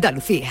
Andalucía. 0.00 0.50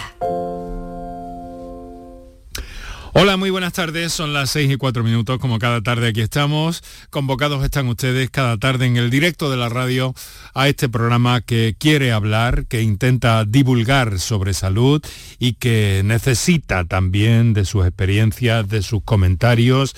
Hola, 3.14 3.36
muy 3.36 3.50
buenas 3.50 3.74
tardes. 3.74 4.14
Son 4.14 4.32
las 4.32 4.52
6 4.52 4.74
y 4.74 4.78
4 4.78 5.04
minutos. 5.04 5.40
Como 5.40 5.58
cada 5.58 5.82
tarde 5.82 6.10
aquí 6.10 6.22
estamos. 6.22 6.84
Convocados 7.10 7.66
están 7.66 7.88
ustedes 7.88 8.30
cada 8.30 8.58
tarde 8.58 8.86
en 8.86 8.98
el 8.98 9.10
directo 9.10 9.50
de 9.50 9.58
la 9.58 9.68
radio 9.68 10.14
a 10.54 10.68
este 10.68 10.88
programa 10.88 11.42
que 11.42 11.76
quiere 11.80 12.12
hablar, 12.12 12.68
que 12.68 12.84
intenta 12.84 13.44
divulgar 13.44 14.20
sobre 14.20 14.54
salud 14.54 15.02
y 15.40 15.54
que 15.54 16.04
necesita 16.06 16.86
también 16.86 17.54
de 17.54 17.66
sus 17.66 17.88
experiencias, 17.88 18.70
de 18.70 18.84
sus 18.84 19.02
comentarios 19.04 19.96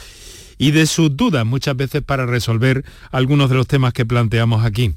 y 0.58 0.72
de 0.72 0.86
sus 0.86 1.18
dudas 1.18 1.46
muchas 1.46 1.76
veces 1.76 2.02
para 2.04 2.26
resolver 2.26 2.86
algunos 3.12 3.50
de 3.50 3.58
los 3.58 3.68
temas 3.68 3.92
que 3.92 4.06
planteamos 4.06 4.64
aquí. 4.64 4.96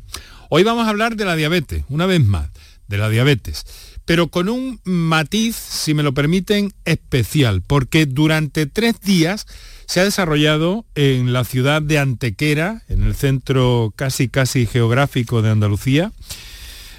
Hoy 0.48 0.62
vamos 0.62 0.86
a 0.86 0.90
hablar 0.90 1.16
de 1.16 1.24
la 1.24 1.34
diabetes, 1.34 1.82
una 1.88 2.06
vez 2.06 2.24
más, 2.24 2.50
de 2.86 2.98
la 2.98 3.08
diabetes 3.08 3.64
pero 4.04 4.28
con 4.28 4.48
un 4.48 4.80
matiz, 4.84 5.56
si 5.56 5.94
me 5.94 6.02
lo 6.02 6.12
permiten, 6.12 6.72
especial, 6.84 7.62
porque 7.66 8.06
durante 8.06 8.66
tres 8.66 9.00
días 9.00 9.46
se 9.86 10.00
ha 10.00 10.04
desarrollado 10.04 10.84
en 10.94 11.32
la 11.32 11.44
ciudad 11.44 11.82
de 11.82 11.98
Antequera, 11.98 12.82
en 12.88 13.02
el 13.02 13.14
centro 13.14 13.92
casi 13.96 14.28
casi 14.28 14.66
geográfico 14.66 15.42
de 15.42 15.50
Andalucía, 15.50 16.12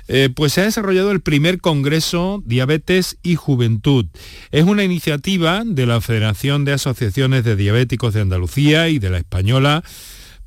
eh, 0.07 0.29
pues 0.33 0.53
se 0.53 0.61
ha 0.61 0.65
desarrollado 0.65 1.11
el 1.11 1.21
primer 1.21 1.59
Congreso 1.59 2.43
Diabetes 2.45 3.17
y 3.23 3.35
Juventud. 3.35 4.05
Es 4.51 4.63
una 4.63 4.83
iniciativa 4.83 5.63
de 5.65 5.85
la 5.87 5.99
Federación 5.99 6.63
de 6.63 6.73
Asociaciones 6.73 7.43
de 7.43 7.55
Diabéticos 7.55 8.13
de 8.13 8.21
Andalucía 8.21 8.87
y 8.89 8.99
de 8.99 9.09
la 9.09 9.17
Española 9.17 9.83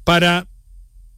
para 0.05 0.47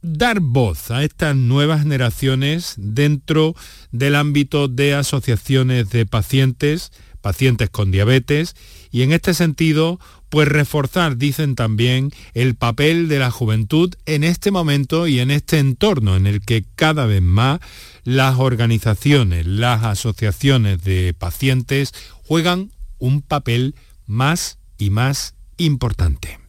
dar 0.01 0.39
voz 0.39 0.91
a 0.91 1.03
estas 1.03 1.35
nuevas 1.35 1.83
generaciones 1.83 2.75
dentro 2.77 3.55
del 3.91 4.15
ámbito 4.15 4.67
de 4.67 4.95
asociaciones 4.95 5.89
de 5.89 6.05
pacientes, 6.05 6.91
pacientes 7.21 7.69
con 7.69 7.91
diabetes, 7.91 8.55
y 8.91 9.03
en 9.03 9.13
este 9.13 9.33
sentido, 9.33 9.99
pues 10.29 10.47
reforzar, 10.47 11.17
dicen 11.17 11.55
también, 11.55 12.11
el 12.33 12.55
papel 12.55 13.07
de 13.07 13.19
la 13.19 13.31
juventud 13.31 13.93
en 14.05 14.23
este 14.23 14.51
momento 14.51 15.07
y 15.07 15.19
en 15.19 15.31
este 15.31 15.59
entorno 15.59 16.15
en 16.15 16.27
el 16.27 16.41
que 16.41 16.65
cada 16.75 17.05
vez 17.05 17.21
más 17.21 17.59
las 18.03 18.39
organizaciones, 18.39 19.45
las 19.45 19.83
asociaciones 19.83 20.83
de 20.83 21.13
pacientes 21.17 21.93
juegan 22.25 22.71
un 22.97 23.21
papel 23.21 23.75
más 24.07 24.57
y 24.77 24.89
más 24.89 25.35
importante. 25.57 26.40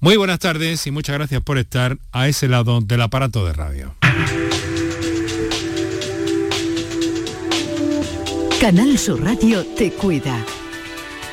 Muy 0.00 0.16
buenas 0.16 0.38
tardes 0.38 0.86
y 0.86 0.90
muchas 0.90 1.14
gracias 1.14 1.42
por 1.42 1.58
estar 1.58 1.96
a 2.12 2.28
ese 2.28 2.48
lado 2.48 2.80
del 2.80 3.00
aparato 3.00 3.46
de 3.46 3.52
radio. 3.52 3.94
Canal 8.60 8.98
Sur 8.98 9.22
Radio 9.22 9.64
te 9.76 9.90
cuida. 9.92 10.38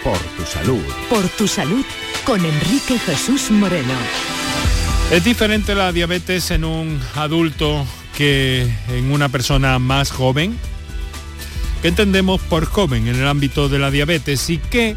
Por 0.04 0.18
tu 0.18 0.44
salud. 0.44 0.82
Por 1.10 1.28
tu 1.30 1.48
salud 1.48 1.86
con 2.26 2.44
Enrique 2.44 2.98
Jesús 3.00 3.52
Moreno. 3.52 3.94
Es 5.12 5.24
diferente 5.24 5.76
la 5.76 5.92
diabetes 5.92 6.52
en 6.52 6.64
un 6.64 7.00
adulto 7.16 7.86
que 8.18 8.70
en 8.90 9.12
una 9.12 9.30
persona 9.30 9.80
más 9.80 10.12
joven. 10.12 10.58
¿Qué 11.82 11.90
entendemos 11.90 12.40
por 12.42 12.66
joven 12.66 13.08
en 13.08 13.16
el 13.16 13.28
ámbito 13.28 13.70
de 13.70 13.80
la 13.80 13.92
diabetes 13.92 14.50
y 14.50 14.58
qué 14.58 14.96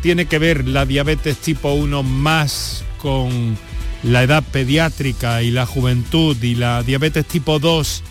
tiene 0.00 0.26
que 0.26 0.38
ver 0.38 0.66
la 0.66 0.86
diabetes 0.86 1.38
tipo 1.38 1.72
1 1.72 2.02
más 2.02 2.84
con 2.98 3.56
la 4.02 4.22
edad 4.22 4.42
pediátrica 4.42 5.42
y 5.42 5.50
la 5.50 5.66
juventud 5.66 6.36
y 6.42 6.54
la 6.54 6.82
diabetes 6.82 7.26
tipo 7.26 7.58
2 7.58 8.02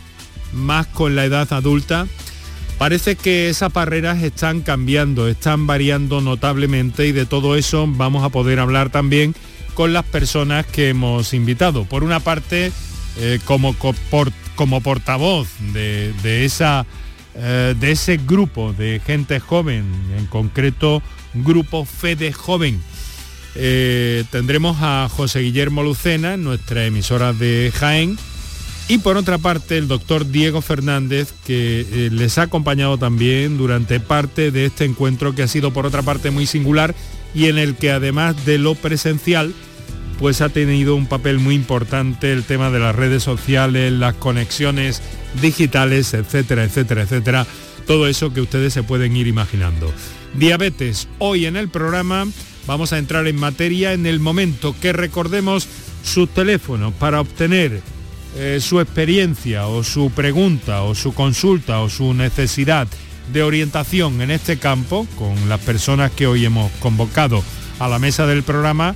más 0.54 0.88
con 0.88 1.16
la 1.16 1.26
edad 1.26 1.52
adulta, 1.54 2.08
parece 2.78 3.16
que 3.16 3.50
esas 3.50 3.72
barreras 3.74 4.22
están 4.24 4.62
cambiando, 4.62 5.28
están 5.28 5.68
variando 5.68 6.22
notablemente 6.22 7.08
y 7.08 7.12
de 7.12 7.26
todo 7.26 7.56
eso 7.56 7.86
vamos 7.88 8.24
a 8.24 8.30
poder 8.30 8.60
hablar 8.60 8.90
también 8.90 9.36
con 9.74 9.94
las 9.94 10.06
personas 10.06 10.66
que 10.66 10.90
hemos 10.90 11.34
invitado. 11.34 11.86
Por 11.86 12.04
una 12.04 12.20
parte, 12.20 12.72
eh, 13.18 13.40
como, 13.46 13.76
como 14.56 14.82
portavoz 14.82 15.48
de, 15.74 16.46
esa, 16.46 16.86
eh, 17.36 17.76
de 17.80 17.92
ese 17.92 18.18
grupo 18.18 18.74
de 18.74 19.02
gente 19.06 19.40
joven, 19.40 19.86
en 20.18 20.26
concreto 20.26 21.04
Grupo 21.44 21.86
Fede 21.86 22.34
Joven. 22.34 22.82
Eh, 23.56 24.24
tendremos 24.30 24.78
a 24.82 25.10
José 25.10 25.40
Guillermo 25.40 25.84
Lucena, 25.84 26.38
nuestra 26.38 26.86
emisora 26.86 27.34
de 27.34 27.72
Jaén, 27.76 28.18
y 28.88 29.00
por 29.00 29.18
otra 29.18 29.38
parte 29.38 29.78
el 29.78 29.88
doctor 29.88 30.30
Diego 30.30 30.62
Fernández, 30.62 31.34
que 31.46 31.82
eh, 31.82 32.10
les 32.12 32.38
ha 32.38 32.44
acompañado 32.44 32.98
también 32.98 33.58
durante 33.58 34.00
parte 34.00 34.52
de 34.52 34.66
este 34.66 34.86
encuentro 34.86 35.36
que 35.36 35.44
ha 35.44 35.48
sido 35.48 35.72
por 35.72 35.86
otra 35.86 36.04
parte 36.04 36.32
muy 36.32 36.46
singular 36.46 36.96
y 37.34 37.46
en 37.48 37.58
el 37.58 37.76
que 37.76 37.92
además 37.92 38.46
de 38.46 38.58
lo 38.58 38.76
presencial, 38.76 39.54
pues 40.20 40.42
ha 40.42 40.50
tenido 40.50 40.96
un 40.96 41.06
papel 41.06 41.40
muy 41.40 41.56
importante 41.56 42.32
el 42.32 42.44
tema 42.44 42.72
de 42.72 42.80
las 42.80 42.96
redes 42.96 43.24
sociales, 43.24 43.92
las 43.92 44.16
conexiones 44.16 45.02
digitales, 45.42 46.14
etcétera, 46.14 46.64
etcétera, 46.64 47.04
etcétera. 47.04 47.48
Todo 47.86 48.08
eso 48.08 48.34
que 48.34 48.42
ustedes 48.42 48.74
se 48.74 48.84
pueden 48.84 49.16
ir 49.16 49.28
imaginando. 49.28 49.92
Diabetes. 50.38 51.08
Hoy 51.18 51.48
en 51.48 51.58
el 51.58 51.68
programa 51.68 52.28
vamos 52.68 52.94
a 52.94 53.00
entrar 53.00 53.26
en 53.28 53.40
materia 53.40 53.94
en 53.94 54.06
el 54.06 54.20
momento 54.20 54.76
que 54.80 54.94
recordemos 54.94 55.68
sus 56.04 56.30
teléfonos 56.30 56.94
para 56.94 57.22
obtener 57.22 57.82
eh, 58.36 58.60
su 58.62 58.80
experiencia 58.80 59.68
o 59.68 59.84
su 59.84 60.12
pregunta 60.12 60.84
o 60.84 60.94
su 60.94 61.14
consulta 61.14 61.82
o 61.82 61.90
su 61.90 62.14
necesidad 62.14 62.88
de 63.34 63.42
orientación 63.42 64.22
en 64.22 64.30
este 64.30 64.58
campo 64.58 65.08
con 65.18 65.50
las 65.50 65.60
personas 65.62 66.12
que 66.12 66.28
hoy 66.28 66.46
hemos 66.46 66.72
convocado 66.74 67.44
a 67.80 67.88
la 67.88 67.98
mesa 67.98 68.28
del 68.28 68.44
programa 68.44 68.96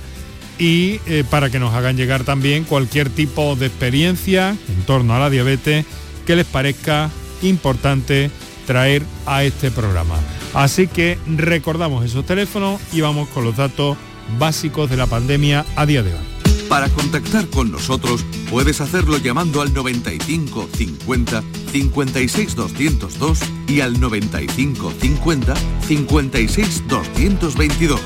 y 0.60 1.00
eh, 1.06 1.24
para 1.28 1.50
que 1.50 1.58
nos 1.58 1.74
hagan 1.74 1.96
llegar 1.96 2.22
también 2.22 2.62
cualquier 2.62 3.10
tipo 3.10 3.56
de 3.56 3.66
experiencia 3.66 4.50
en 4.68 4.82
torno 4.84 5.16
a 5.16 5.18
la 5.18 5.28
diabetes 5.28 5.86
que 6.24 6.36
les 6.36 6.46
parezca 6.46 7.10
importante 7.42 8.30
traer 8.64 9.02
a 9.26 9.42
este 9.42 9.72
programa. 9.72 10.20
Así 10.54 10.86
que 10.86 11.18
recordamos 11.26 12.04
esos 12.04 12.26
teléfonos 12.26 12.80
y 12.92 13.00
vamos 13.00 13.28
con 13.28 13.44
los 13.44 13.56
datos 13.56 13.96
básicos 14.38 14.90
de 14.90 14.96
la 14.96 15.06
pandemia 15.06 15.64
a 15.76 15.86
día 15.86 16.02
de 16.02 16.12
hoy. 16.12 16.32
Para 16.68 16.88
contactar 16.88 17.48
con 17.48 17.70
nosotros 17.70 18.24
puedes 18.50 18.80
hacerlo 18.80 19.18
llamando 19.18 19.60
al 19.60 19.74
95 19.74 20.68
50 20.74 21.42
56 21.70 22.56
202 22.56 23.40
y 23.68 23.80
al 23.80 24.00
95 24.00 24.92
50 24.98 25.54
56 25.86 26.88
222 26.88 28.00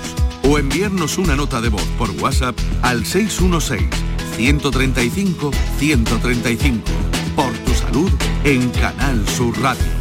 o 0.48 0.58
enviarnos 0.58 1.18
una 1.18 1.36
nota 1.36 1.60
de 1.60 1.68
voz 1.68 1.84
por 1.98 2.10
WhatsApp 2.22 2.58
al 2.82 3.06
616 3.06 3.88
135 4.36 5.50
135 5.78 6.82
por 7.34 7.52
tu 7.58 7.74
salud 7.74 8.10
en 8.44 8.68
Canal 8.70 9.26
Sur 9.28 9.56
Radio. 9.60 9.95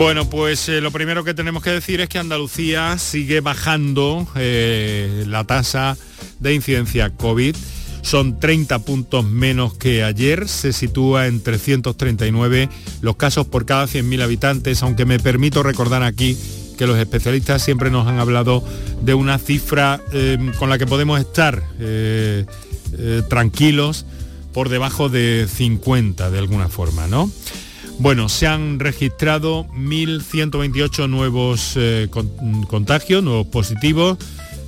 Bueno, 0.00 0.30
pues 0.30 0.66
eh, 0.70 0.80
lo 0.80 0.92
primero 0.92 1.24
que 1.24 1.34
tenemos 1.34 1.62
que 1.62 1.72
decir 1.72 2.00
es 2.00 2.08
que 2.08 2.18
Andalucía 2.18 2.96
sigue 2.96 3.42
bajando 3.42 4.26
eh, 4.34 5.26
la 5.28 5.44
tasa 5.44 5.94
de 6.38 6.54
incidencia 6.54 7.10
COVID. 7.10 7.54
Son 8.00 8.40
30 8.40 8.78
puntos 8.78 9.26
menos 9.26 9.74
que 9.74 10.02
ayer, 10.02 10.48
se 10.48 10.72
sitúa 10.72 11.26
en 11.26 11.42
339 11.42 12.70
los 13.02 13.16
casos 13.16 13.46
por 13.46 13.66
cada 13.66 13.84
100.000 13.84 14.22
habitantes, 14.22 14.82
aunque 14.82 15.04
me 15.04 15.18
permito 15.18 15.62
recordar 15.62 16.02
aquí 16.02 16.34
que 16.78 16.86
los 16.86 16.98
especialistas 16.98 17.60
siempre 17.60 17.90
nos 17.90 18.08
han 18.08 18.18
hablado 18.18 18.64
de 19.02 19.12
una 19.12 19.36
cifra 19.36 20.00
em, 20.12 20.50
con 20.54 20.70
la 20.70 20.78
que 20.78 20.86
podemos 20.86 21.20
estar 21.20 21.62
eh, 21.78 22.46
tranquilos 23.28 24.06
por 24.54 24.70
debajo 24.70 25.10
de 25.10 25.46
50 25.46 26.30
de 26.30 26.38
alguna 26.38 26.70
forma, 26.70 27.06
¿no? 27.06 27.30
Bueno, 28.00 28.30
se 28.30 28.46
han 28.46 28.80
registrado 28.80 29.66
1.128 29.74 31.06
nuevos 31.10 31.74
eh, 31.76 32.08
contagios, 32.66 33.22
nuevos 33.22 33.46
positivos. 33.48 34.16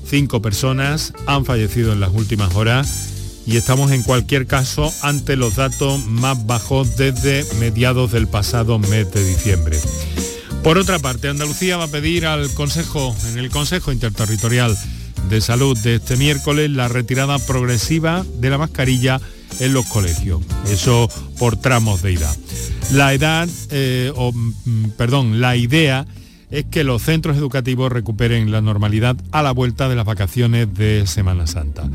Cinco 0.06 0.42
personas 0.42 1.14
han 1.24 1.46
fallecido 1.46 1.94
en 1.94 2.00
las 2.00 2.10
últimas 2.12 2.54
horas 2.54 3.42
y 3.46 3.56
estamos 3.56 3.90
en 3.90 4.02
cualquier 4.02 4.46
caso 4.46 4.92
ante 5.00 5.36
los 5.36 5.56
datos 5.56 6.04
más 6.04 6.46
bajos 6.46 6.98
desde 6.98 7.46
mediados 7.58 8.12
del 8.12 8.28
pasado 8.28 8.78
mes 8.78 9.10
de 9.12 9.26
diciembre. 9.26 9.78
Por 10.62 10.76
otra 10.76 10.98
parte, 10.98 11.28
Andalucía 11.28 11.78
va 11.78 11.84
a 11.84 11.88
pedir 11.88 12.26
al 12.26 12.52
Consejo, 12.52 13.16
en 13.30 13.38
el 13.38 13.48
Consejo 13.48 13.92
Interterritorial 13.92 14.76
de 15.30 15.40
Salud 15.40 15.76
de 15.78 15.94
este 15.94 16.18
miércoles, 16.18 16.70
la 16.70 16.88
retirada 16.88 17.38
progresiva 17.38 18.26
de 18.40 18.50
la 18.50 18.58
mascarilla 18.58 19.22
en 19.60 19.72
los 19.72 19.86
colegios. 19.86 20.40
Eso 20.70 21.08
por 21.38 21.56
tramos 21.56 22.02
de 22.02 22.14
edad. 22.14 22.36
La 22.92 23.14
edad, 23.14 23.48
eh, 23.70 24.12
o, 24.14 24.32
mm, 24.32 24.90
perdón, 24.96 25.40
la 25.40 25.56
idea 25.56 26.06
es 26.52 26.66
que 26.66 26.84
los 26.84 27.02
centros 27.02 27.38
educativos 27.38 27.90
recuperen 27.90 28.52
la 28.52 28.60
normalidad 28.60 29.16
a 29.32 29.42
la 29.42 29.52
vuelta 29.52 29.88
de 29.88 29.96
las 29.96 30.04
vacaciones 30.04 30.72
de 30.74 31.06
Semana 31.06 31.46
Santa. 31.46 31.88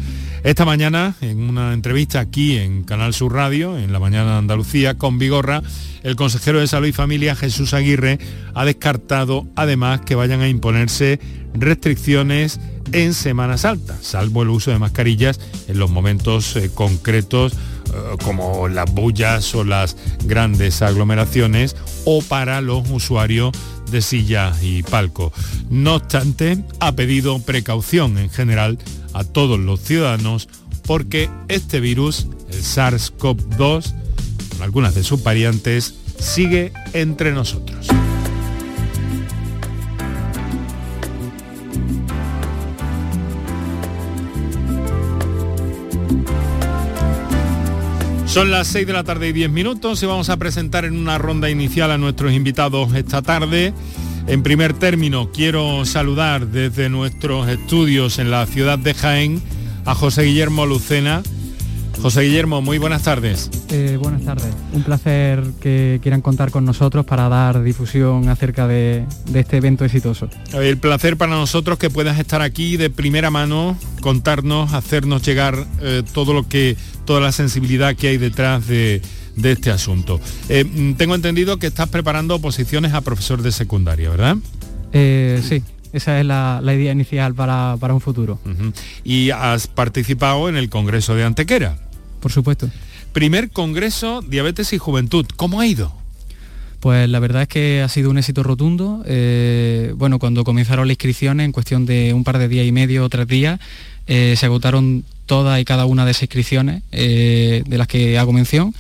Esta 0.44 0.66
mañana, 0.66 1.16
en 1.22 1.42
una 1.42 1.74
entrevista 1.74 2.20
aquí 2.20 2.58
en 2.58 2.84
Canal 2.84 3.14
Sur 3.14 3.34
Radio, 3.34 3.78
en 3.78 3.94
la 3.94 4.00
mañana 4.00 4.32
de 4.32 4.38
Andalucía, 4.40 4.98
con 4.98 5.20
Vigorra, 5.20 5.62
el 6.02 6.16
consejero 6.16 6.60
de 6.60 6.68
Salud 6.68 6.88
y 6.88 6.92
Familia, 6.92 7.36
Jesús 7.36 7.76
Aguirre, 7.76 8.18
ha 8.56 8.66
descartado 8.66 9.46
además 9.56 10.02
que 10.02 10.16
vayan 10.16 10.42
a 10.42 10.50
imponerse 10.50 11.20
restricciones 11.54 12.60
en 12.92 13.14
Semana 13.14 13.58
Santa, 13.58 13.98
salvo 14.02 14.44
el 14.44 14.50
uso 14.50 14.72
de 14.72 14.80
mascarillas 14.80 15.40
en 15.68 15.80
los 15.80 15.90
momentos 15.90 16.56
eh, 16.56 16.70
concretos 16.74 17.54
eh, 17.54 18.18
como 18.24 18.68
las 18.68 18.92
bullas 18.92 19.54
o 19.56 19.64
las 19.64 19.96
grandes 20.26 20.82
aglomeraciones 20.82 21.76
o 22.06 22.22
para 22.22 22.62
los 22.62 22.90
usuarios 22.90 23.52
de 23.92 24.02
silla 24.02 24.54
y 24.62 24.84
palco. 24.84 25.32
No 25.70 25.96
obstante, 25.96 26.64
ha 26.80 26.94
pedido 26.94 27.40
precaución 27.40 28.18
en 28.18 28.30
general 28.30 28.78
a 29.14 29.24
todos 29.24 29.60
los 29.60 29.82
ciudadanos 29.82 30.50
porque 30.86 31.30
este 31.48 31.80
virus, 31.80 32.28
el 32.52 32.64
SARS-CoV-2, 32.64 33.94
con 34.52 34.62
algunas 34.62 34.96
de 34.96 35.04
sus 35.04 35.22
variantes, 35.24 35.96
sigue 36.20 36.72
entre 36.94 37.32
nosotros. 37.32 37.88
Son 48.28 48.52
las 48.52 48.68
6 48.68 48.86
de 48.86 48.94
la 48.94 49.04
tarde 49.04 49.30
y 49.30 49.34
10 49.34 49.50
minutos 49.50 50.04
y 50.04 50.06
vamos 50.06 50.30
a 50.30 50.38
presentar 50.38 50.84
en 50.84 50.98
una 50.98 51.18
ronda 51.18 51.50
inicial 51.50 51.92
a 51.92 51.98
nuestros 51.98 52.34
invitados 52.34 52.94
esta 52.94 53.22
tarde. 53.22 53.74
En 54.28 54.44
primer 54.44 54.74
término, 54.74 55.32
quiero 55.32 55.86
saludar 55.86 56.48
desde 56.48 56.90
nuestros 56.90 57.48
estudios 57.48 58.20
en 58.20 58.30
la 58.30 58.46
ciudad 58.46 58.78
de 58.78 58.94
Jaén 58.94 59.42
a 59.86 59.96
José 59.96 60.24
Guillermo 60.24 60.66
Lucena. 60.66 61.24
José 62.02 62.24
Guillermo, 62.24 62.62
muy 62.62 62.78
buenas 62.78 63.04
tardes. 63.04 63.50
Eh, 63.70 63.98
buenas 64.00 64.24
tardes. 64.24 64.54
Un 64.74 64.84
placer 64.84 65.42
que 65.62 66.00
quieran 66.04 66.22
contar 66.22 66.52
con 66.52 66.64
nosotros 66.66 67.06
para 67.06 67.30
dar 67.30 67.64
difusión 67.64 68.30
acerca 68.30 68.68
de, 68.68 69.06
este 69.34 69.58
evento 69.58 69.84
exitoso. 69.86 70.30
El 70.54 70.78
placer 70.78 71.18
para 71.18 71.32
nosotros 71.32 71.80
que 71.80 71.90
puedas 71.90 72.20
estar 72.20 72.42
aquí 72.42 72.78
de 72.78 72.90
primera 72.90 73.32
mano, 73.32 73.78
contarnos, 74.02 74.74
hacernos 74.74 75.24
llegar 75.24 75.66
eh, 75.82 76.04
todo 76.14 76.34
lo 76.34 76.48
que 76.48 76.78
toda 77.08 77.22
la 77.22 77.32
sensibilidad 77.32 77.96
que 77.96 78.10
hay 78.10 78.18
detrás 78.18 78.68
de, 78.68 79.02
este 79.42 79.72
asunto. 79.72 80.20
Eh, 80.50 80.64
mm, 80.64 80.94
tengo 80.94 81.16
entendido 81.16 81.58
que 81.58 81.68
estás 81.68 81.90
preparando 81.90 82.36
oposiciones 82.36 82.94
a 82.94 83.02
profesor 83.02 83.42
de 83.42 83.52
secundaria, 83.52 84.12
¿verdad? 84.12 84.38
Eh, 84.92 85.42
sí, 85.48 85.64
esa 85.94 86.20
es 86.20 86.26
la, 86.26 86.62
idea 86.66 86.92
inicial 86.92 87.34
para, 87.34 87.76
un 87.82 88.02
futuro. 88.02 88.40
Y 89.04 89.32
has 89.32 89.68
participado 89.68 90.50
en 90.50 90.58
el 90.58 90.70
Congreso 90.70 91.16
de 91.16 91.24
Antequera. 91.24 91.80
Por 92.20 92.32
supuesto. 92.32 92.70
Primer 93.14 93.50
Congreso 93.50 94.22
Diabetes 94.22 94.74
y 94.74 94.78
Juventud. 94.78 95.26
¿Cómo 95.38 95.62
ha 95.62 95.66
ido? 95.66 95.94
Pues 96.80 97.10
la 97.10 97.20
verdad 97.20 97.44
es 97.44 97.48
que 97.48 97.82
ha 97.82 97.90
sido 97.90 98.10
un 98.10 98.18
éxito 98.18 98.44
rotundo. 98.44 99.04
Eh, 99.06 99.94
bueno, 99.96 100.20
cuando 100.20 100.44
comenzaron 100.44 100.88
las 100.88 100.94
inscripciones, 100.94 101.46
en 101.46 101.52
cuestión 101.52 101.86
de 101.86 102.14
un 102.14 102.24
par 102.24 102.38
de 102.38 102.48
días 102.48 102.66
y 102.66 102.72
medio 102.72 103.06
o 103.06 103.10
tres 103.10 103.28
días, 103.28 103.60
se 104.08 104.46
agotaron 104.46 105.04
todas 105.28 105.62
y 105.62 105.66
cada 105.66 105.86
una 105.86 106.06
de 106.06 106.12
esas 106.12 106.24
inscripciones 106.24 106.82
eh, 106.92 107.62
de 107.68 107.78
las 107.78 107.88
que 107.88 108.18
hago 108.18 108.34
mención. 108.34 108.74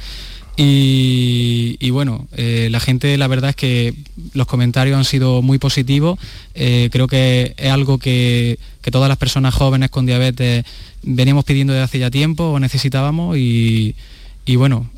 Y, 0.60 1.92
bueno, 1.92 2.28
eh, 2.36 2.70
la 2.72 2.80
gente 2.80 3.16
la 3.18 3.28
verdad 3.28 3.52
es 3.52 3.56
que 3.56 3.94
los 4.34 4.48
comentarios 4.48 4.98
han 4.98 5.06
sido 5.06 5.44
muy 5.44 5.60
positivos. 5.60 6.18
Eh, 6.56 6.90
creo 6.92 7.08
que 7.08 7.54
es 7.58 7.72
algo 7.72 8.00
que, 8.00 8.58
todas 8.92 9.10
las 9.10 9.18
personas 9.18 9.54
jóvenes 9.54 9.92
con 9.92 10.06
diabetes 10.06 10.66
veníamos 11.04 11.44
pidiendo 11.44 11.74
desde 11.74 11.84
hace 11.84 12.00
ya 12.00 12.10
tiempo 12.10 12.46
o 12.46 12.60
necesitábamos 12.60 13.38
y, 13.38 13.96
bueno, 14.56 14.90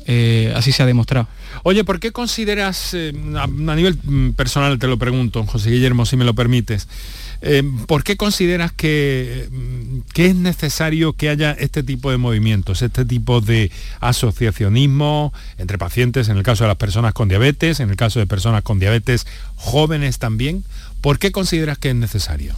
así 0.54 0.72
se 0.72 0.82
ha 0.82 0.86
demostrado. 0.86 1.28
Oye, 1.64 1.84
¿por 1.84 1.98
qué 1.98 2.12
consideras, 2.12 2.94
a, 2.94 3.46
nivel 3.46 3.98
mm, 4.02 4.30
personal 4.30 4.78
te 4.78 4.86
lo 4.86 4.98
pregunto, 4.98 5.44
José 5.44 5.70
Guillermo, 5.70 6.06
si 6.06 6.16
me 6.16 6.24
lo 6.24 6.34
permites, 6.34 6.86
eh, 7.42 7.62
¿Por 7.86 8.04
qué 8.04 8.16
consideras 8.16 8.70
que, 8.72 9.48
mm, 9.50 10.00
que, 10.12 10.26
es 10.26 10.34
necesario 10.34 11.14
que 11.14 11.30
haya 11.30 11.52
este 11.52 11.82
tipo 11.82 12.10
de 12.10 12.18
movimientos, 12.18 12.82
este 12.82 13.06
tipo 13.06 13.40
de 13.40 13.70
asociacionismo 14.00 15.32
entre 15.56 15.78
pacientes, 15.78 16.28
en 16.28 16.36
el 16.36 16.42
caso 16.42 16.64
de 16.64 16.68
las 16.68 16.76
personas 16.76 17.14
con 17.14 17.28
diabetes, 17.28 17.80
en 17.80 17.88
el 17.88 17.96
caso 17.96 18.18
de 18.18 18.26
personas 18.26 18.62
con 18.62 18.78
diabetes 18.78 19.26
jóvenes 19.56 20.18
también? 20.18 20.64
¿Por 21.00 21.18
qué 21.18 21.32
consideras 21.32 21.78
que 21.78 21.90
es 21.90 21.94
necesario? 21.96 22.54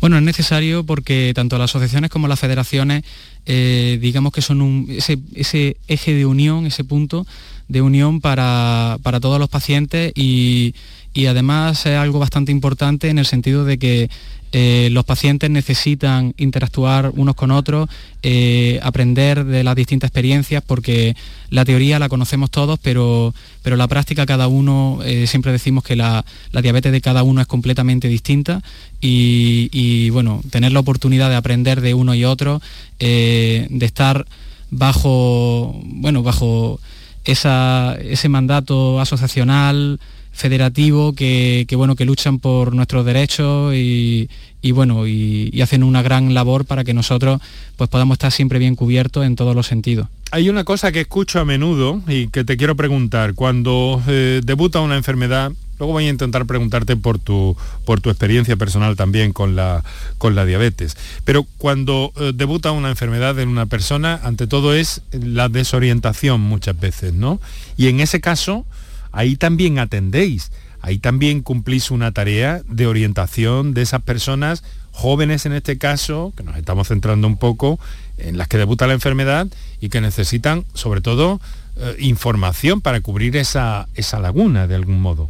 Bueno, 0.00 0.16
es 0.16 0.22
necesario 0.22 0.84
porque 0.84 1.32
tanto 1.34 1.58
las 1.58 1.70
asociaciones 1.70 2.10
como 2.10 2.28
las 2.28 2.38
federaciones, 2.38 3.04
eh, 3.46 3.98
digamos 4.00 4.32
que 4.32 4.42
son 4.42 4.86
ese, 4.88 5.18
ese, 5.34 5.76
eje 5.86 6.14
de 6.14 6.26
unión, 6.26 6.66
ese 6.66 6.84
punto 6.84 7.26
de 7.68 7.82
unión 7.82 8.20
para, 8.20 8.98
para 9.02 9.20
todos 9.20 9.38
los 9.38 9.48
pacientes 9.48 10.12
y, 10.14 10.74
y 11.12 11.26
además 11.26 11.86
es 11.86 11.96
algo 11.96 12.18
bastante 12.18 12.52
importante 12.52 13.08
en 13.08 13.18
el 13.18 13.26
sentido 13.26 13.64
de 13.64 13.78
que 13.78 14.10
eh, 14.56 14.88
los 14.92 15.04
pacientes 15.04 15.50
necesitan 15.50 16.32
interactuar 16.36 17.10
unos 17.16 17.34
con 17.34 17.50
otros, 17.50 17.88
eh, 18.22 18.78
aprender 18.84 19.44
de 19.44 19.64
las 19.64 19.74
distintas 19.74 20.10
experiencias, 20.10 20.62
porque 20.64 21.16
la 21.50 21.64
teoría 21.64 21.98
la 21.98 22.08
conocemos 22.08 22.52
todos, 22.52 22.78
pero, 22.80 23.34
pero 23.64 23.74
la 23.74 23.88
práctica 23.88 24.26
cada 24.26 24.46
uno, 24.46 25.00
eh, 25.04 25.26
siempre 25.26 25.50
decimos 25.50 25.82
que 25.82 25.96
la, 25.96 26.24
diabetes 26.52 26.92
de 26.92 27.00
cada 27.00 27.24
uno 27.24 27.40
es 27.40 27.48
completamente 27.48 28.06
distinta 28.06 28.62
y, 29.00 30.10
bueno, 30.10 30.40
tener 30.50 30.70
la 30.70 30.78
oportunidad 30.78 31.30
de 31.30 31.34
aprender 31.36 31.80
de 31.80 31.94
uno 31.94 32.14
y 32.14 32.24
otro, 32.24 32.62
de 33.00 33.66
estar 33.80 34.24
bajo, 34.70 35.80
bueno, 35.84 36.22
bajo 36.22 36.78
ese 37.24 38.28
mandato 38.28 39.00
asociacional, 39.00 39.98
federativo 40.34 41.14
que, 41.14 41.66
bueno, 41.76 41.96
que 41.96 42.04
luchan 42.04 42.38
por 42.38 42.74
nuestros 42.74 43.06
derechos 43.06 43.72
y, 43.74 44.28
bueno, 44.72 45.06
y, 45.06 45.62
hacen 45.62 45.82
una 45.82 46.02
gran 46.02 46.34
labor 46.34 46.66
para 46.66 46.84
que 46.84 46.92
nosotros 46.92 47.40
pues, 47.76 47.88
podamos 47.88 48.16
estar 48.16 48.32
siempre 48.32 48.58
bien 48.58 48.74
cubiertos 48.74 49.24
en 49.24 49.36
todos 49.36 49.54
los 49.54 49.66
sentidos. 49.66 50.08
Hay 50.32 50.48
una 50.50 50.64
cosa 50.64 50.90
que 50.90 51.02
escucho 51.02 51.38
a 51.38 51.44
menudo 51.44 52.02
y 52.08 52.26
que 52.28 52.44
te 52.44 52.56
quiero 52.56 52.74
preguntar. 52.74 53.34
Cuando 53.34 54.02
eh, 54.08 54.40
debuta 54.44 54.80
una 54.80 54.96
enfermedad, 54.96 55.52
luego 55.78 55.92
voy 55.92 56.06
a 56.06 56.10
intentar 56.10 56.44
preguntarte 56.44 56.96
por 56.96 57.20
tu, 57.20 57.56
por 57.84 58.00
tu 58.00 58.10
experiencia 58.10 58.56
personal 58.56 58.96
también 58.96 59.32
con 59.32 59.54
la, 59.54 59.84
con 60.18 60.34
la 60.34 60.44
diabetes. 60.44 60.96
Pero 61.24 61.46
cuando 61.58 62.12
eh, 62.16 62.32
debuta 62.34 62.72
una 62.72 62.90
enfermedad 62.90 63.38
en 63.38 63.48
una 63.48 63.66
persona, 63.66 64.20
ante 64.24 64.48
todo 64.48 64.74
es 64.74 65.02
la 65.12 65.48
desorientación 65.48 66.40
muchas 66.40 66.78
veces, 66.80 67.14
¿no? 67.14 67.40
Y 67.76 67.86
en 67.86 68.00
ese 68.00 68.20
caso, 68.20 68.66
ahí 69.14 69.36
también 69.36 69.78
atendéis, 69.78 70.50
ahí 70.80 70.98
también 70.98 71.40
cumplís 71.40 71.90
una 71.90 72.12
tarea 72.12 72.62
de 72.68 72.86
orientación 72.86 73.72
de 73.72 73.82
esas 73.82 74.02
personas 74.02 74.62
jóvenes 74.92 75.46
en 75.46 75.52
este 75.52 75.78
caso, 75.78 76.32
que 76.36 76.44
nos 76.44 76.56
estamos 76.56 76.88
centrando 76.88 77.26
un 77.26 77.36
poco, 77.36 77.80
en 78.18 78.38
las 78.38 78.48
que 78.48 78.58
debuta 78.58 78.86
la 78.86 78.94
enfermedad 78.94 79.48
y 79.80 79.88
que 79.88 80.00
necesitan 80.00 80.64
sobre 80.74 81.00
todo 81.00 81.40
eh, 81.76 81.96
información 81.98 82.80
para 82.80 83.00
cubrir 83.00 83.36
esa, 83.36 83.88
esa, 83.96 84.20
laguna 84.20 84.66
de 84.68 84.76
algún 84.76 85.00
modo. 85.00 85.28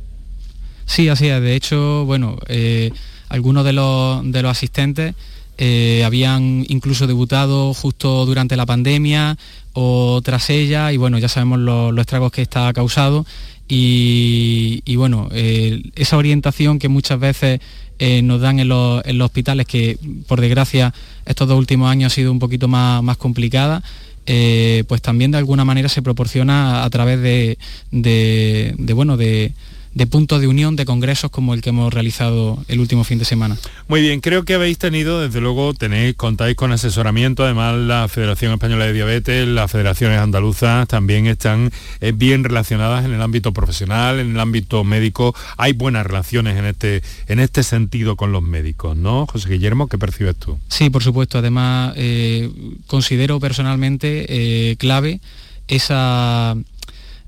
Sí, 0.85 1.09
así 1.09 1.29
es. 1.29 1.41
De 1.41 1.55
hecho, 1.55 2.05
bueno, 2.05 2.39
eh, 2.49 2.93
algunos 3.31 3.65
de 3.65 3.73
los, 3.73 4.31
de 4.31 4.43
los 4.43 4.51
asistentes 4.51 5.15
eh, 5.57 6.03
habían 6.05 6.67
incluso 6.69 7.07
debutado 7.07 7.73
justo 7.73 8.27
durante 8.27 8.57
la 8.57 8.67
pandemia 8.67 9.39
o 9.73 10.21
tras 10.23 10.51
ella 10.51 10.93
y 10.93 10.97
bueno, 10.97 11.19
ya 11.19 11.29
sabemos 11.29 11.59
los 11.61 11.99
estragos 11.99 12.33
que 12.33 12.43
está 12.43 12.73
causado 12.73 13.25
y, 13.69 14.97
bueno, 14.97 15.29
esa 15.33 16.17
orientación 16.17 16.79
que 16.79 16.89
muchas 16.89 17.19
veces 17.19 17.61
eh, 17.99 18.23
nos 18.23 18.41
dan 18.41 18.59
en 18.59 18.69
los, 18.69 19.03
hospitales, 19.21 19.67
que 19.67 19.99
por 20.27 20.41
desgracia 20.41 20.93
estos 21.27 21.49
dos 21.49 21.59
últimos 21.59 21.91
años 21.91 22.13
ha 22.13 22.15
sido 22.15 22.33
un 22.33 22.39
poquito 22.39 22.69
más, 22.69 23.03
más 23.03 23.17
complicada, 23.17 23.83
eh, 24.27 24.85
pues 24.89 25.03
también 25.03 25.31
de 25.31 25.39
alguna 25.39 25.65
manera 25.65 25.89
se 25.89 26.03
proporciona 26.03 26.85
a 26.85 26.91
través 26.91 27.21
de, 27.21 27.59
de 27.91 28.93
bueno, 28.95 29.17
de, 29.17 29.53
de 29.95 30.07
puntos 30.07 30.41
de 30.41 30.49
unión 30.49 30.77
de 30.77 30.85
congresos 30.85 31.31
como 31.31 31.55
el 31.55 31.63
que 31.63 31.71
hemos 31.71 31.93
realizado 31.93 32.63
el 32.69 32.81
último 32.81 33.05
fin 33.05 33.19
de 33.19 33.25
semana. 33.25 33.57
Muy 33.89 34.01
bien, 34.01 34.21
creo 34.21 34.45
que 34.45 34.55
habéis 34.55 34.79
tenido, 34.79 35.21
desde 35.21 35.41
luego, 35.41 35.73
tenéis, 35.75 36.15
contáis 36.17 36.57
con 36.57 36.73
asesoramiento, 36.73 37.45
además 37.45 37.77
la 37.77 38.09
Federación 38.09 38.53
Española 38.53 38.87
de 38.87 38.93
Diabetes, 38.93 39.47
las 39.47 39.71
federaciones 39.71 40.19
andaluzas 40.19 40.89
también 40.89 41.27
están 41.27 41.71
eh, 42.01 42.13
bien 42.13 42.45
relacionadas 42.45 43.05
en 43.05 43.13
el 43.13 43.23
ámbito 43.23 43.53
profesional, 43.53 44.19
en 44.19 44.33
el 44.33 44.41
ámbito 44.41 44.85
médico. 44.85 45.35
Hay 45.57 45.73
buenas 45.73 46.07
relaciones 46.07 46.57
en 46.59 46.67
este, 46.67 47.03
en 47.29 47.41
este 47.41 47.63
sentido 47.63 48.17
con 48.17 48.33
los 48.33 48.43
médicos, 48.43 48.97
¿no? 48.97 49.27
José 49.27 49.49
Guillermo, 49.49 49.87
¿qué 49.87 49.99
percibes 49.99 50.37
tú? 50.37 50.59
Sí, 50.69 50.91
por 50.91 51.03
supuesto. 51.03 51.39
Además, 51.39 51.95
eh, 51.97 52.51
considero 52.87 53.39
personalmente 53.41 54.27
eh, 54.29 54.77
clave 54.77 55.21
esa 55.69 56.57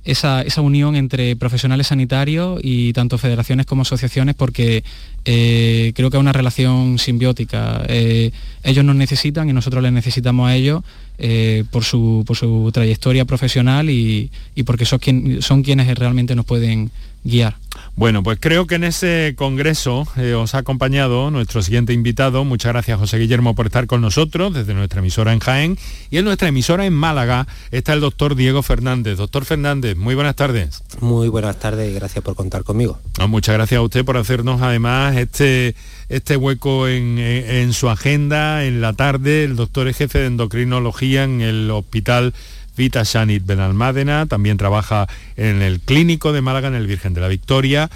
esa, 0.06 0.44
unión 0.60 0.96
entre 0.96 1.36
profesionales 1.36 1.88
sanitarios 1.88 2.60
y 2.62 2.92
tanto 2.92 3.18
federaciones 3.18 3.66
como 3.66 3.82
asociaciones 3.82 4.34
porque 4.34 4.84
eh, 5.24 5.92
creo 5.94 6.10
que 6.10 6.16
es 6.16 6.20
una 6.20 6.32
relación 6.32 6.98
simbiótica. 6.98 7.82
Eh, 7.88 8.30
ellos 8.62 8.84
nos 8.84 8.96
necesitan 8.96 9.48
y 9.48 9.52
nosotros 9.52 9.82
les 9.82 9.92
necesitamos 9.92 10.48
a 10.48 10.54
ellos 10.54 10.82
eh, 11.18 11.64
por, 11.70 11.84
su, 11.84 12.24
por, 12.26 12.36
su, 12.36 12.70
trayectoria 12.72 13.24
profesional 13.24 13.90
y, 13.90 14.30
porque 14.64 14.84
son, 14.84 15.00
son 15.40 15.62
quienes 15.62 15.92
realmente 15.98 16.34
nos 16.36 16.46
pueden 16.46 16.90
guiar. 17.26 17.56
Bueno, 17.94 18.22
pues 18.22 18.38
creo 18.40 18.66
que 18.66 18.74
en 18.74 18.84
ese 18.84 19.34
congreso 19.36 20.06
eh, 20.16 20.34
os 20.34 20.54
ha 20.54 20.58
acompañado 20.58 21.30
nuestro 21.30 21.62
siguiente 21.62 21.92
invitado. 21.92 22.44
Muchas 22.44 22.72
gracias 22.72 22.98
José 22.98 23.18
Guillermo 23.18 23.54
por 23.54 23.66
estar 23.66 23.86
con 23.86 24.00
nosotros 24.00 24.52
desde 24.52 24.74
nuestra 24.74 25.00
emisora 25.00 25.32
en 25.32 25.38
Jaén. 25.38 25.78
Y 26.10 26.18
en 26.18 26.24
nuestra 26.24 26.48
emisora 26.48 26.86
en 26.86 26.92
Málaga 26.92 27.46
está 27.70 27.94
el 27.94 28.00
doctor 28.00 28.34
Diego 28.34 28.62
Fernández. 28.62 29.16
Doctor 29.16 29.44
Fernández, 29.44 29.96
muy 29.96 30.14
buenas 30.14 30.36
tardes. 30.36 30.82
Muy 31.00 31.28
buenas 31.28 31.58
tardes 31.58 31.90
y 31.90 31.94
gracias 31.94 32.22
por 32.22 32.34
contar 32.34 32.64
conmigo. 32.64 32.98
muchas 33.28 33.54
gracias 33.54 33.78
a 33.78 33.82
usted 33.82 34.04
por 34.04 34.16
hacernos 34.16 34.60
además 34.62 35.16
este, 35.16 35.74
este 36.08 36.36
hueco 36.36 36.88
en, 36.88 37.18
en 37.18 37.72
su 37.72 37.88
agenda 37.88 38.64
en 38.64 38.80
la 38.80 38.92
tarde. 38.92 39.44
El 39.44 39.56
doctor 39.56 39.88
es 39.88 39.96
jefe 39.96 40.18
de 40.18 40.26
endocrinología 40.26 41.24
en 41.24 41.40
el 41.40 41.70
hospital 41.70 42.34
Vita 42.76 43.02
Shanit 43.04 43.44
Benalmádena, 43.44 44.26
también 44.26 44.56
trabaja 44.56 45.08
en 45.36 45.62
el 45.62 45.80
clínico 45.80 46.32
de 46.32 46.42
Málaga, 46.42 46.68
en 46.68 46.74
el 46.74 46.86
Virgen 46.86 47.14
de 47.14 47.20
la 47.20 47.28
Victoria. 47.28 47.90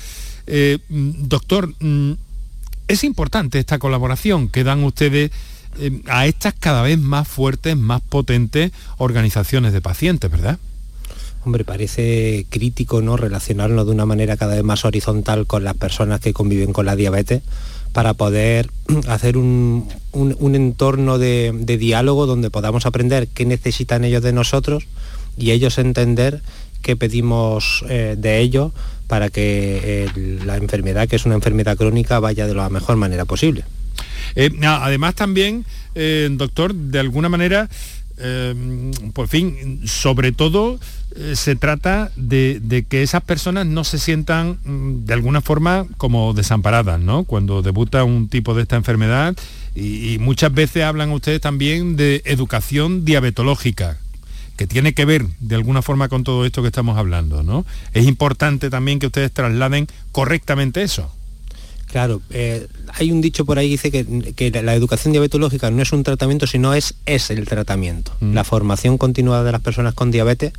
Eh, 0.46 0.78
doctor, 0.88 1.72
mm, 1.78 2.12
es 2.88 3.04
importante 3.04 3.58
esta 3.58 3.78
colaboración 3.78 4.48
que 4.48 4.64
dan 4.64 4.82
ustedes 4.82 5.30
eh, 5.78 6.02
a 6.08 6.26
estas 6.26 6.54
cada 6.54 6.82
vez 6.82 6.98
más 6.98 7.28
fuertes, 7.28 7.76
más 7.76 8.00
potentes 8.00 8.72
organizaciones 8.98 9.72
de 9.72 9.80
pacientes, 9.80 10.30
¿verdad? 10.30 10.58
Hombre, 11.44 11.64
parece 11.64 12.46
crítico 12.50 13.00
no 13.00 13.16
relacionarnos 13.16 13.86
de 13.86 13.92
una 13.92 14.04
manera 14.04 14.36
cada 14.36 14.56
vez 14.56 14.64
más 14.64 14.84
horizontal 14.84 15.46
con 15.46 15.64
las 15.64 15.76
personas 15.76 16.20
que 16.20 16.32
conviven 16.32 16.72
con 16.72 16.84
la 16.84 16.96
diabetes 16.96 17.42
para 17.92 18.14
poder 18.14 18.70
hacer 19.08 19.36
un, 19.36 19.88
entorno 20.12 21.18
de, 21.18 21.52
diálogo 21.78 22.26
donde 22.26 22.50
podamos 22.50 22.86
aprender 22.86 23.28
qué 23.28 23.44
necesitan 23.44 24.04
ellos 24.04 24.22
de 24.22 24.32
nosotros 24.32 24.86
y 25.36 25.50
ellos 25.52 25.78
entender 25.78 26.42
qué 26.82 26.96
pedimos 26.96 27.84
eh, 27.88 28.16
de 28.18 28.40
ellos 28.40 28.72
para 29.06 29.28
que 29.28 29.80
eh, 29.82 30.38
la 30.44 30.56
enfermedad, 30.56 31.08
que 31.08 31.16
es 31.16 31.26
una 31.26 31.34
enfermedad 31.34 31.76
crónica, 31.76 32.20
vaya 32.20 32.46
de 32.46 32.54
la 32.54 32.68
mejor 32.68 32.96
manera 32.96 33.24
posible. 33.24 33.64
Eh, 34.36 34.50
además 34.64 35.14
también, 35.16 35.64
doctor, 36.30 36.74
de 36.74 37.00
alguna 37.00 37.28
manera, 37.28 37.68
por 39.14 39.28
fin, 39.28 39.80
sobre 39.86 40.32
todo 40.32 40.78
eh, 41.16 41.34
se 41.34 41.56
trata 41.56 42.12
de, 42.14 42.84
que 42.88 43.02
esas 43.02 43.22
personas 43.22 43.66
no 43.66 43.82
se 43.82 43.98
sientan 43.98 44.58
mm, 44.64 45.06
de 45.06 45.14
alguna 45.14 45.40
forma 45.40 45.86
como 45.96 46.34
desamparadas, 46.34 47.00
¿no? 47.00 47.24
Cuando 47.24 47.62
debuta 47.62 48.04
un 48.04 48.28
tipo 48.28 48.54
de 48.54 48.62
esta 48.62 48.76
enfermedad 48.76 49.36
y, 49.74 50.18
muchas 50.20 50.52
veces 50.52 50.84
hablan 50.84 51.10
ustedes 51.10 51.40
también 51.40 51.96
de 51.96 52.22
educación 52.26 53.04
diabetológica, 53.04 53.98
que 54.56 54.66
tiene 54.66 54.92
que 54.94 55.04
ver 55.04 55.26
de 55.40 55.56
alguna 55.56 55.82
forma 55.82 56.08
con 56.08 56.22
todo 56.22 56.44
esto 56.44 56.62
que 56.62 56.68
estamos 56.68 56.96
hablando, 56.96 57.42
¿no? 57.42 57.66
Es 57.92 58.06
importante 58.06 58.70
también 58.70 58.98
que 59.00 59.06
ustedes 59.06 59.32
trasladen 59.32 59.88
correctamente 60.12 60.82
eso. 60.82 61.12
Claro, 61.90 62.22
eh, 62.30 62.68
hay 62.94 63.10
un 63.10 63.20
dicho 63.20 63.44
por 63.44 63.58
ahí 63.58 63.66
que 63.66 64.04
dice 64.04 64.32
que, 64.34 64.62
la 64.62 64.74
educación 64.74 65.12
diabetológica 65.12 65.70
no 65.70 65.82
es 65.82 65.92
un 65.92 66.04
tratamiento, 66.04 66.46
sino 66.46 66.72
es, 66.72 66.94
es 67.04 67.30
el 67.30 67.46
tratamiento. 67.46 68.12
Mm. 68.20 68.34
La 68.34 68.44
formación 68.44 68.96
continuada 68.96 69.42
de 69.42 69.52
las 69.52 69.60
personas 69.60 69.94
con 69.94 70.12
diabetes 70.12 70.52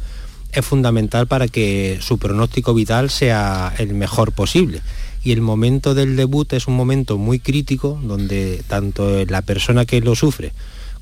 es 0.51 0.65
fundamental 0.65 1.27
para 1.27 1.47
que 1.47 1.99
su 2.01 2.17
pronóstico 2.17 2.73
vital 2.73 3.09
sea 3.09 3.73
el 3.77 3.93
mejor 3.93 4.33
posible. 4.33 4.81
Y 5.23 5.31
el 5.31 5.39
momento 5.39 5.93
del 5.93 6.17
debut 6.17 6.51
es 6.51 6.67
un 6.67 6.75
momento 6.75 7.17
muy 7.17 7.39
crítico 7.39 7.97
donde 8.03 8.61
tanto 8.67 9.25
la 9.25 9.41
persona 9.41 9.85
que 9.85 10.01
lo 10.01 10.15
sufre 10.15 10.51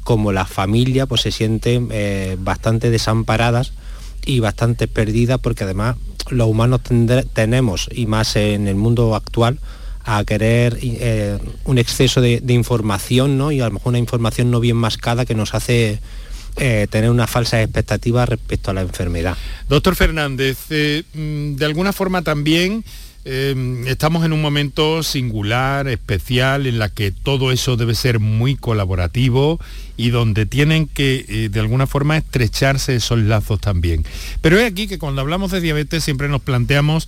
como 0.03 0.31
la 0.31 0.45
familia 0.45 1.05
pues 1.05 1.21
se 1.21 1.31
sienten 1.31 1.89
eh, 1.91 2.37
bastante 2.39 2.89
desamparadas 2.89 3.73
y 4.25 4.39
bastante 4.39 4.87
perdidas 4.87 5.39
porque 5.39 5.63
además 5.63 5.95
los 6.29 6.47
humanos 6.47 6.81
tenemos, 7.33 7.89
y 7.91 8.05
más 8.05 8.35
en 8.35 8.67
el 8.67 8.75
mundo 8.75 9.15
actual, 9.15 9.59
a 10.05 10.23
querer 10.23 10.77
eh, 10.81 11.37
un 11.65 11.77
exceso 11.77 12.21
de, 12.21 12.41
información 12.47 13.37
¿no? 13.37 13.51
y 13.51 13.61
a 13.61 13.65
lo 13.65 13.71
mejor 13.71 13.89
una 13.89 13.99
información 13.99 14.51
no 14.51 14.59
bien 14.59 14.77
mascada 14.77 15.25
que 15.25 15.35
nos 15.35 15.53
hace 15.53 15.99
eh, 16.57 16.87
tener 16.89 17.09
una 17.09 17.27
falsa 17.27 17.61
expectativa 17.61 18.25
respecto 18.25 18.71
a 18.71 18.73
la 18.73 18.81
enfermedad. 18.81 19.37
Doctor 19.67 19.95
Fernández, 19.95 20.57
eh, 20.69 21.03
mm, 21.13 21.55
de 21.55 21.65
alguna 21.65 21.93
forma 21.93 22.21
también 22.21 22.83
estamos 23.25 24.25
en 24.25 24.33
un 24.33 24.41
momento 24.41 25.03
singular, 25.03 25.87
especial, 25.87 26.65
en 26.65 26.79
la 26.79 26.89
que 26.89 27.11
todo 27.11 27.51
eso 27.51 27.77
debe 27.77 27.93
ser 27.93 28.19
muy 28.19 28.55
colaborativo 28.55 29.59
y 29.97 30.09
donde 30.09 30.47
tienen 30.47 30.87
que 30.87 31.47
de 31.51 31.59
alguna 31.59 31.85
forma 31.85 32.17
estrecharse 32.17 32.95
esos 32.95 33.19
lazos 33.19 33.61
también. 33.61 34.03
Pero 34.41 34.57
es 34.57 34.65
aquí 34.71 34.87
que 34.87 34.97
cuando 34.97 35.21
hablamos 35.21 35.51
de 35.51 35.61
diabetes 35.61 36.03
siempre 36.03 36.27
nos 36.27 36.41
planteamos 36.41 37.07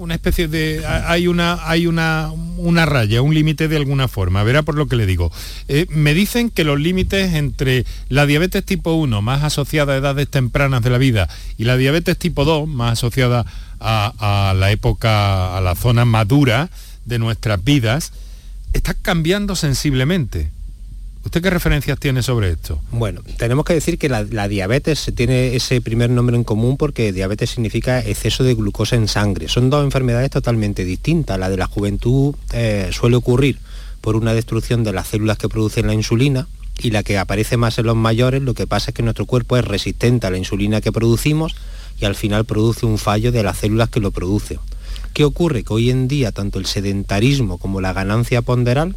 una 0.00 0.14
especie 0.14 0.48
de 0.48 0.82
hay 0.86 1.28
una 1.28 1.58
hay 1.68 1.86
una, 1.86 2.32
una 2.56 2.86
raya, 2.86 3.20
un 3.20 3.34
límite 3.34 3.68
de 3.68 3.76
alguna 3.76 4.08
forma. 4.08 4.42
Verá 4.42 4.62
por 4.62 4.74
lo 4.74 4.86
que 4.86 4.96
le 4.96 5.04
digo. 5.04 5.30
Eh, 5.68 5.86
me 5.90 6.14
dicen 6.14 6.48
que 6.50 6.64
los 6.64 6.80
límites 6.80 7.34
entre 7.34 7.84
la 8.08 8.24
diabetes 8.24 8.64
tipo 8.64 8.94
1, 8.94 9.20
más 9.20 9.44
asociada 9.44 9.92
a 9.92 9.96
edades 9.96 10.28
tempranas 10.28 10.82
de 10.82 10.90
la 10.90 10.98
vida, 10.98 11.28
y 11.58 11.64
la 11.64 11.76
diabetes 11.76 12.16
tipo 12.16 12.46
2, 12.46 12.66
más 12.66 12.92
asociada 12.92 13.44
a, 13.78 14.50
a 14.50 14.54
la 14.54 14.70
época, 14.70 15.56
a 15.56 15.60
la 15.60 15.74
zona 15.74 16.06
madura 16.06 16.70
de 17.04 17.18
nuestras 17.18 17.62
vidas, 17.62 18.12
está 18.72 18.94
cambiando 18.94 19.54
sensiblemente. 19.54 20.50
¿Usted 21.24 21.42
qué 21.42 21.50
referencias 21.50 21.98
tiene 21.98 22.22
sobre 22.22 22.50
esto? 22.50 22.80
Bueno, 22.90 23.20
tenemos 23.36 23.64
que 23.64 23.74
decir 23.74 23.98
que 23.98 24.08
la, 24.08 24.24
diabetes 24.48 25.12
tiene 25.14 25.54
ese 25.54 25.80
primer 25.80 26.08
nombre 26.10 26.34
en 26.34 26.44
común 26.44 26.76
porque 26.76 27.12
diabetes 27.12 27.50
significa 27.50 28.00
exceso 28.00 28.42
de 28.42 28.54
glucosa 28.54 28.96
en 28.96 29.06
sangre. 29.06 29.48
Son 29.48 29.68
dos 29.68 29.84
enfermedades 29.84 30.30
totalmente 30.30 30.84
distintas. 30.84 31.38
La 31.38 31.50
de 31.50 31.58
la 31.58 31.66
juventud 31.66 32.34
eh, 32.52 32.88
suele 32.92 33.16
ocurrir 33.16 33.58
por 34.00 34.16
una 34.16 34.32
destrucción 34.32 34.82
de 34.82 34.92
las 34.92 35.08
células 35.08 35.36
que 35.36 35.48
producen 35.48 35.86
la 35.86 35.94
insulina 35.94 36.48
y 36.82 36.90
la 36.90 37.02
que 37.02 37.18
aparece 37.18 37.58
más 37.58 37.78
en 37.78 37.86
los 37.86 37.96
mayores, 37.96 38.40
lo 38.40 38.54
que 38.54 38.66
pasa 38.66 38.90
es 38.90 38.94
que 38.94 39.02
nuestro 39.02 39.26
cuerpo 39.26 39.58
es 39.58 39.64
resistente 39.64 40.26
a 40.26 40.30
la 40.30 40.38
insulina 40.38 40.80
que 40.80 40.92
producimos 40.92 41.54
y 42.00 42.06
al 42.06 42.14
final 42.14 42.46
produce 42.46 42.86
un 42.86 42.96
fallo 42.96 43.30
de 43.30 43.42
las 43.42 43.58
células 43.58 43.90
que 43.90 44.00
lo 44.00 44.10
producen. 44.10 44.58
¿Qué 45.12 45.24
ocurre? 45.24 45.64
Que 45.64 45.74
hoy 45.74 45.90
en 45.90 46.08
día 46.08 46.32
tanto 46.32 46.58
el 46.58 46.66
sedentarismo 46.66 47.58
como 47.58 47.80
la 47.82 47.92
ganancia 47.92 48.40
ponderal 48.40 48.96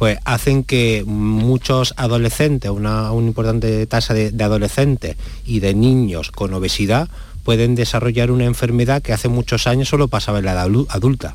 pues 0.00 0.18
hacen 0.24 0.64
que 0.64 1.04
muchos 1.06 1.92
adolescentes, 1.98 2.70
una, 2.70 3.10
importante 3.12 3.86
tasa 3.86 4.14
de, 4.14 4.32
adolescentes 4.42 5.18
y 5.44 5.60
de 5.60 5.74
niños 5.74 6.30
con 6.30 6.54
obesidad 6.54 7.10
pueden 7.44 7.74
desarrollar 7.74 8.30
una 8.30 8.46
enfermedad 8.46 9.02
que 9.02 9.12
hace 9.12 9.28
muchos 9.28 9.66
años 9.66 9.90
solo 9.90 10.08
pasaba 10.08 10.38
en 10.38 10.46
la 10.46 10.52
edad 10.52 10.70
adulta. 10.88 11.34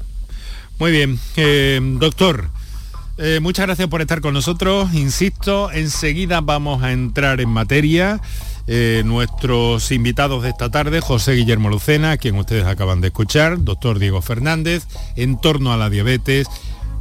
Muy 0.79 0.91
bien, 0.91 1.19
eh, 1.35 1.79
doctor. 1.99 2.49
Eh, 3.19 3.39
muchas 3.39 3.67
gracias 3.67 3.87
por 3.87 4.01
estar 4.01 4.19
con 4.19 4.33
nosotros. 4.33 4.95
Insisto, 4.95 5.71
enseguida 5.71 6.41
vamos 6.41 6.81
a 6.81 6.91
entrar 6.91 7.41
en 7.41 7.49
materia. 7.49 8.19
Eh, 8.65 9.03
nuestros 9.05 9.91
invitados 9.91 10.41
de 10.41 10.49
esta 10.49 10.71
tarde, 10.71 11.01
José 11.01 11.33
Guillermo 11.33 11.69
Lucena, 11.69 12.17
quien 12.17 12.35
ustedes 12.35 12.65
acaban 12.65 12.99
de 12.99 13.09
escuchar, 13.09 13.63
doctor 13.63 13.99
Diego 13.99 14.23
Fernández, 14.23 14.87
en 15.15 15.39
torno 15.39 15.71
a 15.71 15.77
la 15.77 15.91
diabetes 15.91 16.47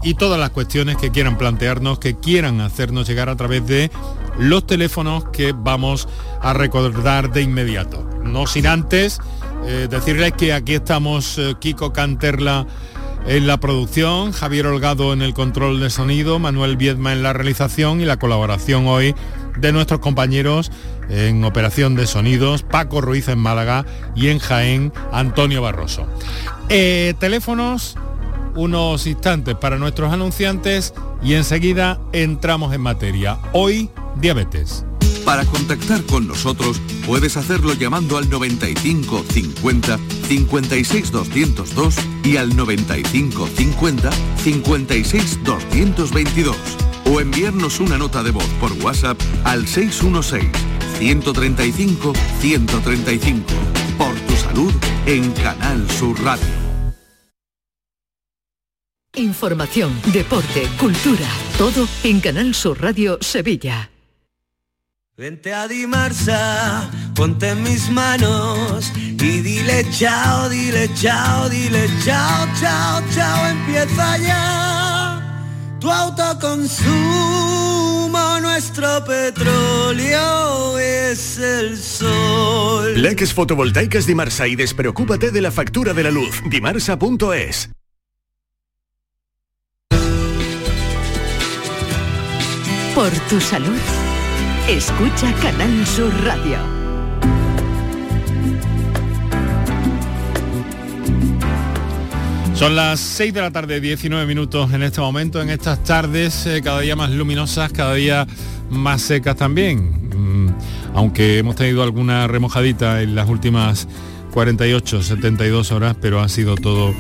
y 0.05 0.15
todas 0.15 0.39
las 0.39 0.51
cuestiones 0.51 0.97
que 0.99 1.11
quieran 1.11 1.39
plantearnos, 1.39 1.99
que 1.99 2.15
quieran 2.15 2.61
hacernos 2.61 3.09
llegar 3.09 3.29
a 3.31 3.37
través 3.37 3.67
de 3.67 3.91
los 4.39 4.67
teléfonos 4.67 5.25
que 5.31 5.53
vamos 5.57 6.09
a 6.43 6.53
recordar 6.53 7.33
de 7.33 7.43
inmediato. 7.43 8.09
No 8.23 8.47
sin 8.47 8.67
antes 8.67 9.19
eh, 9.67 9.89
decirles 9.91 10.33
que 10.33 10.53
aquí 10.53 10.75
estamos 10.75 11.39
eh, 11.39 11.55
Kiko 11.59 11.93
Canterla 11.93 12.67
en 13.27 13.47
la 13.47 13.59
producción, 13.59 14.33
Javier 14.33 14.67
Holgado 14.67 15.15
en 15.15 15.23
el 15.23 15.33
control 15.33 15.81
de 15.81 15.89
sonido, 15.89 16.39
Manuel 16.39 16.77
Viedma 16.77 17.15
en 17.15 17.23
la 17.23 17.33
realización 17.33 18.03
y 18.03 18.05
la 18.05 18.19
colaboración 18.19 18.87
hoy 18.87 19.15
de 19.57 19.73
nuestros 19.73 20.01
compañeros 20.01 20.71
en 21.09 21.43
operación 21.45 21.95
de 21.95 22.07
sonidos, 22.07 22.63
Paco 22.63 23.01
Ruiz 23.01 23.29
en 23.29 23.39
Málaga 23.39 23.87
y 24.15 24.29
en 24.29 24.39
Jaén, 24.39 24.93
Antonio 25.13 25.63
Barroso. 25.63 26.07
Eh, 26.69 27.15
teléfonos 27.19 27.97
unos 28.55 29.07
instantes 29.07 29.55
para 29.57 29.79
nuestros 29.79 30.13
anunciantes 30.13 30.95
y 31.23 31.35
enseguida 31.35 32.01
entramos 32.13 32.75
en 32.75 32.81
materia. 32.81 33.39
Hoy, 33.53 33.91
diabetes. 34.17 34.85
Para 35.25 35.45
contactar 35.47 36.03
con 36.05 36.29
nosotros 36.29 36.81
puedes 37.07 37.37
hacerlo 37.39 37.73
llamando 37.73 38.19
al 38.19 38.29
95 38.29 39.25
50 39.31 39.99
56 40.29 41.11
202 41.11 41.97
y 42.25 42.37
al 42.37 42.55
95 42.55 43.47
50 43.47 44.11
56 44.43 45.45
222 45.45 46.57
o 47.07 47.21
enviarnos 47.21 47.81
una 47.81 47.97
nota 47.97 48.23
de 48.23 48.33
voz 48.33 48.49
por 48.61 48.73
WhatsApp 48.85 49.19
al 49.45 49.67
616 49.67 50.45
135 50.99 52.13
135. 52.41 53.43
Por 53.99 54.15
tu 54.21 54.37
salud 54.37 54.73
en 55.07 55.33
Canal 55.33 55.91
Sur 55.91 56.23
Radio. 56.23 56.64
Información, 59.17 59.93
deporte, 60.13 60.69
cultura, 60.79 61.27
todo 61.57 61.89
en 62.03 62.21
Canal 62.21 62.55
Sur 62.55 62.83
Radio 62.83 63.17
Sevilla. 63.21 63.91
Vente 65.17 65.55
a 65.55 65.69
Dimarsa, 65.69 66.91
ponte 67.15 67.51
en 67.51 67.63
mis 67.63 67.89
manos 67.91 68.91
y 68.97 69.41
dile 69.41 69.89
chao, 69.91 70.49
dile 70.49 70.93
chao, 70.95 71.49
dile 71.49 71.89
chao, 72.05 72.49
chao, 72.61 73.01
chao, 73.15 73.47
empieza 73.47 74.19
ya. 74.19 75.47
Tu 75.79 75.89
autoconsumo, 75.89 78.41
nuestro 78.41 79.05
petróleo 79.05 80.77
es 80.81 81.39
el 81.39 81.79
sol. 81.79 83.01
Leques 83.01 83.33
fotovoltaicas 83.33 84.07
Dimarsa 84.07 84.49
y 84.49 84.57
despreocúpate 84.57 85.31
de 85.31 85.41
la 85.41 85.53
factura 85.53 85.95
de 85.95 86.03
la 86.03 86.11
luz. 86.11 86.43
Dimarsa.es 86.51 87.71
Por 92.95 93.11
tu 93.29 93.41
salud, 93.41 93.77
escucha 94.69 95.35
Canal 95.43 95.85
Sur 95.85 96.13
Radio. 96.25 96.59
Son 102.55 102.77
las 102.77 103.01
6 103.01 103.35
de 103.35 103.41
la 103.41 103.51
tarde, 103.51 103.81
19 103.81 104.27
minutos 104.27 104.73
en 104.73 104.85
este 104.85 105.01
momento, 105.01 105.43
en 105.43 105.51
estas 105.51 105.83
tardes 105.83 106.47
eh, 106.47 106.63
cada 106.63 106.83
día 106.83 106.95
más 106.95 107.11
luminosas, 107.11 107.73
cada 107.73 107.95
día 107.95 108.29
más 108.71 109.03
secas 109.03 109.35
también. 109.35 110.11
Mm, 110.17 110.55
aunque 110.95 111.39
hemos 111.39 111.57
tenido 111.57 111.83
alguna 111.83 112.29
remojadita 112.29 113.03
en 113.03 113.17
las 113.17 113.29
últimas 113.29 113.89
48, 114.31 115.03
72 115.03 115.73
horas, 115.73 115.97
pero 116.01 116.21
ha 116.21 116.29
sido 116.29 116.55
todo 116.55 116.95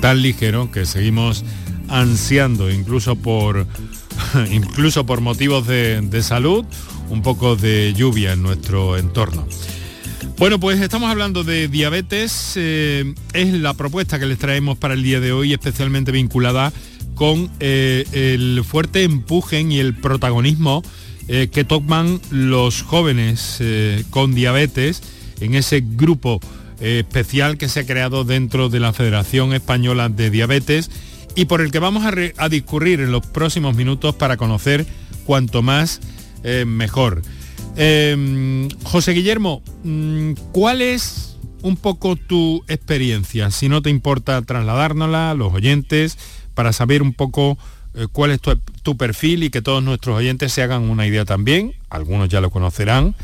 tan 0.00 0.22
ligero 0.22 0.70
que 0.70 0.86
seguimos 0.86 1.44
ansiando, 1.88 2.70
incluso 2.70 3.16
por, 3.16 3.66
incluso 4.50 5.06
por 5.06 5.20
motivos 5.20 5.66
de, 5.66 6.00
de 6.00 6.22
salud, 6.22 6.64
un 7.10 7.22
poco 7.22 7.56
de 7.56 7.92
lluvia 7.94 8.32
en 8.32 8.42
nuestro 8.42 8.96
entorno. 8.96 9.46
Bueno, 10.38 10.58
pues 10.58 10.80
estamos 10.80 11.08
hablando 11.08 11.44
de 11.44 11.68
diabetes. 11.68 12.54
eh, 12.56 13.14
es 13.32 13.52
la 13.52 13.74
propuesta 13.74 14.18
que 14.18 14.26
les 14.26 14.38
traemos 14.38 14.76
para 14.76 14.94
el 14.94 15.02
día 15.02 15.20
de 15.20 15.30
hoy, 15.30 15.52
especialmente 15.52 16.10
vinculada 16.10 16.72
con 17.14 17.48
eh, 17.60 18.04
el 18.12 18.64
fuerte 18.64 19.04
empuje 19.04 19.60
y 19.60 19.78
el 19.78 19.94
protagonismo 19.94 20.82
eh, 21.28 21.48
que 21.52 21.62
toman 21.62 22.20
los 22.30 22.82
jóvenes 22.82 23.62
con 24.10 24.34
diabetes 24.34 25.02
en 25.40 25.54
ese 25.54 25.84
grupo 25.86 26.40
especial 26.80 27.56
que 27.56 27.68
se 27.68 27.80
ha 27.80 27.86
creado 27.86 28.24
dentro 28.24 28.68
de 28.68 28.80
la 28.80 28.92
Federación 28.92 29.52
Española 29.52 30.08
de 30.08 30.30
Diabetes 30.30 30.90
y 31.34 31.46
por 31.46 31.60
el 31.60 31.70
que 31.70 31.78
vamos 31.78 32.04
a, 32.04 32.48
discurrir 32.48 33.00
en 33.00 33.12
los 33.12 33.26
próximos 33.26 33.74
minutos 33.74 34.14
para 34.14 34.36
conocer 34.36 34.86
cuanto 35.24 35.62
más 35.62 36.00
eh, 36.44 36.64
mejor. 36.66 37.22
Eh, 37.76 38.68
José 38.84 39.12
Guillermo, 39.12 39.62
mm, 39.84 40.32
¿cuál 40.52 40.82
es 40.82 41.36
un 41.62 41.76
poco 41.76 42.16
tu 42.16 42.64
experiencia? 42.68 43.50
Si 43.50 43.68
no 43.68 43.82
te 43.82 43.90
importa 43.90 44.42
trasladárnosla 44.42 45.30
a 45.30 45.34
los 45.34 45.52
oyentes 45.52 46.18
para 46.54 46.72
saber 46.72 47.02
un 47.02 47.14
poco 47.14 47.56
eh, 47.94 48.06
cuál 48.12 48.30
es 48.30 48.40
tu 48.82 48.96
perfil 48.96 49.42
y 49.44 49.50
que 49.50 49.62
todos 49.62 49.82
nuestros 49.82 50.16
oyentes 50.16 50.52
se 50.52 50.62
hagan 50.62 50.82
una 50.82 51.06
idea 51.06 51.24
también, 51.24 51.74
algunos 51.88 52.28
ya 52.28 52.40
lo 52.40 52.50
conocerán, 52.50 53.14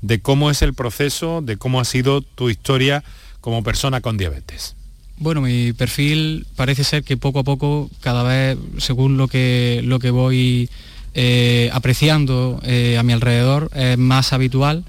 de 0.00 0.20
cómo 0.20 0.50
es 0.50 0.62
el 0.62 0.74
proceso, 0.74 1.40
de 1.42 1.56
cómo 1.56 1.80
ha 1.80 1.84
sido 1.84 2.22
tu 2.22 2.50
historia 2.50 3.02
como 3.40 3.62
persona 3.64 4.00
con 4.00 4.16
diabetes. 4.16 4.77
Bueno, 5.20 5.40
mi 5.40 5.72
perfil 5.72 6.46
parece 6.54 6.84
ser 6.84 7.02
que 7.02 7.16
poco 7.16 7.40
a 7.40 7.44
poco, 7.44 7.90
cada 8.00 8.22
vez, 8.22 8.56
según 8.78 9.16
lo 9.16 9.26
que, 9.26 9.80
lo 9.84 9.98
que 9.98 10.10
voy 10.10 10.70
eh, 11.12 11.70
apreciando 11.72 12.60
eh, 12.62 12.96
a 12.98 13.02
mi 13.02 13.12
alrededor, 13.12 13.68
es 13.74 13.98
más 13.98 14.32
habitual. 14.32 14.84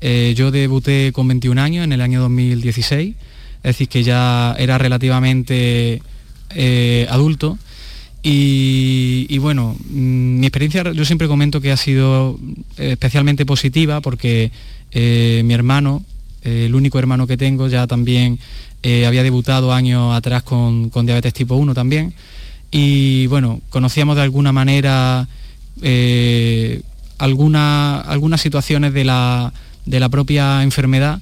Eh, 0.00 0.34
yo 0.36 0.52
debuté 0.52 1.10
con 1.12 1.26
21 1.26 1.60
años 1.60 1.84
en 1.84 1.92
el 1.92 2.00
año 2.00 2.20
2016, 2.20 3.16
es 3.16 3.62
decir, 3.62 3.88
que 3.88 4.04
ya 4.04 4.54
era 4.56 4.78
relativamente 4.78 6.00
adulto. 7.08 7.58
Y, 8.22 9.26
y 9.28 9.38
bueno, 9.38 9.74
mm, 9.90 10.38
mi 10.38 10.46
experiencia 10.46 10.92
yo 10.92 11.04
siempre 11.04 11.26
comento 11.26 11.60
que 11.60 11.72
ha 11.72 11.76
sido 11.76 12.38
especialmente 12.76 13.44
positiva 13.44 14.00
porque 14.00 14.52
mi 14.94 15.54
hermano, 15.54 16.04
el 16.44 16.72
único 16.72 17.00
hermano 17.00 17.26
que 17.26 17.36
tengo, 17.36 17.66
ya 17.66 17.88
también 17.88 18.38
eh, 18.82 19.06
había 19.06 19.22
debutado 19.22 19.72
años 19.72 20.14
atrás 20.14 20.42
con, 20.42 20.90
con 20.90 21.06
diabetes 21.06 21.32
tipo 21.34 21.54
1 21.56 21.74
también. 21.74 22.12
Y 22.70 23.26
bueno, 23.26 23.60
conocíamos 23.70 24.16
de 24.16 24.22
alguna 24.22 24.52
manera 24.52 25.28
eh, 25.82 26.80
alguna- 27.18 28.00
algunas 28.00 28.40
situaciones 28.40 28.92
de 28.92 29.04
la, 29.04 29.52
de 29.86 30.00
la 30.00 30.08
propia 30.08 30.62
enfermedad 30.62 31.20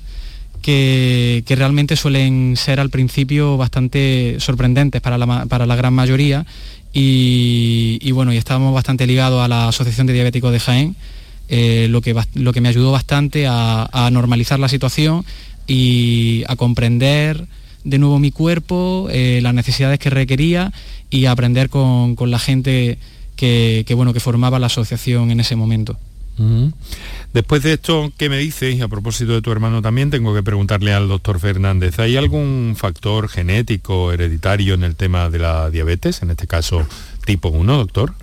que, 0.63 1.43
que 1.47 1.57
realmente 1.57 1.97
suelen 1.97 2.55
ser 2.57 2.81
al 2.81 2.91
principio 2.91 3.57
bastante 3.57 4.37
sorprendentes 4.39 5.01
para 5.01 5.19
la, 5.19 5.47
para 5.47 5.67
la 5.67 5.77
gran 5.77 5.95
mayoría 5.95 6.45
y, 6.93 8.11
bueno, 8.13 8.33
y 8.33 8.37
estábamos 8.37 8.75
bastante 8.75 9.07
ligados 9.07 9.43
a 9.45 9.49
la 9.49 9.69
Asociación 9.69 10.07
de 10.09 10.13
Diabéticos 10.13 10.51
de 10.53 10.59
Jaén, 10.61 10.97
eh, 11.49 11.87
lo, 11.89 12.01
que, 12.01 12.15
lo 12.35 12.53
que 12.53 12.61
me 12.61 12.69
ayudó 12.69 12.91
bastante 12.93 13.47
a 13.49 14.09
normalizar 14.13 14.59
la 14.59 14.69
situación 14.69 15.25
y 15.71 16.43
a 16.49 16.57
comprender 16.57 17.47
de 17.85 17.99
nuevo 17.99 18.19
mi 18.19 18.33
cuerpo, 18.33 19.07
eh, 19.11 19.39
las 19.41 19.55
necesidades 19.55 20.01
que 20.01 20.11
requería 20.11 20.73
y 21.11 21.27
a 21.27 21.31
aprender 21.31 21.71
con, 21.71 22.17
con 22.17 22.33
la 22.33 22.41
gente 22.41 22.99
que, 23.37 23.85
bueno, 23.95 24.13
que 24.13 24.21
formaba 24.21 24.59
la 24.59 24.67
asociación 24.67 25.31
en 25.31 25.41
ese 25.41 25.57
momento. 25.57 25.97
Después 27.35 27.63
de 27.63 27.75
esto 27.75 28.13
que 28.17 28.29
me 28.29 28.39
dices, 28.39 28.81
a 28.81 28.89
propósito 28.89 29.33
de 29.33 29.43
tu 29.43 29.53
hermano 29.53 29.81
también, 29.83 30.11
tengo 30.11 30.35
que 30.35 30.43
preguntarle 30.43 30.93
al 30.93 31.07
doctor 31.07 31.39
Fernández, 31.39 31.99
¿hay 31.99 32.17
algún 32.17 32.75
factor 32.77 33.29
genético, 33.29 34.13
hereditario 34.13 34.75
en 34.75 34.85
el 34.85 34.97
tema 34.97 35.31
de 35.31 35.39
la 35.39 35.71
diabetes, 35.71 36.23
en 36.23 36.31
este 36.31 36.47
caso 36.47 36.87
tipo 37.27 37.51
1, 37.51 37.77
doctor? 37.77 38.15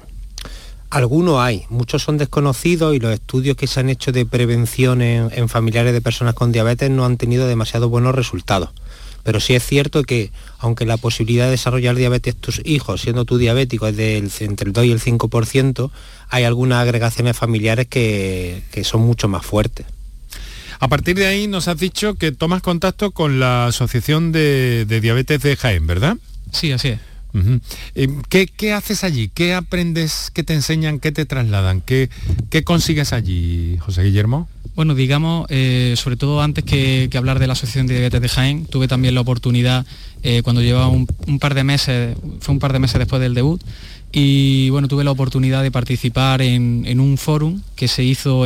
Algunos 0.90 1.40
hay, 1.40 1.66
muchos 1.70 2.04
son 2.04 2.18
desconocidos 2.18 2.96
y 2.96 3.00
los 3.00 3.14
estudios 3.14 3.58
que 3.58 3.68
se 3.68 3.82
han 3.82 3.90
hecho 3.90 4.12
de 4.12 4.26
prevención 4.26 5.02
en, 5.02 5.30
en 5.34 5.50
familiares 5.50 5.94
de 5.94 6.02
personas 6.02 6.34
con 6.34 6.52
diabetes 6.52 6.90
no 6.90 7.06
han 7.06 7.18
tenido 7.18 7.48
demasiado 7.48 7.90
buenos 7.90 8.16
resultados. 8.16 8.70
Pero 9.28 9.42
sí 9.42 9.56
es 9.56 9.66
cierto 9.66 10.04
que, 10.04 10.32
aunque 10.58 10.86
la 10.86 10.96
posibilidad 10.96 11.46
de 11.46 11.52
desarrollar 11.52 11.98
diabetes 11.98 12.38
tus 12.38 12.62
hijos, 12.64 13.02
siendo 13.02 13.26
tú 13.26 13.38
diabético, 13.38 13.86
es 13.88 13.98
del, 13.98 14.32
entre 14.40 14.68
el 14.68 14.72
2 14.72 14.86
y 14.86 14.92
el 14.94 15.02
5%, 15.02 15.92
hay 16.30 16.46
algunas 16.46 16.82
agregaciones 16.82 17.36
familiares 17.36 17.88
que, 17.88 18.64
que 18.72 18.86
son 18.86 19.02
mucho 19.02 19.28
más 19.28 19.46
fuertes. 19.46 19.86
A 20.80 20.88
partir 20.88 21.18
de 21.18 21.28
ahí 21.28 21.48
nos 21.48 21.68
has 21.68 21.78
dicho 21.78 22.16
que 22.16 22.32
tomas 22.32 22.62
contacto 22.62 23.12
con 23.12 23.42
la 23.42 23.66
Asociación 23.66 24.32
de, 24.32 24.86
de 24.86 25.02
Diabetes 25.02 25.42
de 25.42 25.58
Jaén, 25.58 25.88
¿verdad? 25.88 26.16
Sí, 26.54 26.72
así 26.72 26.88
es. 26.88 27.00
Eh, 27.96 28.08
¿qué, 28.30 28.74
haces 28.74 29.04
allí? 29.04 29.30
¿Qué 29.30 29.54
aprendes? 29.54 30.32
¿Qué 30.34 30.44
te 30.44 30.54
enseñan? 30.54 31.00
¿Qué 31.00 31.12
te 31.12 31.26
trasladan? 31.26 31.82
¿Qué, 31.82 32.10
consigues 32.64 33.14
allí, 33.14 33.78
José 33.80 34.04
Guillermo? 34.04 34.48
Bueno, 34.76 34.94
digamos, 34.96 35.48
eh, 35.50 35.96
sobre 35.98 36.18
todo 36.18 36.42
antes 36.42 36.64
que, 36.64 37.10
hablar 37.16 37.40
de 37.40 37.48
la 37.48 37.54
Asociación 37.54 37.88
de 37.88 37.96
Diabetes 37.96 38.22
de 38.22 38.30
Jaén, 38.30 38.66
tuve 38.66 38.88
también 38.88 39.16
la 39.16 39.22
oportunidad, 39.22 39.86
eh, 40.24 40.42
cuando 40.44 40.62
llevaba 40.62 40.88
un, 40.88 41.08
par 41.40 41.56
de 41.56 41.64
meses, 41.64 42.16
fue 42.42 42.54
un 42.54 42.60
par 42.60 42.74
de 42.74 42.80
meses 42.80 43.00
después 43.00 43.22
del 43.22 43.34
debut, 43.34 43.62
y 44.12 44.70
bueno, 44.70 44.88
tuve 44.88 45.04
la 45.04 45.12
oportunidad 45.12 45.64
de 45.64 45.72
participar 45.72 46.42
en, 46.42 47.00
un 47.00 47.18
fórum 47.18 47.62
que 47.76 47.88
se 47.88 48.04
hizo 48.04 48.46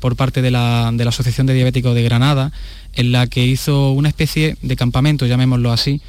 por 0.00 0.16
parte 0.16 0.42
de 0.42 0.50
la 0.50 0.88
Asociación 0.88 1.46
de 1.46 1.54
Diabéticos 1.54 1.94
de 1.94 2.02
Granada, 2.02 2.52
en 2.94 3.12
la 3.12 3.26
que 3.26 3.44
hizo 3.46 3.92
una 3.92 4.08
especie 4.08 4.56
de 4.62 4.76
campamento, 4.76 5.26
llamémoslo 5.26 5.72
así, 5.72 6.00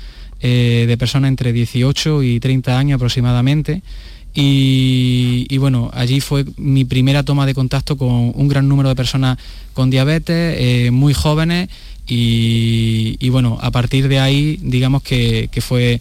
eh, 0.47 0.85
de 0.85 0.95
personas 0.95 1.29
entre 1.29 1.53
18 1.53 2.21
y 2.21 2.39
30 2.39 2.77
años 2.77 2.97
aproximadamente. 2.97 3.81
Y, 4.35 5.57
bueno, 5.57 5.89
allí 5.91 6.21
fue 6.21 6.45
mi 6.57 6.85
primera 6.85 7.23
toma 7.23 7.47
de 7.47 7.55
contacto 7.55 7.97
con 7.97 8.31
un 8.35 8.47
gran 8.47 8.67
número 8.67 8.89
de 8.89 8.95
personas 8.95 9.39
con 9.73 9.89
diabetes, 9.89 10.55
eh, 10.59 10.91
muy 10.91 11.15
jóvenes, 11.15 11.67
y, 12.05 13.27
bueno, 13.29 13.57
a 13.59 13.71
partir 13.71 14.07
de 14.07 14.19
ahí, 14.19 14.59
digamos 14.61 15.01
que 15.01 15.49
fue 15.61 15.99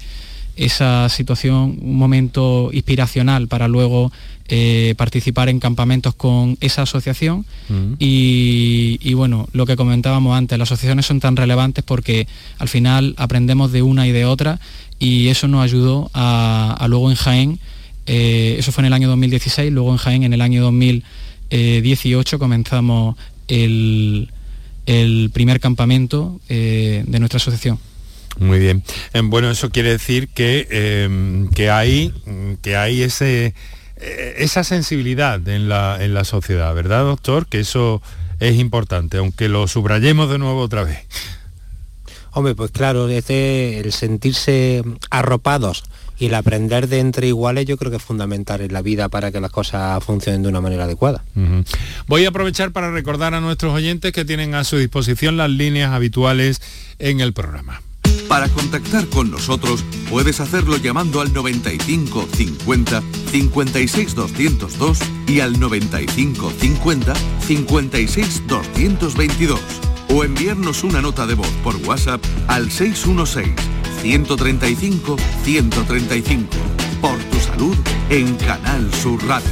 esa 0.56 1.08
situación 1.08 1.78
un 1.80 1.96
momento 1.96 2.70
inspiracional 2.72 3.48
para 3.48 3.66
luego 3.66 4.12
eh, 4.46 4.94
participar 4.98 5.48
en 5.48 5.58
campamentos 5.58 6.14
con 6.14 6.58
esa 6.60 6.82
asociación 6.82 7.46
y, 7.98 8.98
y, 9.00 9.14
bueno, 9.14 9.48
lo 9.54 9.64
que 9.64 9.74
comentábamos 9.74 10.36
antes, 10.36 10.58
las 10.58 10.70
asociaciones 10.70 11.06
son 11.06 11.18
tan 11.18 11.34
relevantes 11.34 11.82
porque 11.82 12.26
al 12.58 12.68
final 12.68 13.14
aprendemos 13.16 13.72
de 13.72 13.80
una 13.80 14.06
y 14.06 14.12
de 14.12 14.26
otra 14.26 14.60
y 14.98 15.28
eso 15.28 15.48
nos 15.48 15.64
ayudó 15.64 16.10
a, 16.12 16.76
a 16.78 16.88
luego 16.88 17.10
en 17.10 17.16
Jaén, 17.16 17.58
eh, 18.04 18.56
eso 18.58 18.70
fue 18.70 18.82
en 18.82 18.86
el 18.86 18.92
año 18.92 19.08
2016, 19.08 19.72
luego 19.72 19.90
en 19.92 19.96
Jaén 19.96 20.24
en 20.24 20.34
el 20.34 20.42
año 20.42 20.62
2018 20.62 22.38
comenzamos 22.38 23.16
el, 23.48 24.28
primer 25.32 25.58
campamento 25.58 26.38
de 26.50 27.02
nuestra 27.18 27.38
asociación. 27.38 27.78
Muy 28.38 28.58
bien. 28.58 28.82
Bueno, 29.22 29.50
eso 29.50 29.70
quiere 29.70 29.88
decir 29.88 30.28
que, 30.28 31.48
que 31.54 31.70
hay, 31.70 32.12
que 32.60 32.76
hay 32.76 33.00
ese, 33.00 33.54
esa 34.36 34.64
sensibilidad 34.64 35.46
en 35.48 35.68
la, 35.68 35.98
en 36.00 36.14
la 36.14 36.24
sociedad, 36.24 36.74
¿verdad, 36.74 37.04
doctor? 37.04 37.46
Que 37.46 37.60
eso 37.60 38.02
es 38.40 38.56
importante, 38.58 39.18
aunque 39.18 39.48
lo 39.48 39.68
subrayemos 39.68 40.30
de 40.30 40.38
nuevo 40.38 40.60
otra 40.60 40.84
vez. 40.84 40.98
Hombre, 42.32 42.54
pues 42.54 42.72
claro, 42.72 43.08
este, 43.08 43.78
el 43.78 43.92
sentirse 43.92 44.82
arropados 45.10 45.84
y 46.18 46.26
el 46.26 46.34
aprender 46.34 46.88
de 46.88 47.00
entre 47.00 47.28
iguales 47.28 47.66
yo 47.66 47.76
creo 47.76 47.90
que 47.90 47.96
es 47.98 48.02
fundamental 48.02 48.60
en 48.60 48.72
la 48.72 48.82
vida 48.82 49.08
para 49.08 49.30
que 49.30 49.40
las 49.40 49.50
cosas 49.50 50.02
funcionen 50.02 50.42
de 50.42 50.48
una 50.48 50.60
manera 50.60 50.84
adecuada. 50.84 51.24
Voy 52.06 52.24
a 52.24 52.28
aprovechar 52.28 52.72
para 52.72 52.90
recordar 52.90 53.34
a 53.34 53.40
nuestros 53.40 53.72
oyentes 53.72 54.12
que 54.12 54.24
tienen 54.24 54.54
a 54.54 54.64
su 54.64 54.76
disposición 54.76 55.36
las 55.36 55.50
líneas 55.50 55.92
habituales 55.92 56.60
en 56.98 57.20
el 57.20 57.32
programa. 57.32 57.82
Para 58.34 58.48
contactar 58.48 59.06
con 59.10 59.30
nosotros 59.30 59.84
puedes 60.10 60.40
hacerlo 60.40 60.76
llamando 60.76 61.20
al 61.20 61.32
95 61.32 62.26
50 62.34 63.00
56 63.30 64.14
202 64.16 64.98
y 65.28 65.38
al 65.38 65.60
95 65.60 66.52
50 66.58 67.14
56 67.46 68.42
222 68.48 69.60
o 70.08 70.24
enviarnos 70.24 70.82
una 70.82 71.00
nota 71.00 71.28
de 71.28 71.34
voz 71.34 71.46
por 71.62 71.76
WhatsApp 71.86 72.20
al 72.48 72.72
616 72.72 73.54
135 74.02 75.16
135 75.44 76.48
por 77.00 77.16
tu 77.16 77.38
salud 77.38 77.76
en 78.10 78.34
Canal 78.34 78.92
Sur 78.94 79.24
Radio. 79.28 79.48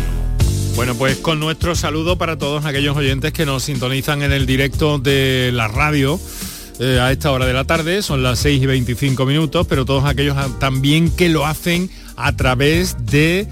Bueno, 0.75 0.97
pues 0.97 1.19
con 1.19 1.39
nuestro 1.39 1.77
saludo 1.77 2.19
para 2.19 2.37
todos 2.37 2.65
aquellos 2.65 2.97
oyentes 2.97 3.33
que 3.33 3.47
nos 3.47 3.63
sintonizan 3.63 4.23
en 4.23 4.33
el 4.33 4.45
directo 4.45 4.99
de 4.99 5.51
la 5.53 5.69
radio 5.69 6.19
eh, 6.85 6.99
a 6.99 7.13
esta 7.13 7.31
hora 7.31 7.47
de 7.47 7.53
la 7.53 7.63
tarde, 7.63 8.03
son 8.03 8.25
las 8.25 8.41
6 8.41 8.61
y 8.61 8.67
25 8.67 9.25
minutos, 9.25 9.69
pero 9.69 9.85
todos 9.85 10.05
aquellos 10.05 10.37
también 10.59 11.13
que 11.13 11.29
lo 11.29 11.47
hacen 11.47 11.89
a 12.17 12.35
través 12.37 12.97
de 13.07 13.47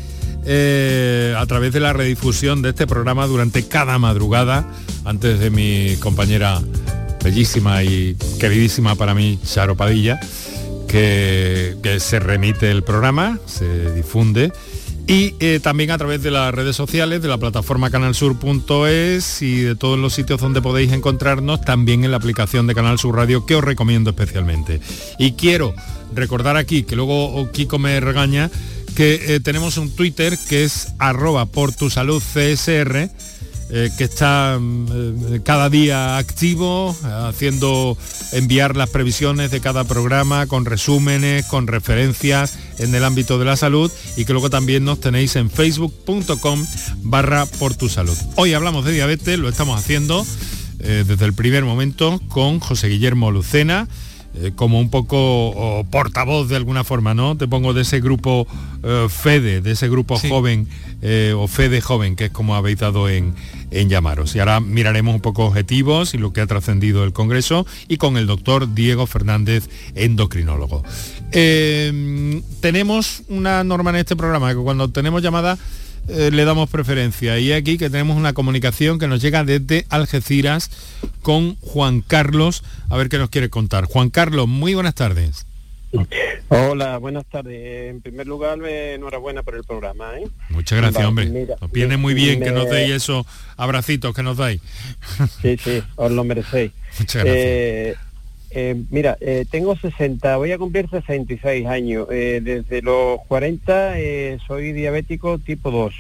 eh, 0.45 1.33
a 1.39 1.47
través 1.47 1.73
de 1.73 1.79
la 1.79 1.93
redifusión 1.93 2.61
de 2.61 2.71
este 2.71 2.89
programa 2.89 3.29
durante 3.29 3.69
cada 3.69 3.99
madrugada, 4.01 4.69
antes 5.05 5.39
de 5.39 5.51
mi 5.51 5.95
compañera 6.01 6.61
bellísima 7.23 7.85
y 7.85 8.17
queridísima 8.41 8.97
para 8.97 9.15
mí, 9.15 9.39
Charo 9.45 9.77
Padilla, 9.77 10.19
que, 10.89 11.77
que 11.85 12.01
se 12.01 12.19
remite 12.19 12.69
el 12.73 12.83
programa, 12.83 13.39
se 13.47 13.95
difunde 13.95 14.53
y 15.11 15.35
eh, 15.41 15.59
también 15.61 15.91
a 15.91 15.99
través 15.99 16.23
de 16.23 16.31
las 16.31 16.55
redes 16.55 16.77
sociales, 16.77 17.21
de 17.21 17.27
la 17.27 17.37
plataforma 17.37 17.91
canalsur.es 17.91 19.43
y 19.43 19.57
de 19.57 19.75
todos 19.75 19.99
los 19.99 20.15
sitios 20.15 20.41
donde 20.41 20.63
podéis 20.63 20.93
encontrarnos, 20.93 21.63
también 21.63 22.05
en 22.05 22.13
la 22.13 22.19
aplicación 22.19 22.69
de 22.69 22.77
Canal 22.77 22.97
Sur 22.97 23.17
Radio, 23.17 23.45
que 23.45 23.57
os 23.57 23.65
recomiendo 23.65 24.11
especialmente. 24.11 24.81
Y 25.19 25.33
quiero 25.33 25.75
recordar 26.15 26.57
aquí, 26.57 26.85
que 26.85 26.95
luego 26.95 27.51
Kiko 27.51 27.81
me 27.81 27.99
regaña, 27.99 28.53
que 28.95 29.35
eh, 29.35 29.41
tenemos 29.41 29.79
un 29.79 29.91
Twitter 29.97 30.39
que 30.49 30.63
es 30.63 30.93
arroba 31.01 31.47
por 31.47 31.75
tu 31.75 31.91
salud 31.91 32.23
CSR, 32.23 33.11
eh, 33.73 33.91
que 33.97 34.05
está 34.05 34.59
mm, 34.61 34.87
eh, 35.35 35.41
cada 35.45 35.71
día 35.71 36.19
activo, 36.19 36.97
haciendo 37.05 37.97
enviar 38.33 38.77
las 38.77 38.91
previsiones 38.91 39.51
de 39.51 39.61
cada 39.61 39.85
programa 39.85 40.47
con 40.47 40.65
resúmenes, 40.65 41.47
con 41.47 41.67
referencias 41.67 42.59
en 42.79 42.95
el 42.95 43.05
ámbito 43.05 43.39
de 43.39 43.45
la 43.45 43.57
salud 43.57 43.91
y 44.17 44.25
que 44.25 44.33
luego 44.33 44.51
también 44.51 44.85
nos 44.85 45.01
tenéis 45.01 45.37
en 45.37 45.51
facebook.com 45.51 46.67
barra 47.03 47.47
por 47.47 47.75
tu 47.75 47.89
salud. 47.89 48.17
Hoy 48.37 48.55
hablamos 48.55 48.85
de 48.85 48.93
diabetes, 48.93 49.39
lo 49.39 49.49
estamos 49.49 49.79
haciendo 49.79 50.27
eh, 50.81 51.05
desde 51.07 51.27
el 51.27 51.35
primer 51.35 51.65
momento 51.65 52.21
con 52.29 52.59
José 52.59 52.89
Guillermo 52.89 53.31
Lucena. 53.31 53.87
Como 54.55 54.79
un 54.79 54.91
poco 54.91 55.85
portavoz 55.91 56.49
de 56.49 56.57
alguna 56.57 56.85
forma, 56.85 57.15
¿no? 57.15 57.37
Te 57.37 57.49
pongo 57.49 57.75
de 57.75 57.83
ese 57.83 58.01
grupo 58.01 58.47
FEDE, 59.09 59.61
de 59.61 59.73
ese 59.73 59.89
grupo 59.89 60.19
joven 60.19 60.69
o 61.37 61.49
FEDE 61.49 61.81
joven, 61.81 62.17
que 62.17 62.27
es 62.27 62.31
como 62.31 62.55
habéis 62.55 62.79
dado 62.79 63.09
en, 63.09 63.35
en 63.71 63.89
llamaros. 63.89 64.35
Y 64.37 64.39
ahora 64.39 64.61
miraremos 64.61 65.15
un 65.15 65.21
poco 65.21 65.47
objetivos 65.47 66.15
y 66.15 66.19
lo 66.19 66.33
que 66.33 66.41
ha 66.41 66.47
trascendido 66.47 67.05
el 67.05 67.13
Congreso 67.13 67.67
y 67.89 67.97
con 67.97 68.17
el 68.17 68.27
doctor 68.27 68.75
Diego 68.75 69.07
Fernández, 69.07 69.69
endocrinólogo. 69.95 70.85
Eh, 71.33 72.43
tenemos 72.61 73.23
una 73.29 73.65
norma 73.65 73.91
en 73.91 73.97
este 73.97 74.17
programa 74.17 74.51
que 74.51 74.61
cuando 74.61 74.89
tenemos 74.89 75.23
llamada 75.23 75.59
eh, 76.11 76.31
le 76.33 76.45
damos 76.45 76.69
preferencia 76.69 77.39
y 77.39 77.53
aquí 77.53 77.79
que 77.79 77.91
tenemos 77.91 78.17
una 78.17 78.33
comunicación 78.33 78.99
que 78.99 79.09
nos 79.09 79.23
llega 79.23 79.45
desde 79.45 79.87
Algeciras 79.89 80.71
con 81.23 81.57
Juan 81.57 82.01
Carlos, 82.01 82.65
a 82.89 82.97
ver 82.97 83.09
qué 83.09 83.19
nos 83.19 83.31
quiere 83.31 83.49
contar. 83.49 83.85
Juan 83.85 84.11
Carlos, 84.11 84.49
muy 84.49 84.75
buenas 84.75 84.95
tardes. 84.95 85.47
Hola, 86.49 86.99
buenas 86.99 87.27
tardes. 87.27 87.91
En 87.91 88.01
primer 88.01 88.27
lugar, 88.27 88.59
enhorabuena 88.65 89.43
por 89.43 89.57
el 89.57 89.65
programa. 89.65 90.19
¿eh? 90.19 90.29
Muchas 90.49 90.79
gracias, 90.79 91.05
hombre. 91.05 91.27
nos 91.61 91.71
viene 91.73 91.97
muy 91.97 92.15
bien 92.15 92.41
que 92.41 92.53
nos 92.53 92.69
deis 92.69 92.91
esos 92.91 93.27
abracitos 93.57 94.15
que 94.15 94.23
nos 94.23 94.37
dais. 94.37 94.61
Sí, 95.43 95.57
sí, 95.57 95.83
os 95.97 96.13
lo 96.13 96.25
merecéis. 96.25 96.73
Muchas 96.99 97.25
gracias. 97.25 97.47
Eh, 97.47 97.97
eh, 98.51 98.83
mira, 98.91 99.17
tengo 99.51 99.77
60, 99.77 100.37
voy 100.37 100.53
a 100.53 100.59
cumplir 100.59 100.89
66 100.89 101.67
años. 101.67 102.09
desde 102.09 102.83
los 102.83 103.21
40 103.29 103.95
soy 104.47 104.73
diabético 104.73 105.39
tipo 105.39 105.71
2. 105.71 105.95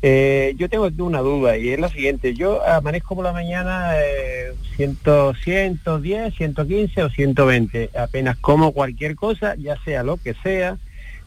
Eh, 0.00 0.54
yo 0.56 0.68
tengo 0.70 0.88
una 1.00 1.20
duda 1.20 1.58
y 1.58 1.68
es 1.70 1.78
la 1.78 1.88
siguiente. 1.88 2.34
Yo 2.34 2.66
amanezco 2.66 3.14
por 3.14 3.24
la 3.24 3.32
mañana 3.32 3.92
eh, 3.96 4.54
100, 4.76 4.98
110, 5.34 6.34
115 6.34 7.02
o 7.02 7.10
120. 7.10 7.90
Apenas 7.98 8.38
como 8.38 8.72
cualquier 8.72 9.14
cosa, 9.14 9.54
ya 9.56 9.76
sea 9.84 10.02
lo 10.02 10.16
que 10.16 10.34
sea, 10.42 10.78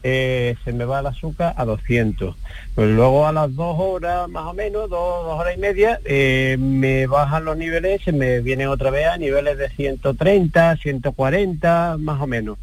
eh, 0.02 0.56
se 0.64 0.72
me 0.72 0.84
va 0.84 1.00
el 1.00 1.06
azúcar 1.06 1.54
a 1.56 1.64
200. 1.64 2.36
Pero 2.74 2.88
luego 2.88 3.26
a 3.26 3.32
las 3.32 3.54
dos 3.54 3.76
horas 3.78 4.28
más 4.28 4.46
o 4.46 4.54
menos, 4.54 4.88
dos, 4.90 5.24
horas 5.26 5.54
y 5.56 5.60
media, 5.60 6.00
eh, 6.04 6.56
me 6.58 7.06
bajan 7.06 7.44
los 7.44 7.56
niveles, 7.56 8.02
se 8.02 8.12
me 8.12 8.40
vienen 8.40 8.68
otra 8.68 8.90
vez 8.90 9.06
a 9.06 9.16
niveles 9.16 9.58
de 9.58 9.68
130, 9.68 10.76
140, 10.76 11.96
más 11.98 12.20
o 12.20 12.26
menos. 12.26 12.58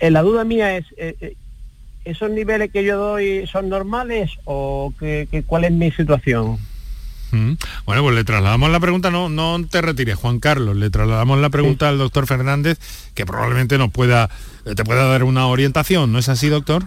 la 0.00 0.22
duda 0.22 0.44
mía 0.44 0.76
es, 0.76 0.86
¿esos 2.04 2.30
niveles 2.30 2.70
que 2.70 2.84
yo 2.84 2.96
doy 2.96 3.46
son 3.46 3.68
normales 3.68 4.32
o 4.44 4.92
que, 4.98 5.44
cuál 5.46 5.64
es 5.64 5.72
mi 5.72 5.90
situación? 5.90 6.58
Bueno, 7.32 8.02
pues 8.02 8.14
le 8.14 8.24
trasladamos 8.24 8.70
la 8.70 8.80
pregunta, 8.80 9.10
no, 9.10 9.28
no 9.28 9.64
te 9.68 9.80
retires, 9.80 10.16
Juan 10.16 10.40
Carlos, 10.40 10.76
le 10.76 10.90
trasladamos 10.90 11.38
la 11.38 11.50
pregunta 11.50 11.88
al 11.88 11.98
doctor 11.98 12.26
Fernández, 12.26 12.78
que 13.14 13.26
probablemente 13.26 13.78
nos 13.78 13.90
pueda, 13.90 14.30
te 14.64 14.84
pueda 14.84 15.04
dar 15.06 15.24
una 15.24 15.46
orientación, 15.46 16.12
¿no 16.12 16.18
es 16.18 16.28
así, 16.28 16.48
doctor? 16.48 16.86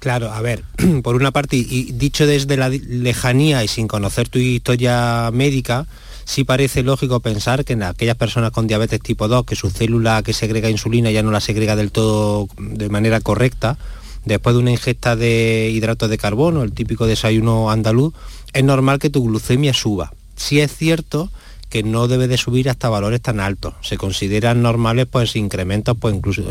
Claro, 0.00 0.32
a 0.32 0.40
ver, 0.40 0.64
por 1.02 1.16
una 1.16 1.30
parte, 1.30 1.56
y 1.56 1.92
dicho 1.92 2.26
desde 2.26 2.56
la 2.56 2.68
lejanía 2.68 3.64
y 3.64 3.68
sin 3.68 3.88
conocer 3.88 4.28
tu 4.28 4.38
historia 4.38 5.30
médica, 5.32 5.86
sí 6.24 6.44
parece 6.44 6.82
lógico 6.82 7.20
pensar 7.20 7.64
que 7.64 7.72
en 7.72 7.82
aquellas 7.82 8.16
personas 8.16 8.50
con 8.50 8.66
diabetes 8.66 9.00
tipo 9.00 9.28
2, 9.28 9.44
que 9.44 9.56
su 9.56 9.70
célula 9.70 10.22
que 10.22 10.32
segrega 10.32 10.70
insulina 10.70 11.10
ya 11.10 11.22
no 11.22 11.30
la 11.30 11.40
segrega 11.40 11.74
del 11.74 11.90
todo 11.90 12.48
de 12.58 12.88
manera 12.90 13.20
correcta, 13.20 13.78
después 14.24 14.54
de 14.54 14.60
una 14.60 14.70
ingesta 14.70 15.16
de 15.16 15.70
hidratos 15.72 16.10
de 16.10 16.18
carbono, 16.18 16.62
el 16.62 16.72
típico 16.72 17.06
desayuno 17.06 17.70
andaluz, 17.70 18.12
es 18.52 18.64
normal 18.64 18.98
que 18.98 19.10
tu 19.10 19.24
glucemia 19.24 19.72
suba. 19.74 20.12
Si 20.36 20.60
es 20.60 20.74
cierto 20.74 21.30
que 21.68 21.82
no 21.82 22.08
debe 22.08 22.28
de 22.28 22.38
subir 22.38 22.70
hasta 22.70 22.88
valores 22.88 23.20
tan 23.20 23.40
altos. 23.40 23.74
Se 23.82 23.98
consideran 23.98 24.62
normales 24.62 25.06
pues 25.06 25.36
incrementos 25.36 25.96
pues 25.98 26.14
incluso 26.14 26.42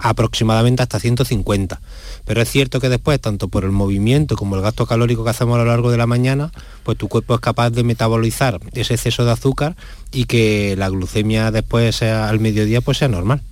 aproximadamente 0.00 0.82
hasta 0.82 1.00
150. 1.00 1.80
Pero 2.24 2.40
es 2.40 2.50
cierto 2.50 2.80
que 2.80 2.88
después, 2.88 3.20
tanto 3.20 3.48
por 3.48 3.64
el 3.64 3.72
movimiento 3.72 4.36
como 4.36 4.54
el 4.54 4.62
gasto 4.62 4.86
calórico 4.86 5.24
que 5.24 5.30
hacemos 5.30 5.56
a 5.56 5.58
lo 5.58 5.64
largo 5.64 5.90
de 5.90 5.98
la 5.98 6.06
mañana, 6.06 6.52
pues 6.84 6.96
tu 6.96 7.08
cuerpo 7.08 7.34
es 7.34 7.40
capaz 7.40 7.70
de 7.70 7.82
metabolizar 7.82 8.60
ese 8.72 8.94
exceso 8.94 9.24
de 9.24 9.32
azúcar 9.32 9.76
y 10.12 10.26
que 10.26 10.76
la 10.76 10.88
glucemia 10.88 11.50
después 11.50 11.96
sea, 11.96 12.28
al 12.28 12.38
mediodía 12.38 12.80
pues 12.80 12.98
sea 12.98 13.08
normal. 13.08 13.42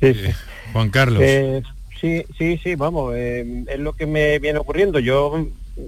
Sí, 0.00 0.14
sí. 0.14 0.32
Juan 0.72 0.88
Carlos. 0.88 1.22
Eh, 1.22 1.62
sí, 2.00 2.24
sí, 2.36 2.58
sí, 2.62 2.74
vamos, 2.74 3.14
eh, 3.16 3.64
es 3.68 3.78
lo 3.78 3.92
que 3.92 4.06
me 4.06 4.38
viene 4.38 4.58
ocurriendo. 4.58 4.98
Yo 4.98 5.46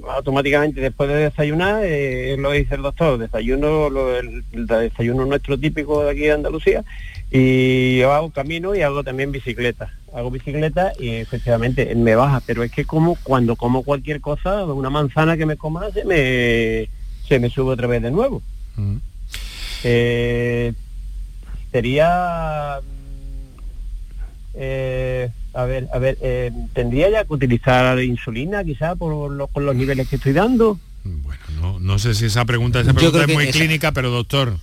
automáticamente 0.08 0.80
después 0.80 1.08
de 1.08 1.16
desayunar, 1.16 1.82
eh, 1.84 2.36
lo 2.38 2.52
dice 2.52 2.76
el 2.76 2.82
doctor, 2.82 3.18
desayuno, 3.18 3.88
el, 4.18 4.44
desayuno 4.66 5.26
nuestro 5.26 5.58
típico 5.58 6.04
de 6.04 6.10
aquí 6.10 6.20
de 6.20 6.32
Andalucía, 6.32 6.84
y 7.30 7.98
yo 7.98 8.12
hago 8.12 8.30
camino 8.30 8.74
y 8.74 8.82
hago 8.82 9.02
también 9.04 9.32
bicicleta. 9.32 9.92
Hago 10.14 10.30
bicicleta 10.30 10.92
y 10.98 11.10
efectivamente 11.16 11.94
me 11.94 12.14
baja, 12.14 12.42
pero 12.46 12.62
es 12.62 12.70
que 12.70 12.84
como 12.84 13.16
cuando 13.22 13.56
como 13.56 13.82
cualquier 13.82 14.20
cosa, 14.20 14.64
una 14.64 14.90
manzana 14.90 15.36
que 15.36 15.46
me 15.46 15.56
coma 15.56 15.90
se 15.90 16.04
me, 16.04 16.88
se 17.26 17.38
me 17.38 17.48
sube 17.48 17.72
otra 17.72 17.86
vez 17.86 18.02
de 18.02 18.10
nuevo. 18.10 18.42
Mm. 18.76 18.96
sería 21.72 22.80
eh, 24.54 25.30
a 25.54 25.64
ver, 25.64 25.88
a 25.92 25.98
ver, 25.98 26.18
eh, 26.22 26.50
¿tendría 26.72 27.10
ya 27.10 27.24
que 27.24 27.32
utilizar 27.34 28.02
insulina 28.02 28.64
quizá 28.64 28.96
por 28.96 29.30
los, 29.30 29.48
los 29.54 29.76
niveles 29.76 30.08
que 30.08 30.16
estoy 30.16 30.32
dando? 30.32 30.78
Bueno, 31.04 31.78
no, 31.80 31.98
sé 31.98 32.14
si 32.14 32.26
esa 32.26 32.44
pregunta, 32.44 32.80
esa 32.80 32.94
pregunta 32.94 33.24
es 33.24 33.34
muy 33.34 33.48
clínica, 33.48 33.92
pero 33.92 34.10
doctor. 34.10 34.56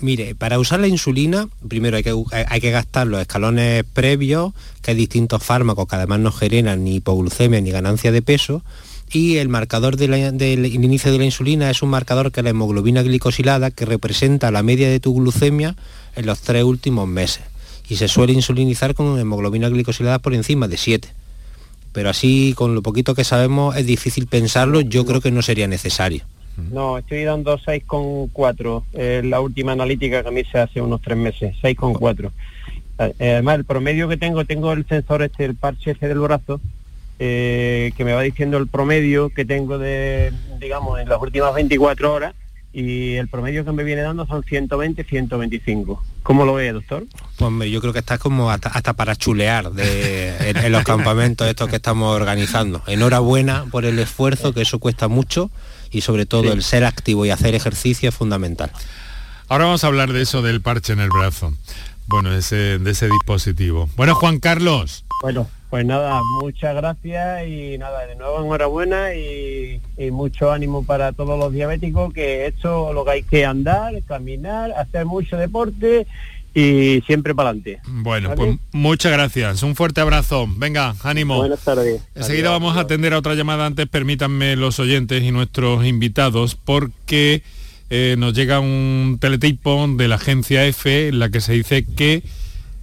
Mire, 0.00 0.34
para 0.34 0.58
usar 0.58 0.80
la 0.80 0.86
insulina, 0.86 1.48
primero 1.66 1.96
hay 1.96 2.02
que, 2.02 2.14
hay 2.32 2.60
que 2.60 2.70
gastar 2.70 3.06
los 3.06 3.20
escalones 3.20 3.84
previos, 3.84 4.52
que 4.82 4.92
hay 4.92 4.96
distintos 4.96 5.42
fármacos 5.42 5.88
que 5.88 5.96
además 5.96 6.20
no 6.20 6.30
generan 6.30 6.84
ni 6.84 6.96
hipoglucemia 6.96 7.60
ni 7.60 7.70
ganancia 7.70 8.12
de 8.12 8.22
peso, 8.22 8.62
y 9.10 9.38
el 9.38 9.48
marcador 9.48 9.96
del 9.96 10.66
inicio 10.66 11.10
de 11.10 11.18
la 11.18 11.24
insulina 11.24 11.70
es 11.70 11.82
un 11.82 11.90
marcador 11.90 12.30
que 12.30 12.40
es 12.40 12.44
la 12.44 12.50
hemoglobina 12.50 13.02
glicosilada 13.02 13.70
que 13.70 13.86
representa 13.86 14.50
la 14.50 14.62
media 14.62 14.88
de 14.88 15.00
tu 15.00 15.14
glucemia 15.14 15.74
en 16.14 16.26
los 16.26 16.40
tres 16.40 16.64
últimos 16.64 17.08
meses 17.08 17.42
y 17.88 17.96
se 17.96 18.08
suele 18.08 18.32
insulinizar 18.32 18.94
con 18.94 19.18
hemoglobina 19.18 19.68
glicosilada 19.68 20.18
por 20.18 20.34
encima 20.34 20.68
de 20.68 20.76
7. 20.76 21.08
Pero 21.92 22.10
así, 22.10 22.52
con 22.56 22.74
lo 22.74 22.82
poquito 22.82 23.14
que 23.14 23.24
sabemos, 23.24 23.76
es 23.76 23.86
difícil 23.86 24.26
pensarlo, 24.26 24.80
yo 24.80 25.06
creo 25.06 25.20
que 25.20 25.30
no 25.30 25.42
sería 25.42 25.66
necesario. 25.66 26.22
No, 26.70 26.98
estoy 26.98 27.22
dando 27.22 27.56
6,4, 27.56 28.82
eh, 28.92 29.22
la 29.24 29.40
última 29.40 29.72
analítica 29.72 30.22
que 30.22 30.28
a 30.28 30.32
mí 30.32 30.42
se 30.44 30.58
hace 30.58 30.80
unos 30.80 31.00
tres 31.00 31.16
meses, 31.16 31.54
6,4. 31.62 32.30
Eh, 32.98 33.32
además, 33.32 33.56
el 33.56 33.64
promedio 33.64 34.08
que 34.08 34.16
tengo, 34.16 34.44
tengo 34.44 34.72
el 34.72 34.84
sensor 34.86 35.22
este, 35.22 35.44
el 35.44 35.54
parche 35.54 35.92
este 35.92 36.08
del 36.08 36.18
brazo, 36.18 36.60
eh, 37.20 37.92
que 37.96 38.04
me 38.04 38.12
va 38.12 38.22
diciendo 38.22 38.58
el 38.58 38.66
promedio 38.66 39.30
que 39.30 39.44
tengo 39.44 39.78
de, 39.78 40.32
digamos, 40.60 41.00
en 41.00 41.08
las 41.08 41.20
últimas 41.20 41.54
24 41.54 42.12
horas, 42.12 42.34
y 42.72 43.14
el 43.14 43.28
promedio 43.28 43.64
que 43.64 43.72
me 43.72 43.82
viene 43.82 44.02
dando 44.02 44.26
son 44.26 44.44
120, 44.44 45.04
125. 45.04 46.02
¿Cómo 46.22 46.44
lo 46.44 46.54
ve, 46.54 46.72
doctor? 46.72 47.06
Pues 47.36 47.70
yo 47.70 47.80
creo 47.80 47.92
que 47.92 47.98
está 48.00 48.18
como 48.18 48.50
hasta, 48.50 48.92
para 48.92 49.16
chulear 49.16 49.72
de, 49.72 50.50
en, 50.50 50.72
los 50.72 50.84
campamentos 50.84 51.46
estos 51.46 51.68
que 51.68 51.76
estamos 51.76 52.14
organizando. 52.14 52.82
Enhorabuena 52.86 53.64
por 53.70 53.84
el 53.84 53.98
esfuerzo, 53.98 54.52
que 54.52 54.62
eso 54.62 54.78
cuesta 54.78 55.08
mucho 55.08 55.50
y 55.90 56.02
sobre 56.02 56.26
todo 56.26 56.52
el 56.52 56.62
ser 56.62 56.84
activo 56.84 57.24
y 57.24 57.30
hacer 57.30 57.54
ejercicio 57.54 58.10
es 58.10 58.14
fundamental. 58.14 58.70
Ahora 59.48 59.64
vamos 59.64 59.84
a 59.84 59.86
hablar 59.86 60.12
de 60.12 60.20
eso 60.20 60.42
del 60.42 60.60
parche 60.60 60.92
en 60.92 61.00
el 61.00 61.08
brazo. 61.08 61.54
Bueno, 62.06 62.34
ese, 62.34 62.78
de 62.78 62.90
ese 62.90 63.08
dispositivo. 63.08 63.88
Bueno, 63.96 64.14
Juan 64.14 64.40
Carlos. 64.40 65.04
Bueno, 65.22 65.48
pues 65.70 65.84
nada, 65.84 66.20
muchas 66.40 66.74
gracias 66.74 67.46
y 67.46 67.76
nada, 67.76 68.06
de 68.06 68.16
nuevo 68.16 68.42
enhorabuena 68.42 69.14
y, 69.14 69.80
mucho 70.10 70.50
ánimo 70.50 70.84
para 70.84 71.12
todos 71.12 71.38
los 71.38 71.52
diabéticos, 71.52 72.12
que 72.14 72.46
esto 72.46 72.92
lo 72.92 73.04
que 73.04 73.10
hay 73.10 73.22
que 73.22 73.44
andar, 73.44 73.94
caminar, 74.06 74.72
hacer 74.72 75.04
mucho 75.04 75.36
deporte 75.36 76.06
y 76.54 77.02
siempre 77.06 77.34
para 77.34 77.50
adelante. 77.50 77.80
Bueno, 77.86 78.34
pues 78.34 78.56
muchas 78.72 79.12
gracias. 79.12 79.62
Un 79.62 79.76
fuerte 79.76 80.00
abrazo. 80.00 80.46
Venga, 80.56 80.94
ánimo. 81.02 81.36
Buenas 81.36 81.60
tardes. 81.60 82.02
Enseguida 82.14 82.50
vamos 82.50 82.76
a 82.76 82.80
atender 82.80 83.12
a 83.12 83.18
otra 83.18 83.34
llamada 83.34 83.66
antes, 83.66 83.86
permítanme 83.86 84.56
los 84.56 84.80
oyentes 84.80 85.22
y 85.22 85.30
nuestros 85.30 85.84
invitados, 85.84 86.54
porque 86.54 87.42
eh, 87.90 88.16
nos 88.18 88.34
llega 88.34 88.60
un 88.60 89.18
teletipo 89.20 89.86
de 89.88 90.08
la 90.08 90.16
agencia 90.16 90.64
EFE 90.66 91.08
en 91.08 91.18
la 91.18 91.28
que 91.28 91.40
se 91.40 91.52
dice 91.52 91.84
que 91.84 92.22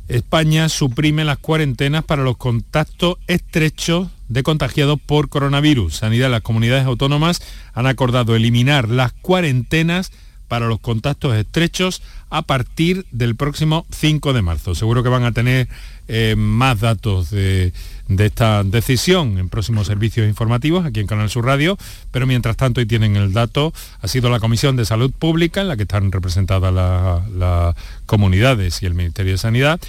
España 0.08 0.70
suprime 0.70 1.26
las 1.26 1.40
cuarentenas 1.40 2.04
para 2.04 2.24
los 2.24 2.38
contactos 2.38 3.18
estrechos 3.28 4.10
de 4.28 4.44
contagiados 4.44 5.00
por 5.04 5.30
coronavirus. 5.30 5.96
Sanidad 5.96 6.30
las 6.30 6.42
comunidades 6.42 6.86
autónomas 6.86 7.42
han 7.74 7.88
acordado 7.88 8.36
eliminar 8.36 8.90
las 8.90 9.14
cuarentenas 9.14 10.12
para 10.48 10.68
los 10.68 10.80
contactos 10.80 11.36
estrechos 11.36 12.04
a 12.30 12.44
partir 12.44 13.06
del 13.12 13.36
próximo 13.36 13.86
5 13.92 14.34
de 14.34 14.42
marzo. 14.42 14.76
Seguro 14.76 15.02
que 15.02 15.10
van 15.10 15.24
a 15.24 15.32
tener 15.32 15.68
eh, 16.08 16.36
más 16.38 16.80
datos 16.80 17.32
de, 17.32 17.74
esta 18.08 18.64
decisión 18.64 19.38
en 19.38 19.50
próximos 19.50 19.88
servicios 19.88 20.28
informativos 20.28 20.86
aquí 20.86 21.00
en 21.00 21.08
Canal 21.08 21.30
Sur 21.30 21.46
Radio, 21.46 21.78
pero 22.12 22.28
mientras 22.28 22.56
tanto 22.58 22.80
hoy 22.80 22.86
tienen 22.86 23.16
el 23.16 23.34
dato, 23.34 23.74
ha 24.02 24.08
sido 24.08 24.30
la 24.30 24.40
Comisión 24.40 24.76
de 24.76 24.86
Salud 24.86 25.12
Pública, 25.12 25.62
en 25.62 25.68
la 25.68 25.76
que 25.76 25.84
están 25.84 26.12
representadas 26.12 26.74
las 26.74 27.76
comunidades 28.06 28.82
y 28.84 28.86
el 28.86 28.94
Ministerio 28.94 29.34
de 29.34 29.38
Sanidad, 29.38 29.80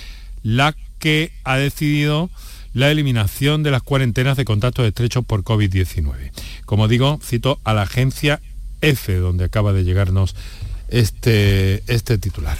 la 0.42 0.74
que 0.98 1.32
ha 1.44 1.56
decidido 1.56 2.30
la 2.72 2.90
eliminación 2.90 3.62
de 3.62 3.70
las 3.70 3.82
cuarentenas 3.82 4.36
de 4.36 4.44
contactos 4.44 4.86
estrechos 4.86 5.24
por 5.24 5.44
COVID-19. 5.44 6.30
Como 6.64 6.88
digo, 6.88 7.18
cito 7.22 7.58
a 7.64 7.72
la 7.72 7.82
agencia 7.82 8.40
F, 8.82 9.14
donde 9.16 9.44
acaba 9.44 9.72
de 9.72 9.84
llegarnos 9.84 10.36
este, 10.88 11.82
este 11.86 12.18
titular. 12.18 12.58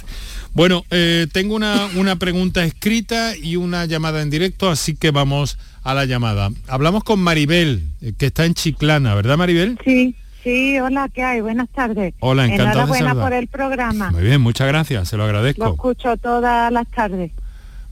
Bueno, 0.57 0.85
eh, 0.89 1.27
tengo 1.31 1.55
una, 1.55 1.85
una 1.97 2.15
pregunta 2.15 2.63
escrita 2.63 3.37
y 3.37 3.57
una 3.57 3.85
llamada 3.85 4.23
en 4.23 4.31
directo, 4.31 4.71
así 4.71 4.95
que 4.95 5.11
vamos 5.11 5.59
a 5.83 5.93
la 5.93 6.05
llamada. 6.05 6.49
Hablamos 6.67 7.03
con 7.03 7.19
Maribel, 7.19 7.83
eh, 8.01 8.13
que 8.17 8.25
está 8.25 8.43
en 8.43 8.55
Chiclana, 8.55 9.13
¿verdad 9.13 9.37
Maribel? 9.37 9.77
Sí, 9.85 10.15
sí, 10.43 10.79
hola, 10.79 11.11
¿qué 11.13 11.21
hay? 11.21 11.41
Buenas 11.41 11.69
tardes. 11.69 12.15
Hola, 12.21 12.45
encantado 12.45 12.85
Enhorabuena 12.85 13.13
por 13.13 13.33
el 13.33 13.45
programa. 13.45 14.09
Muy 14.09 14.23
bien, 14.23 14.41
muchas 14.41 14.67
gracias, 14.67 15.09
se 15.09 15.15
lo 15.15 15.25
agradezco. 15.25 15.63
Lo 15.63 15.71
escucho 15.73 16.17
todas 16.17 16.73
las 16.73 16.87
tardes. 16.87 17.29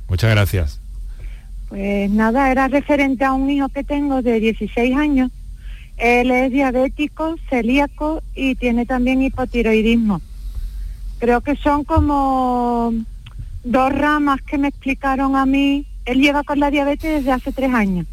Muchas 0.09 0.31
gracias. 0.31 0.81
Pues 1.69 2.09
nada, 2.09 2.49
era 2.51 2.67
referente 2.67 3.25
a 3.25 3.33
un 3.33 3.47
hijo 3.47 3.69
que 3.69 3.83
tengo 3.83 4.23
de 4.23 4.39
16 4.39 4.97
años 4.97 5.29
él 5.97 6.31
es 6.31 6.51
diabético, 6.51 7.35
celíaco 7.49 8.21
y 8.33 8.55
tiene 8.55 8.87
también 8.87 9.21
hipotiroidismo. 9.21 10.19
Creo 11.19 11.41
que 11.41 11.55
son 11.55 11.83
como 11.83 12.93
dos 13.63 13.91
ramas 13.91 14.41
que 14.41 14.57
me 14.57 14.67
explicaron 14.67 15.35
a 15.35 15.45
mí. 15.45 15.85
Él 16.05 16.21
lleva 16.21 16.43
con 16.43 16.59
la 16.59 16.71
diabetes 16.71 17.19
desde 17.19 17.31
hace 17.31 17.51
tres 17.51 17.73
años 17.73 18.05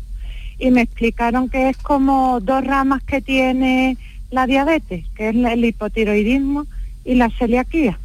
y 0.59 0.71
me 0.71 0.83
explicaron 0.83 1.49
que 1.49 1.71
es 1.71 1.77
como 1.77 2.39
dos 2.41 2.65
ramas 2.65 3.03
que 3.03 3.21
tiene 3.21 3.97
la 4.31 4.47
diabetes, 4.47 5.05
que 5.17 5.31
es 5.31 5.35
el 5.35 5.65
hipotiroidismo 5.65 6.67
y 7.05 7.17
la 7.17 7.31
celiaquía. 7.31 7.99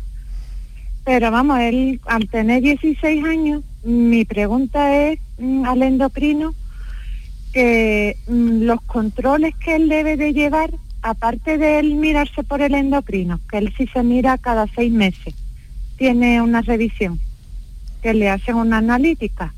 Pero 1.06 1.32
vamos, 1.32 1.60
él 1.60 2.02
al 2.06 2.28
tener 2.28 2.62
16 2.62 3.24
años, 3.24 3.64
mi 3.84 4.26
pregunta 4.26 4.94
es 4.96 5.20
mm, 5.38 5.66
al 5.66 5.84
endocrino 5.84 6.54
que 7.54 8.18
mm, 8.28 8.64
los 8.64 8.82
controles 8.82 9.56
que 9.56 9.76
él 9.76 9.88
debe 9.88 10.18
de 10.18 10.34
llevar, 10.34 10.72
aparte 11.10 11.58
de 11.58 11.80
él 11.80 11.96
mirarse 11.96 12.43
por 12.43 12.62
el 12.62 12.76
endocrino, 12.76 13.39
que 13.50 13.60
él 13.60 13.74
sí 13.78 13.88
se 13.93 14.04
mira 14.04 14.38
cada 14.38 14.67
seis 14.76 14.91
meses, 14.91 15.34
tiene 15.98 16.41
una 16.41 16.62
revisión, 16.62 17.20
que 18.02 18.13
le 18.13 18.30
hacen 18.30 18.56
una 18.56 18.80
analítica, 18.80 19.54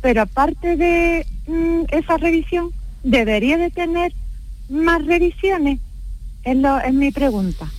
pero 0.00 0.22
aparte 0.22 0.76
de 0.76 1.26
mm, 1.46 1.82
esa 1.90 2.16
revisión, 2.16 2.70
debería 3.04 3.58
de 3.58 3.70
tener 3.70 4.12
más 4.68 5.04
revisiones, 5.06 5.78
es, 6.42 6.56
lo, 6.56 6.80
es 6.80 6.92
mi 6.92 7.12
pregunta. 7.12 7.70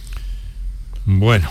Bueno, 1.05 1.49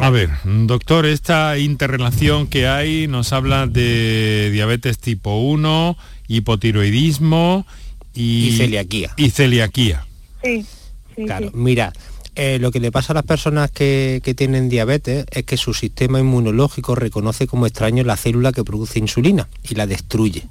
a 0.00 0.08
ver, 0.08 0.30
doctor, 0.44 1.04
esta 1.04 1.58
interrelación 1.58 2.46
que 2.46 2.66
hay 2.66 3.08
nos 3.08 3.32
habla 3.34 3.66
de 3.66 4.50
diabetes 4.52 4.98
tipo 4.98 5.36
1, 5.36 5.98
hipotiroidismo 6.28 7.66
y, 8.14 8.54
celiaquía. 8.56 9.10
Y 9.16 9.30
celiaquía. 9.30 10.06
Sí, 10.42 10.66
claro, 11.14 11.50
mira, 11.54 11.92
eh, 12.34 12.58
lo 12.58 12.70
que 12.70 12.80
le 12.80 12.90
pasa 12.90 13.12
a 13.12 13.14
las 13.14 13.24
personas 13.24 13.70
que, 13.70 14.20
tienen 14.36 14.70
diabetes 14.70 15.26
es 15.30 15.44
que 15.44 15.58
su 15.58 15.74
sistema 15.74 16.18
inmunológico 16.18 16.94
reconoce 16.94 17.46
como 17.46 17.66
extraño 17.66 18.04
la 18.04 18.16
célula 18.16 18.52
que 18.52 18.64
produce 18.64 18.98
insulina 18.98 19.48
y 19.68 19.74
la 19.74 19.86
destruye. 19.86 20.44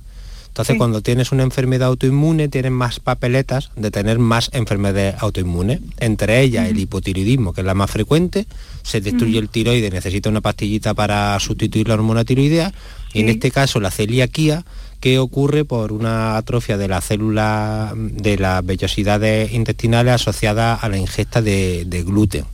Entonces, 0.50 0.76
cuando 0.78 1.02
tienes 1.02 1.32
una 1.32 1.44
enfermedad 1.44 1.88
autoinmune, 1.88 2.50
tienes 2.50 2.74
más 2.74 3.00
papeletas 3.00 3.72
de 3.78 3.90
tener 3.90 4.20
más 4.20 4.50
enfermedades 4.52 5.16
autoinmunes. 5.20 5.80
Entre 5.98 6.42
ellas, 6.42 6.68
el 6.68 6.78
hipotiroidismo, 6.78 7.54
que 7.54 7.62
es 7.62 7.66
la 7.66 7.74
más 7.74 7.90
frecuente, 7.90 8.46
se 8.84 9.00
destruye 9.00 9.40
el 9.40 9.48
tiroide, 9.48 9.90
necesita 9.90 10.30
una 10.30 10.42
pastillita 10.42 10.94
para 10.94 11.40
sustituir 11.40 11.88
la 11.88 11.94
hormona 11.94 12.26
tiroidea, 12.26 12.74
y 13.14 13.22
en 13.22 13.30
este 13.30 13.50
caso 13.50 13.80
la 13.80 13.92
celiaquía, 13.92 14.66
que 15.02 15.18
ocurre 15.18 15.66
por 15.66 15.92
una 15.92 16.38
atrofia 16.38 16.78
de 16.78 16.88
la 16.88 17.02
célula 17.02 17.92
de 17.96 18.38
las 18.38 18.64
vellosidades 18.64 19.52
intestinales 19.52 20.14
asociada 20.14 20.76
a 20.76 20.88
la 20.90 20.98
ingesta 20.98 21.42
de, 21.42 22.04
gluten. 22.06 22.46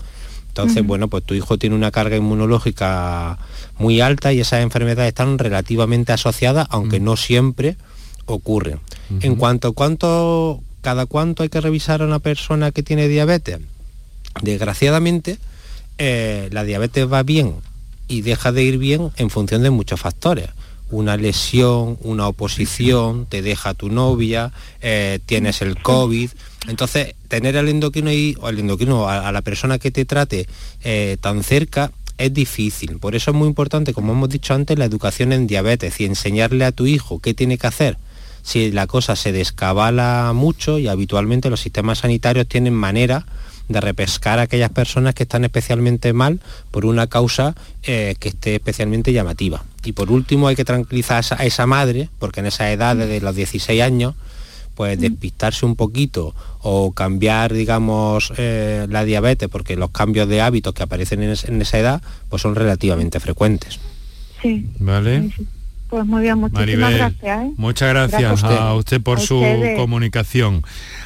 Entonces, 0.47 0.83
bueno, 0.87 1.09
pues 1.09 1.23
tu 1.23 1.35
hijo 1.35 1.59
tiene 1.59 1.75
una 1.75 1.91
carga 1.91 2.15
inmunológica 2.15 3.37
muy 3.77 3.99
alta 4.01 4.33
y 4.33 4.39
esas 4.39 4.63
enfermedades 4.63 5.09
están 5.09 5.37
relativamente 5.37 6.13
asociadas, 6.13 6.67
aunque 6.71 6.99
no 6.99 7.15
siempre 7.17 7.75
ocurren. 8.25 8.79
En 9.21 9.35
cuanto 9.35 9.67
a 9.67 9.73
cuánto, 9.73 10.63
cada 10.81 11.05
cuánto 11.05 11.43
hay 11.43 11.49
que 11.49 11.61
revisar 11.61 12.01
a 12.01 12.05
una 12.05 12.19
persona 12.19 12.71
que 12.71 12.81
tiene 12.81 13.09
diabetes, 13.09 13.59
desgraciadamente, 14.41 15.37
eh, 15.97 16.47
la 16.51 16.63
diabetes 16.63 17.11
va 17.11 17.23
bien 17.23 17.55
y 18.07 18.21
deja 18.21 18.53
de 18.53 18.63
ir 18.63 18.77
bien 18.77 19.11
en 19.17 19.29
función 19.29 19.63
de 19.63 19.69
muchos 19.69 19.99
factores 19.99 20.49
una 20.89 21.17
lesión, 21.17 21.97
una 22.01 22.27
oposición, 22.27 23.25
te 23.25 23.41
deja 23.41 23.73
tu 23.73 23.89
novia, 23.89 24.51
eh, 24.81 25.19
tienes 25.25 25.61
el 25.61 25.81
COVID. 25.81 26.29
Entonces, 26.67 27.15
tener 27.27 27.57
al 27.57 27.69
endocrino 27.69 28.11
y, 28.11 28.37
o 28.39 28.47
al 28.47 28.59
endocrino, 28.59 29.07
a, 29.07 29.31
la 29.31 29.41
persona 29.41 29.79
que 29.79 29.91
te 29.91 30.05
trate 30.05 30.47
eh, 30.83 31.17
tan 31.21 31.43
cerca 31.43 31.91
es 32.17 32.33
difícil. 32.33 32.97
Por 32.99 33.15
eso 33.15 33.31
es 33.31 33.37
muy 33.37 33.47
importante, 33.47 33.93
como 33.93 34.13
hemos 34.13 34.29
dicho 34.29 34.53
antes, 34.53 34.77
la 34.77 34.85
educación 34.85 35.33
en 35.33 35.47
diabetes 35.47 35.99
y 35.99 36.05
enseñarle 36.05 36.65
a 36.65 36.71
tu 36.71 36.87
hijo 36.87 37.19
qué 37.19 37.33
tiene 37.33 37.57
que 37.57 37.67
hacer 37.67 37.97
si 38.47 38.71
la 38.71 38.87
cosa 38.87 39.17
se 39.17 39.33
descabala 39.33 40.31
mucho 40.33 40.79
y 40.79 40.87
habitualmente 40.87 41.49
los 41.49 41.59
sistemas 41.59 41.99
sanitarios 41.99 42.47
tienen 42.47 42.73
manera 42.73 43.25
de 43.67 43.81
repescar 43.81 44.39
a 44.39 44.43
aquellas 44.43 44.69
personas 44.69 45.13
que 45.13 45.23
están 45.23 45.43
especialmente 45.43 46.13
mal 46.13 46.39
por 46.71 46.85
una 46.85 47.07
causa 47.07 47.55
eh, 47.83 48.15
que 48.19 48.29
esté 48.29 48.55
especialmente 48.55 49.11
llamativa. 49.11 49.65
Y 49.83 49.93
por 49.93 50.11
último 50.11 50.47
hay 50.47 50.55
que 50.55 50.65
tranquilizar 50.65 51.23
a 51.37 51.45
esa 51.45 51.65
madre, 51.65 52.09
porque 52.19 52.41
en 52.41 52.47
esa 52.47 52.71
edad 52.71 52.95
de 52.95 53.21
los 53.21 53.35
16 53.35 53.81
años, 53.81 54.15
pues 54.77 54.99
despistarse 54.99 55.65
un 55.65 55.75
poquito 55.75 56.35
o 56.61 56.91
cambiar, 56.91 57.51
digamos, 57.51 58.31
eh, 58.37 58.85
la 58.89 59.05
diabetes, 59.05 59.49
porque 59.49 59.75
los 59.75 59.89
cambios 59.89 60.29
de 60.29 60.41
hábitos 60.41 60.73
que 60.73 60.83
aparecen 60.83 61.23
en, 61.23 61.61
esa 61.61 61.79
edad, 61.79 62.01
pues 62.29 62.43
son 62.43 62.53
relativamente 62.53 63.19
frecuentes. 63.19 63.79
Sí. 64.41 64.67
Vale. 64.79 65.31
Pues 65.89 66.05
muy 66.05 66.21
bien, 66.21 66.37
muchísimas 66.37 66.93
gracias. 66.93 67.45
¿eh? 67.45 67.51
Muchas 67.57 67.89
gracias, 67.89 68.43
a 68.43 68.73
usted 68.75 69.01
por 69.01 69.19
su 69.19 69.41
comunicación. 69.77 70.61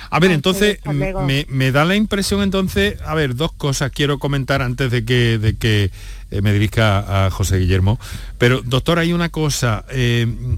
A 0.09 0.19
ver, 0.19 0.31
entonces, 0.31 0.79
me, 0.83 1.71
da 1.71 1.85
la 1.85 1.95
impresión 1.95 2.41
entonces, 2.41 2.99
a 3.05 3.15
ver, 3.15 3.35
dos 3.35 3.53
cosas 3.53 3.91
quiero 3.91 4.19
comentar 4.19 4.61
antes 4.61 4.91
de 4.91 5.05
que, 5.05 5.37
de 5.37 5.55
que 5.55 5.91
eh, 6.31 6.41
me 6.41 6.53
dirija 6.53 7.25
a 7.25 7.29
José 7.29 7.59
Guillermo. 7.59 7.99
Pero, 8.37 8.61
doctor, 8.63 8.97
hay 8.97 9.13
una 9.13 9.29
cosa, 9.29 9.85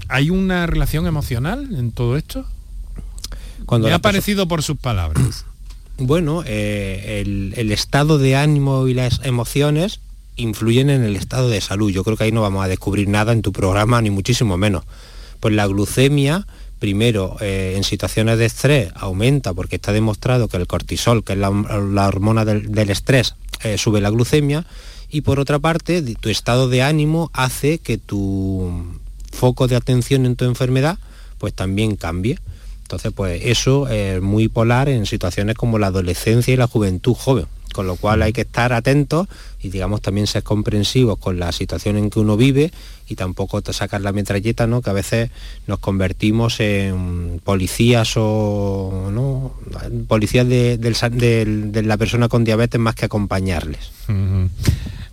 ¿hay 0.08 0.30
una 0.30 0.66
relación 0.66 1.06
emocional 1.06 1.68
en 1.76 1.92
todo 1.92 2.16
esto? 2.16 2.46
Me 3.70 3.92
ha 3.92 3.98
parecido 3.98 4.46
por 4.48 4.62
sus 4.62 4.76
palabras. 4.76 5.44
Bueno, 5.96 6.42
eh, 6.44 7.22
el, 7.56 7.70
estado 7.70 8.18
de 8.18 8.34
ánimo 8.34 8.88
y 8.88 8.94
las 8.94 9.20
emociones 9.22 10.00
influyen 10.34 10.90
en 10.90 11.04
el 11.04 11.14
estado 11.14 11.48
de 11.48 11.60
salud. 11.60 11.88
Yo 11.92 12.02
creo 12.02 12.16
que 12.16 12.24
ahí 12.24 12.32
no 12.32 12.42
vamos 12.42 12.64
a 12.64 12.68
descubrir 12.68 13.06
nada 13.06 13.32
en 13.32 13.42
tu 13.42 13.52
programa, 13.52 14.02
ni 14.02 14.10
muchísimo 14.10 14.56
menos. 14.56 14.82
Pues 15.38 15.54
la 15.54 15.68
glucemia, 15.68 16.48
primero, 16.80 17.36
eh, 17.40 17.74
en 17.76 17.84
situaciones 17.84 18.38
de 18.38 18.46
estrés 18.46 18.92
aumenta 18.96 19.54
porque 19.54 19.76
está 19.76 19.92
demostrado 19.92 20.48
que 20.48 20.56
el 20.56 20.66
cortisol, 20.66 21.22
que 21.22 21.34
es 21.34 21.38
la, 21.38 21.50
hormona 21.50 22.44
del, 22.44 22.90
estrés, 22.90 23.36
eh, 23.62 23.78
sube 23.78 24.00
la 24.00 24.10
glucemia. 24.10 24.66
Y 25.14 25.20
por 25.20 25.38
otra 25.38 25.60
parte, 25.60 26.02
tu 26.02 26.28
estado 26.28 26.68
de 26.68 26.82
ánimo 26.82 27.30
hace 27.34 27.78
que 27.78 27.98
tu 27.98 28.98
foco 29.30 29.68
de 29.68 29.76
atención 29.76 30.26
en 30.26 30.34
tu 30.34 30.44
enfermedad 30.44 30.98
pues 31.38 31.54
también 31.54 31.94
cambie. 31.94 32.40
Entonces, 32.82 33.12
pues 33.14 33.40
eso 33.44 33.86
es 33.86 34.20
muy 34.20 34.48
polar 34.48 34.88
en 34.88 35.06
situaciones 35.06 35.54
como 35.54 35.78
la 35.78 35.86
adolescencia 35.86 36.52
y 36.52 36.56
la 36.56 36.66
juventud 36.66 37.14
joven, 37.14 37.46
con 37.72 37.86
lo 37.86 37.94
cual 37.94 38.22
hay 38.22 38.32
que 38.32 38.40
estar 38.40 38.72
atentos 38.72 39.28
y 39.62 39.70
digamos 39.70 40.02
también 40.02 40.26
ser 40.26 40.42
comprensivos 40.42 41.16
con 41.18 41.38
la 41.38 41.52
situación 41.52 41.96
en 41.96 42.10
que 42.10 42.18
uno 42.18 42.36
vive 42.36 42.72
y 43.06 43.14
tampoco 43.14 43.62
sacar 43.72 44.00
la 44.00 44.10
metralleta, 44.10 44.66
¿no? 44.66 44.82
que 44.82 44.90
a 44.90 44.94
veces 44.94 45.30
nos 45.68 45.78
convertimos 45.78 46.58
en 46.58 47.40
policías 47.44 48.14
o 48.16 49.10
¿no? 49.12 49.54
policías 50.08 50.48
de, 50.48 51.82
la 51.84 51.96
persona 51.98 52.26
con 52.26 52.42
diabetes 52.42 52.80
más 52.80 52.96
que 52.96 53.04
acompañarles. 53.04 53.92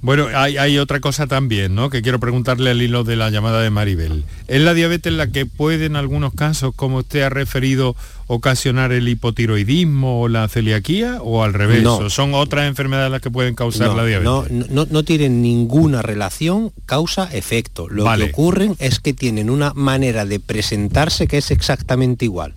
Bueno, 0.01 0.27
hay, 0.33 0.79
otra 0.79 0.99
cosa 0.99 1.27
también, 1.27 1.75
¿no? 1.75 1.91
Que 1.91 2.01
quiero 2.01 2.19
preguntarle 2.19 2.71
al 2.71 2.81
hilo 2.81 3.03
de 3.03 3.15
la 3.15 3.29
llamada 3.29 3.61
de 3.61 3.69
Maribel. 3.69 4.23
¿Es 4.47 4.59
la 4.59 4.73
diabetes 4.73 5.13
la 5.13 5.27
que 5.27 5.45
puede 5.45 5.85
en 5.85 5.95
algunos 5.95 6.33
casos, 6.33 6.73
como 6.75 6.97
usted 6.97 7.21
ha 7.21 7.29
referido, 7.29 7.95
ocasionar 8.25 8.93
el 8.93 9.07
hipotiroidismo 9.07 10.21
o 10.21 10.27
la 10.27 10.47
celiaquía 10.47 11.19
o 11.21 11.43
al 11.43 11.53
revés? 11.53 11.83
No. 11.83 12.09
¿Son 12.09 12.33
otras 12.33 12.67
enfermedades 12.67 13.11
las 13.11 13.21
que 13.21 13.29
pueden 13.29 13.53
causar 13.53 13.93
la 13.93 14.03
diabetes? 14.03 14.51
No, 14.51 14.65
no, 14.69 14.87
no, 14.89 15.03
tienen 15.03 15.43
ninguna 15.43 16.01
relación 16.01 16.71
causa-efecto. 16.87 17.87
Lo 17.87 18.05
que 18.15 18.23
ocurren 18.23 18.75
es 18.79 18.99
que 18.99 19.13
tienen 19.13 19.51
una 19.51 19.71
manera 19.75 20.25
de 20.25 20.39
presentarse 20.39 21.27
que 21.27 21.37
es 21.37 21.51
exactamente 21.51 22.25
igual. 22.25 22.55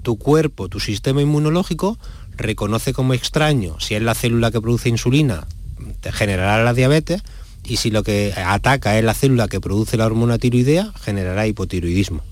Tu 0.00 0.16
cuerpo, 0.16 0.70
tu 0.70 0.80
sistema 0.80 1.20
inmunológico 1.20 1.98
reconoce 2.38 2.94
como 2.94 3.12
extraño 3.12 3.78
si 3.80 3.94
es 3.96 4.02
la 4.02 4.14
célula 4.14 4.50
que 4.50 4.62
produce 4.62 4.88
insulina 4.88 5.46
generará 6.12 6.64
la 6.64 6.74
diabetes 6.74 7.22
y 7.64 7.78
si 7.78 7.90
lo 7.90 8.02
que 8.02 8.34
ataca 8.36 8.98
es 8.98 9.04
la 9.04 9.14
célula 9.14 9.48
que 9.48 9.60
produce 9.60 9.96
la 9.96 10.06
hormona 10.06 10.38
tiroidea, 10.38 10.92
generará 11.02 11.46
hipotiroidismo. 11.46 12.22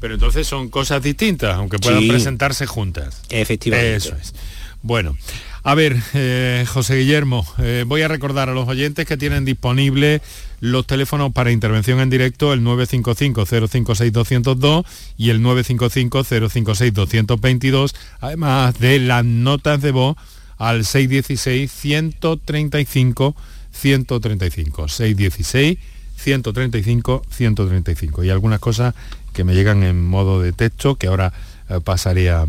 Pero 0.00 0.14
entonces 0.14 0.46
son 0.46 0.68
cosas 0.68 1.02
distintas, 1.02 1.56
aunque 1.56 1.78
puedan 1.78 2.06
presentarse 2.06 2.66
juntas. 2.66 3.22
Efectivamente. 3.30 3.96
Eso 3.96 4.14
es. 4.14 4.34
Bueno, 4.82 5.16
a 5.64 5.74
ver, 5.74 5.96
eh, 6.14 6.64
José 6.68 6.98
Guillermo, 6.98 7.44
eh, 7.58 7.82
voy 7.84 8.02
a 8.02 8.08
recordar 8.08 8.48
a 8.48 8.54
los 8.54 8.68
oyentes 8.68 9.04
que 9.04 9.16
tienen 9.16 9.44
disponible 9.44 10.22
los 10.60 10.86
teléfonos 10.86 11.32
para 11.32 11.50
intervención 11.50 11.98
en 11.98 12.08
directo, 12.08 12.52
el 12.52 12.62
955-056-202 12.62 14.84
y 15.16 15.30
el 15.30 15.40
955-056-222, 15.40 17.96
además 18.20 18.78
de 18.78 19.00
las 19.00 19.24
notas 19.24 19.82
de 19.82 19.90
voz 19.90 20.16
al 20.58 20.84
616 20.84 21.70
135 21.70 23.36
135 23.72 24.88
616 24.88 25.78
135 26.16 27.22
135 27.30 28.24
y 28.24 28.30
algunas 28.30 28.60
cosas 28.60 28.94
que 29.32 29.44
me 29.44 29.54
llegan 29.54 29.82
en 29.82 30.02
modo 30.04 30.40
de 30.40 30.52
texto 30.52 30.96
que 30.96 31.08
ahora 31.08 31.32
eh, 31.68 31.80
pasaré 31.84 32.30
a, 32.30 32.46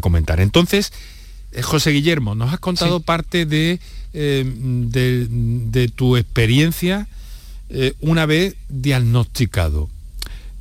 comentar. 0.00 0.40
Entonces, 0.40 0.92
eh, 1.52 1.62
José 1.62 1.90
Guillermo, 1.90 2.34
nos 2.34 2.52
has 2.52 2.60
contado 2.60 3.00
parte 3.00 3.44
de, 3.44 3.80
eh, 4.14 4.44
de, 4.46 5.88
tu 5.94 6.16
experiencia 6.16 7.06
una 8.00 8.26
vez 8.26 8.56
diagnosticado. 8.68 9.88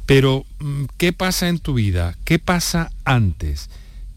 Pero, 0.05 0.45
mm, 0.59 0.85
¿qué 0.97 1.13
pasa 1.13 1.49
en 1.49 1.59
tu 1.59 1.73
vida? 1.73 2.17
¿Qué 2.25 2.39
pasa 2.39 2.91
antes? 3.05 3.69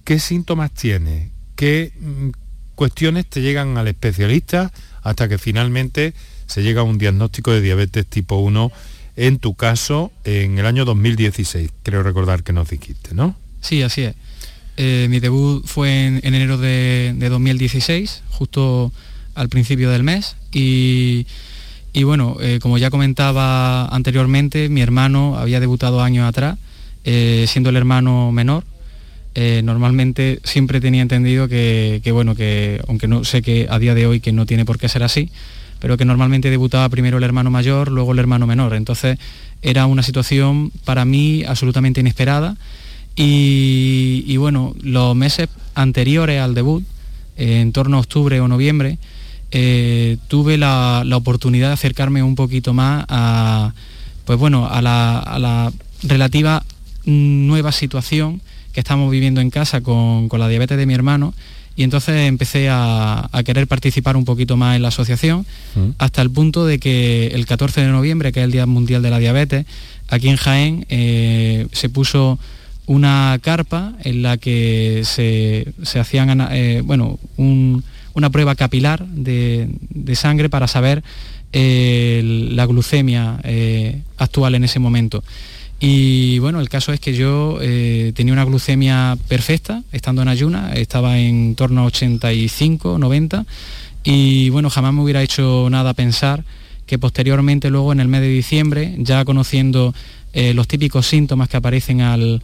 ¿Qué 0.05 0.19
síntomas 0.19 0.73
tienes? 0.73 1.31
¿Qué, 1.57 1.93
mm, 2.01 2.31
cuestiones 2.75 3.27
te 3.27 3.41
llegan 3.41 3.79
al 3.79 3.89
especialista 3.89 4.73
hasta 5.03 5.29
que 5.29 5.39
finalmente 5.39 6.15
se 6.47 6.63
llega 6.63 6.83
a 6.83 6.85
un 6.85 6.99
diagnóstico 6.99 7.53
de 7.53 7.61
diabetes 7.61 8.07
tipo 8.07 8.37
1, 8.37 8.71
en 9.17 9.39
tu 9.39 9.55
caso, 9.55 10.13
en 10.25 10.59
el 10.59 10.67
año 10.67 10.85
2016, 10.85 11.71
creo 11.83 12.03
recordar 12.03 12.43
que 12.43 12.53
nos 12.53 12.69
dijiste, 12.69 13.15
¿no? 13.15 13.37
Sí, 13.61 13.83
así 13.83 14.03
es. 14.03 14.15
Eh, 14.77 15.07
mi 15.09 15.21
debut 15.21 15.65
fue 15.67 16.07
en, 16.07 16.21
enero 16.25 16.59
de, 16.59 17.15
2016, 17.17 18.23
justo 18.31 18.93
al 19.35 19.49
principio 19.49 19.91
del 19.91 20.03
mes, 20.03 20.37
y, 20.53 21.27
bueno, 22.03 22.37
eh, 22.41 22.59
como 22.61 22.79
ya 22.79 22.91
comentaba 22.91 23.87
anteriormente, 23.87 24.69
mi 24.69 24.81
hermano 24.81 25.39
había 25.39 25.61
debutado 25.61 26.03
años 26.03 26.29
atrás, 26.29 26.59
eh, 27.05 27.45
siendo 27.49 27.71
el 27.71 27.77
hermano 27.77 28.33
menor, 28.33 28.65
eh, 29.35 29.63
normalmente 29.65 30.39
siempre 30.45 30.81
tenía 30.81 31.03
entendido 31.03 31.49
que, 31.49 32.01
bueno, 32.13 32.37
que 32.37 32.81
aunque 32.87 33.09
no 33.09 33.25
sé 33.25 33.43
que 33.43 33.67
a 33.69 33.79
día 33.79 33.95
de 33.95 34.07
hoy 34.07 34.21
que 34.21 34.33
no 34.33 34.47
tiene 34.47 34.65
por 34.65 34.79
qué 34.79 34.89
ser 34.89 35.03
así, 35.03 35.31
pero 35.81 35.97
que 35.97 36.05
normalmente 36.05 36.51
debutaba 36.51 36.89
primero 36.89 37.19
el 37.19 37.25
hermano 37.25 37.51
mayor, 37.51 37.91
luego 37.91 38.13
el 38.13 38.21
hermano 38.21 38.47
menor. 38.47 38.75
Entonces 38.75 39.19
era 39.61 39.87
una 39.87 40.05
situación 40.05 40.71
para 40.85 41.05
mí 41.05 41.43
absolutamente 41.45 42.01
inesperada 42.01 42.57
y, 43.17 44.37
bueno, 44.37 44.75
los 44.83 45.17
meses 45.17 45.49
anteriores 45.75 46.41
al 46.41 46.55
debut, 46.55 46.85
eh, 47.37 47.61
en 47.61 47.73
torno 47.73 47.97
a 47.97 48.01
octubre 48.01 48.41
o 48.41 48.47
noviembre, 48.47 48.99
eh, 49.51 50.17
tuve 50.29 50.59
la, 50.59 51.05
oportunidad 51.13 51.69
de 51.69 51.75
acercarme 51.75 52.23
un 52.23 52.37
poquito 52.37 52.73
más 52.73 53.05
a, 53.09 53.73
pues 54.25 54.39
bueno, 54.39 54.69
a 54.69 54.81
la, 54.81 55.19
a 55.19 55.39
la 55.39 55.73
relativa 56.05 56.65
nueva 57.05 57.73
situación 57.73 58.41
que 58.75 58.81
estamos 58.81 59.11
viviendo 59.11 59.41
en 59.41 59.51
casa 59.51 59.81
con, 59.81 60.29
la 60.31 60.49
diabetes 60.49 60.77
de 60.77 60.85
mi 60.85 60.95
hermano 60.95 61.33
y 61.77 61.85
entonces 61.85 62.29
empecé 62.29 62.69
a, 62.71 63.29
querer 63.45 63.67
participar 63.67 64.17
un 64.17 64.25
poquito 64.25 64.57
más 64.57 64.77
en 64.77 64.83
la 64.83 64.89
asociación 64.89 65.47
mm. 65.75 65.91
hasta 65.99 66.23
el 66.23 66.31
punto 66.31 66.67
de 66.67 66.79
que 66.79 67.29
el 67.29 67.47
14 67.47 67.83
de 67.83 67.89
noviembre, 67.89 68.33
que 68.33 68.41
es 68.41 68.45
el 68.45 68.53
Día 68.53 68.67
Mundial 68.67 69.03
de 69.03 69.11
la 69.11 69.19
Diabetes, 69.19 69.65
aquí 70.09 70.29
en 70.29 70.37
Jaén 70.37 70.87
eh, 70.89 71.67
se 71.73 71.89
puso 71.89 72.39
una 72.87 73.39
carpa 73.41 73.95
en 74.03 74.23
la 74.23 74.37
que 74.37 75.03
se, 75.05 75.73
hacían 75.99 76.49
eh, 76.53 76.83
bueno, 76.85 77.19
una 77.37 78.31
prueba 78.31 78.57
capilar 78.57 79.07
de, 79.07 79.69
sangre 80.15 80.49
para 80.49 80.69
saber 80.69 81.03
eh, 81.53 82.49
la 82.53 82.67
glucemia 82.67 83.41
actual 84.19 84.57
en 84.57 84.65
ese 84.65 84.81
momento. 84.81 85.23
Y 85.81 86.39
bueno, 86.39 86.61
el 86.61 86.69
caso 86.69 86.93
es 86.93 87.01
que 87.01 87.15
yo 87.15 87.59
eh, 87.61 88.13
tenía 88.15 88.33
una 88.33 88.45
glucemia 88.45 89.19
perfecta, 89.29 89.83
estando 89.93 90.23
en 90.23 90.29
ayuna, 90.29 90.73
estaba 90.75 91.19
en 91.19 91.55
torno 91.57 91.83
a 91.83 91.85
85, 91.87 92.99
90, 92.99 93.45
y 94.05 94.51
bueno, 94.51 94.71
jamás 94.71 94.95
me 94.95 95.03
hubiera 95.03 95.23
hecho 95.23 95.69
nada 95.71 95.95
pensar 95.95 96.45
que 96.87 96.99
posteriormente 96.99 97.71
luego 97.71 97.93
en 97.93 98.01
el 98.01 98.09
mes 98.09 98.21
de 98.21 98.29
diciembre, 98.29 98.95
ya 98.99 99.25
conociendo 99.25 99.95
eh, 100.33 100.55
los 100.55 100.69
típicos 100.69 101.07
síntomas 101.07 101.49
que 101.49 101.57
aparecen 101.57 102.01
al, 102.03 102.41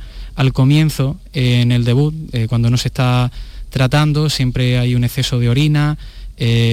comienzo, 0.52 1.18
eh, 1.32 1.60
en 1.60 1.72
el 1.72 1.84
debut, 1.84 2.14
cuando 2.48 2.70
no 2.70 2.76
se 2.78 2.88
está 2.88 3.30
tratando, 3.68 4.30
siempre 4.30 4.78
hay 4.78 4.94
un 4.94 5.04
exceso 5.04 5.38
de 5.38 5.48
orina, 5.48 5.98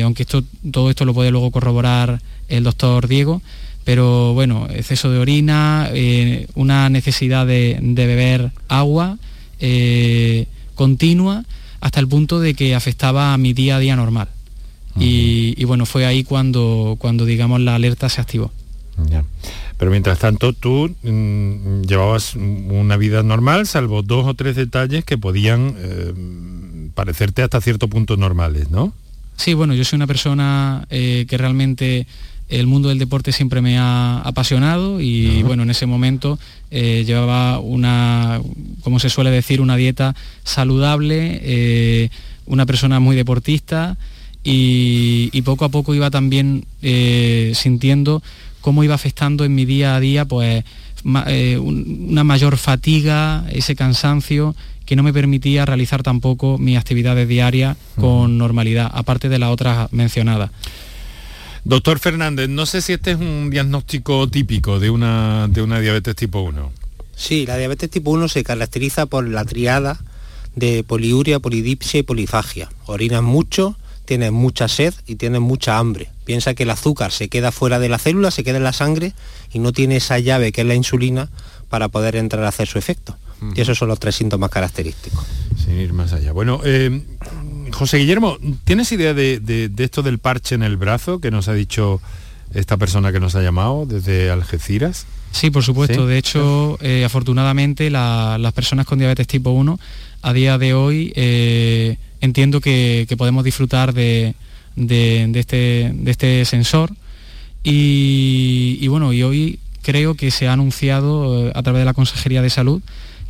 aunque 0.03 0.23
esto, 0.23 0.43
todo 0.71 0.89
esto 0.89 1.03
lo 1.03 1.13
puede 1.13 1.29
luego 1.29 1.51
corroborar 1.51 2.21
el 2.47 2.63
doctor 2.63 3.07
Diego, 3.07 3.41
pero 3.87 4.33
bueno, 4.33 4.67
exceso 4.69 5.09
de 5.09 5.17
orina, 5.17 5.89
eh, 5.93 6.47
una 6.55 6.89
necesidad 6.89 7.47
de, 7.47 7.79
beber 7.81 8.51
agua 8.67 9.17
eh, 9.61 10.45
continua 10.75 11.45
hasta 11.79 12.01
el 12.01 12.07
punto 12.09 12.41
de 12.41 12.53
que 12.53 12.75
afectaba 12.75 13.33
a 13.33 13.37
mi 13.37 13.53
día 13.53 13.77
a 13.77 13.79
día 13.79 13.95
normal. 13.95 14.27
y, 14.99 15.63
bueno, 15.63 15.85
fue 15.85 16.05
ahí 16.05 16.25
cuando, 16.25 16.97
cuando 16.99 17.23
digamos 17.23 17.61
la 17.61 17.75
alerta 17.75 18.09
se 18.09 18.19
activó. 18.19 18.51
Pero 19.77 19.89
mientras 19.89 20.19
tanto 20.19 20.51
tú 20.51 20.93
mm, 21.03 21.83
llevabas 21.83 22.35
una 22.35 22.97
vida 22.97 23.23
normal, 23.23 23.67
salvo 23.67 24.01
dos 24.01 24.27
o 24.27 24.33
tres 24.33 24.57
detalles 24.57 25.05
que 25.05 25.17
podían 25.17 25.75
eh, 25.77 26.91
parecerte 26.93 27.41
hasta 27.41 27.61
cierto 27.61 27.87
punto 27.87 28.17
normales, 28.17 28.69
¿no? 28.69 28.91
Sí, 29.37 29.53
bueno, 29.53 29.73
yo 29.75 29.85
soy 29.85 29.95
una 29.95 30.07
persona 30.07 30.85
que 30.89 31.37
realmente 31.37 32.05
el 32.49 32.67
mundo 32.67 32.89
del 32.89 32.99
deporte 32.99 33.31
siempre 33.31 33.61
me 33.61 33.77
ha 33.77 34.19
apasionado 34.19 35.01
y 35.01 35.43
bueno, 35.43 35.63
en 35.63 35.69
ese 35.69 35.85
momento 35.85 36.39
eh, 36.71 37.03
llevaba 37.05 37.59
una, 37.59 38.41
como 38.83 38.99
se 38.99 39.09
suele 39.09 39.31
decir, 39.31 39.59
una 39.59 39.75
dieta 39.75 40.15
saludable, 40.43 41.39
eh, 41.43 42.09
una 42.45 42.65
persona 42.65 42.99
muy 42.99 43.15
deportista 43.15 43.97
y, 44.43 45.41
poco 45.41 45.65
a 45.65 45.69
poco 45.69 45.93
iba 45.93 46.09
también 46.09 46.65
eh, 46.81 47.51
sintiendo 47.53 48.23
cómo 48.61 48.83
iba 48.83 48.95
afectando 48.95 49.43
en 49.43 49.55
mi 49.55 49.65
día 49.65 49.95
a 49.95 49.99
día 49.99 50.25
pues 50.25 50.63
una 51.03 52.23
mayor 52.23 52.57
fatiga, 52.57 53.45
ese 53.51 53.75
cansancio 53.75 54.55
que 54.85 54.95
no 54.95 55.03
me 55.03 55.13
permitía 55.13 55.65
realizar 55.65 56.01
tampoco 56.01 56.57
mis 56.57 56.77
actividades 56.77 57.27
diarias 57.27 57.77
con 57.99 58.37
normalidad, 58.37 58.89
aparte 58.93 59.29
de 59.29 59.37
las 59.37 59.51
otras 59.51 59.91
mencionadas. 59.91 60.49
Doctor 61.67 61.99
Fernández, 61.99 62.47
no 62.47 62.65
sé 62.65 62.81
si 62.81 62.93
este 62.93 63.11
es 63.11 63.17
un 63.17 63.49
diagnóstico 63.49 64.29
típico 64.29 64.79
de 64.79 64.89
una, 64.89 65.49
de 65.49 65.61
una 65.61 65.81
diabetes 65.81 66.15
tipo 66.15 66.39
1. 66.39 66.71
Sí, 67.13 67.45
la 67.45 67.57
diabetes 67.57 67.89
tipo 67.89 68.09
1 68.11 68.29
se 68.29 68.45
caracteriza 68.45 69.05
por 69.05 69.27
la 69.27 69.43
triada 69.43 69.99
de 70.55 70.85
poliuria, 70.85 71.41
polidipsia 71.41 71.99
y 71.99 72.03
polifagia. 72.03 72.69
Orinas 72.85 73.21
mucho, 73.21 73.75
tienes 74.05 74.31
mucha 74.31 74.69
sed 74.69 74.93
y 75.07 75.15
tienes 75.15 75.41
mucha 75.41 75.77
hambre. 75.77 76.07
Piensa 76.23 76.53
que 76.53 76.63
el 76.63 76.69
azúcar 76.69 77.11
se 77.11 77.27
queda 77.27 77.51
fuera 77.51 77.79
de 77.79 77.89
la 77.89 77.97
célula, 77.97 78.31
se 78.31 78.45
queda 78.45 78.55
en 78.55 78.63
la 78.63 78.71
sangre 78.71 79.11
y 79.51 79.59
no 79.59 79.73
tiene 79.73 79.97
esa 79.97 80.19
llave 80.19 80.53
que 80.53 80.61
es 80.61 80.67
la 80.67 80.75
insulina 80.75 81.27
para 81.67 81.89
poder 81.89 82.15
entrar 82.15 82.45
a 82.45 82.47
hacer 82.47 82.69
su 82.69 82.79
efecto. 82.79 83.17
Y 83.55 83.59
esos 83.59 83.77
son 83.77 83.89
los 83.89 83.99
tres 83.99 84.15
síntomas 84.15 84.51
característicos. 84.51 85.25
Sin 85.57 85.77
ir 85.77 85.91
más 85.91 86.13
allá. 86.13 86.31
Bueno, 86.31 86.61
eh, 86.63 87.03
José 87.71 87.97
Guillermo, 87.97 88.37
¿tienes 88.63 88.91
idea 88.91 89.13
de, 89.13 89.71
esto 89.77 90.03
del 90.03 90.19
parche 90.19 90.55
en 90.55 90.63
el 90.63 90.77
brazo 90.77 91.19
que 91.19 91.31
nos 91.31 91.47
ha 91.47 91.53
dicho 91.53 92.01
esta 92.53 92.77
persona 92.77 93.11
que 93.11 93.19
nos 93.19 93.35
ha 93.35 93.41
llamado 93.41 93.85
desde 93.85 94.29
Algeciras? 94.29 95.05
Sí, 95.31 95.51
por 95.51 95.63
supuesto. 95.63 96.07
De 96.07 96.17
hecho, 96.17 96.77
eh, 96.81 97.03
afortunadamente 97.05 97.89
las 97.89 98.53
personas 98.53 98.85
con 98.85 98.99
diabetes 98.99 99.27
tipo 99.27 99.51
1 99.51 99.79
a 100.21 100.33
día 100.33 100.57
de 100.57 100.73
hoy 100.73 101.13
eh, 101.15 101.97
entiendo 102.21 102.61
que, 102.61 103.07
podemos 103.17 103.43
disfrutar 103.43 103.93
de, 103.93 104.35
este, 104.75 105.93
este, 106.05 106.45
sensor 106.45 106.91
y, 107.63 108.87
bueno, 108.87 109.13
y 109.13 109.23
hoy 109.23 109.59
creo 109.81 110.15
que 110.15 110.31
se 110.31 110.47
ha 110.47 110.53
anunciado 110.53 111.47
eh, 111.47 111.51
a 111.53 111.63
través 111.63 111.81
de 111.81 111.85
la 111.85 111.93
Consejería 111.93 112.41
de 112.41 112.49
Salud 112.49 112.81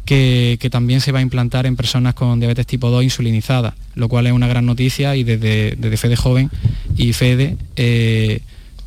que, 0.08 0.70
también 0.72 1.02
se 1.02 1.12
va 1.12 1.20
a 1.20 1.22
implantar 1.22 1.66
en 1.66 1.76
personas 1.76 2.16
con 2.16 2.40
diabetes 2.40 2.66
tipo 2.66 2.90
2 2.90 3.04
insulinizada, 3.04 3.76
lo 3.94 4.08
cual 4.10 4.26
es 4.26 4.34
una 4.34 4.48
gran 4.48 4.66
noticia 4.66 5.16
y 5.16 5.24
desde, 5.24 5.98
Fede 5.98 6.16
Joven 6.16 6.50
y 6.96 7.14
Fede 7.14 7.58
eh, 7.76 8.42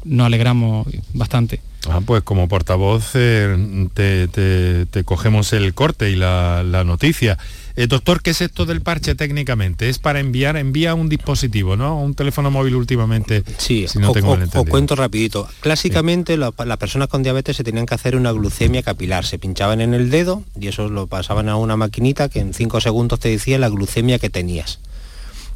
nos 0.04 0.26
alegramos 0.26 0.88
bastante. 1.12 1.60
Ah, 1.88 2.00
pues 2.04 2.22
como 2.22 2.48
portavoz 2.48 3.12
eh, 3.14 3.86
te, 3.94 5.04
cogemos 5.04 5.52
el 5.52 5.74
corte 5.74 6.10
y 6.10 6.16
la, 6.16 6.62
la 6.62 6.84
noticia. 6.84 7.38
Eh, 7.80 7.86
doctor, 7.86 8.20
¿qué 8.20 8.32
es 8.32 8.42
esto 8.42 8.66
del 8.66 8.82
parche 8.82 9.14
técnicamente? 9.14 9.88
Es 9.88 9.98
para 9.98 10.20
enviar, 10.20 10.58
envía 10.58 10.94
un 10.94 11.08
dispositivo, 11.08 11.78
¿no? 11.78 11.98
Un 11.98 12.12
teléfono 12.12 12.50
móvil 12.50 12.74
últimamente. 12.74 13.42
Sí, 13.56 13.88
si 13.88 13.98
no 13.98 14.12
tengo 14.12 14.36
o, 14.54 14.64
cuento 14.66 14.96
rapidito. 14.96 15.48
Clásicamente 15.60 16.36
las 16.36 16.52
personas 16.76 17.08
con 17.08 17.22
diabetes 17.22 17.56
se 17.56 17.64
tenían 17.64 17.86
que 17.86 17.94
hacer 17.94 18.16
una 18.16 18.32
glucemia 18.32 18.82
capilar. 18.82 19.24
Se 19.24 19.38
pinchaban 19.38 19.80
en 19.80 19.94
el 19.94 20.10
dedo 20.10 20.42
y 20.60 20.68
eso 20.68 20.90
lo 20.90 21.06
pasaban 21.06 21.48
a 21.48 21.56
una 21.56 21.78
maquinita 21.78 22.28
que 22.28 22.40
en 22.40 22.52
cinco 22.52 22.82
segundos 22.82 23.18
te 23.18 23.30
decía 23.30 23.58
la 23.58 23.70
glucemia 23.70 24.18
que 24.18 24.28
tenías. 24.28 24.78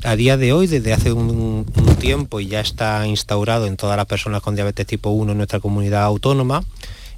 A 0.03 0.17
día 0.17 0.39
de 0.39 0.55
hoy, 0.55 0.67
desde 0.67 0.95
hace 0.95 1.13
un, 1.13 1.67
tiempo 2.01 2.41
y 2.41 2.47
ya 2.47 2.61
está 2.61 3.07
instaurado 3.07 3.67
en 3.67 3.77
todas 3.77 3.99
las 3.99 4.07
personas 4.07 4.41
con 4.41 4.55
diabetes 4.55 4.87
tipo 4.87 5.11
1 5.11 5.33
en 5.33 5.37
nuestra 5.37 5.61
comunidad 5.61 6.05
autónoma, 6.05 6.65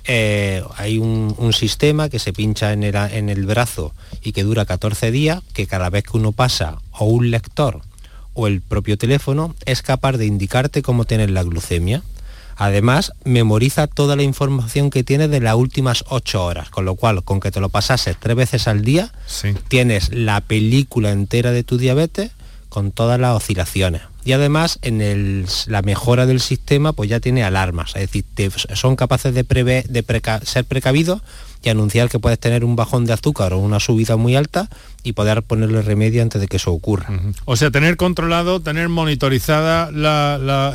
eh, 0.06 0.62
hay 0.76 0.98
un, 0.98 1.34
sistema 1.52 2.08
que 2.08 2.18
se 2.18 2.32
pincha 2.32 2.72
en 2.72 2.84
el, 2.84 3.46
brazo 3.46 3.92
y 4.22 4.32
que 4.32 4.44
dura 4.44 4.64
14 4.64 5.10
días, 5.10 5.42
que 5.52 5.66
cada 5.66 5.90
vez 5.90 6.04
que 6.04 6.16
uno 6.16 6.32
pasa 6.32 6.78
o 6.92 7.06
un 7.06 7.30
lector 7.30 7.80
o 8.34 8.46
el 8.46 8.60
propio 8.60 8.98
teléfono 8.98 9.54
es 9.64 9.82
capaz 9.82 10.12
de 10.12 10.26
indicarte 10.26 10.82
cómo 10.82 11.04
tienes 11.04 11.30
la 11.30 11.42
glucemia. 11.42 12.02
Además, 12.58 13.12
memoriza 13.24 13.86
toda 13.86 14.16
la 14.16 14.22
información 14.22 14.90
que 14.90 15.04
tienes 15.04 15.30
de 15.30 15.40
las 15.40 15.56
últimas 15.56 16.04
8 16.08 16.44
horas, 16.44 16.70
con 16.70 16.84
lo 16.84 16.94
cual, 16.94 17.22
con 17.22 17.40
que 17.40 17.50
te 17.50 17.60
lo 17.60 17.68
pasases 17.68 18.16
tres 18.18 18.36
veces 18.36 18.66
al 18.66 18.82
día, 18.82 19.12
tienes 19.68 20.12
la 20.12 20.40
película 20.40 21.10
entera 21.10 21.52
de 21.52 21.64
tu 21.64 21.76
diabetes 21.78 22.30
con 22.76 22.92
todas 22.92 23.18
las 23.18 23.34
oscilaciones. 23.34 24.02
Y 24.22 24.32
además 24.32 24.78
en 24.82 25.46
la 25.66 25.80
mejora 25.80 26.26
del 26.26 26.40
sistema 26.40 26.92
pues 26.92 27.08
ya 27.08 27.20
tiene 27.20 27.42
alarmas, 27.42 27.96
es 27.96 28.12
decir, 28.12 28.26
son 28.74 28.96
capaces 28.96 29.32
de, 29.32 29.44
de 29.44 30.22
ser 30.44 30.66
precavidos 30.66 31.22
y 31.62 31.70
anunciar 31.70 32.10
que 32.10 32.18
puedes 32.18 32.38
tener 32.38 32.66
un 32.66 32.76
bajón 32.76 33.06
de 33.06 33.14
azúcar 33.14 33.54
o 33.54 33.58
una 33.60 33.80
subida 33.80 34.18
muy 34.18 34.36
alta 34.36 34.68
y 35.02 35.14
poder 35.14 35.42
ponerle 35.42 35.80
remedio 35.80 36.20
antes 36.20 36.38
de 36.38 36.48
que 36.48 36.58
eso 36.58 36.70
ocurra. 36.70 37.08
O 37.46 37.56
sea, 37.56 37.70
tener 37.70 37.96
controlado, 37.96 38.60
tener 38.60 38.90
monitorizada 38.90 39.88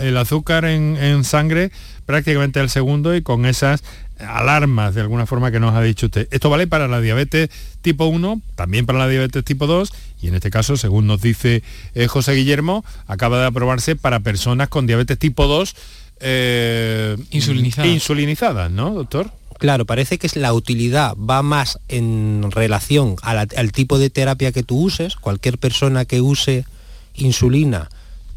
el 0.01 0.17
azúcar 0.17 0.65
en, 0.65 0.97
en 0.97 1.23
sangre 1.23 1.71
prácticamente 2.07 2.59
al 2.59 2.71
segundo 2.71 3.15
y 3.15 3.21
con 3.21 3.45
esas 3.45 3.83
alarmas 4.27 4.95
de 4.95 5.01
alguna 5.01 5.25
forma 5.25 5.51
que 5.51 5.59
nos 5.59 5.73
ha 5.73 5.81
dicho 5.81 6.07
usted. 6.07 6.27
Esto 6.31 6.49
vale 6.49 6.67
para 6.67 6.87
la 6.87 7.01
diabetes 7.01 7.49
tipo 7.81 8.05
1, 8.05 8.41
también 8.55 8.85
para 8.85 8.99
la 8.99 9.07
diabetes 9.07 9.43
tipo 9.43 9.67
2 9.67 9.93
y 10.21 10.27
en 10.27 10.35
este 10.35 10.51
caso, 10.51 10.77
según 10.77 11.07
nos 11.07 11.21
dice 11.21 11.63
eh, 11.95 12.07
José 12.07 12.33
Guillermo, 12.33 12.85
acaba 13.07 13.39
de 13.39 13.47
aprobarse 13.47 13.95
para 13.95 14.19
personas 14.19 14.69
con 14.69 14.87
diabetes 14.87 15.17
tipo 15.17 15.47
2 15.47 15.75
eh, 16.21 17.17
insulinizadas. 17.31 18.71
¿no, 18.71 18.93
doctor? 18.93 19.31
Claro, 19.57 19.85
parece 19.85 20.17
que 20.17 20.27
la 20.39 20.53
utilidad 20.53 21.15
va 21.17 21.43
más 21.43 21.79
en 21.87 22.49
relación 22.49 23.15
al 23.21 23.71
tipo 23.71 23.99
de 23.99 24.09
terapia 24.09 24.51
que 24.51 24.63
tú 24.63 24.79
uses. 24.79 25.15
Cualquier 25.15 25.59
persona 25.59 26.05
que 26.05 26.19
use 26.19 26.65
insulina 27.13 27.89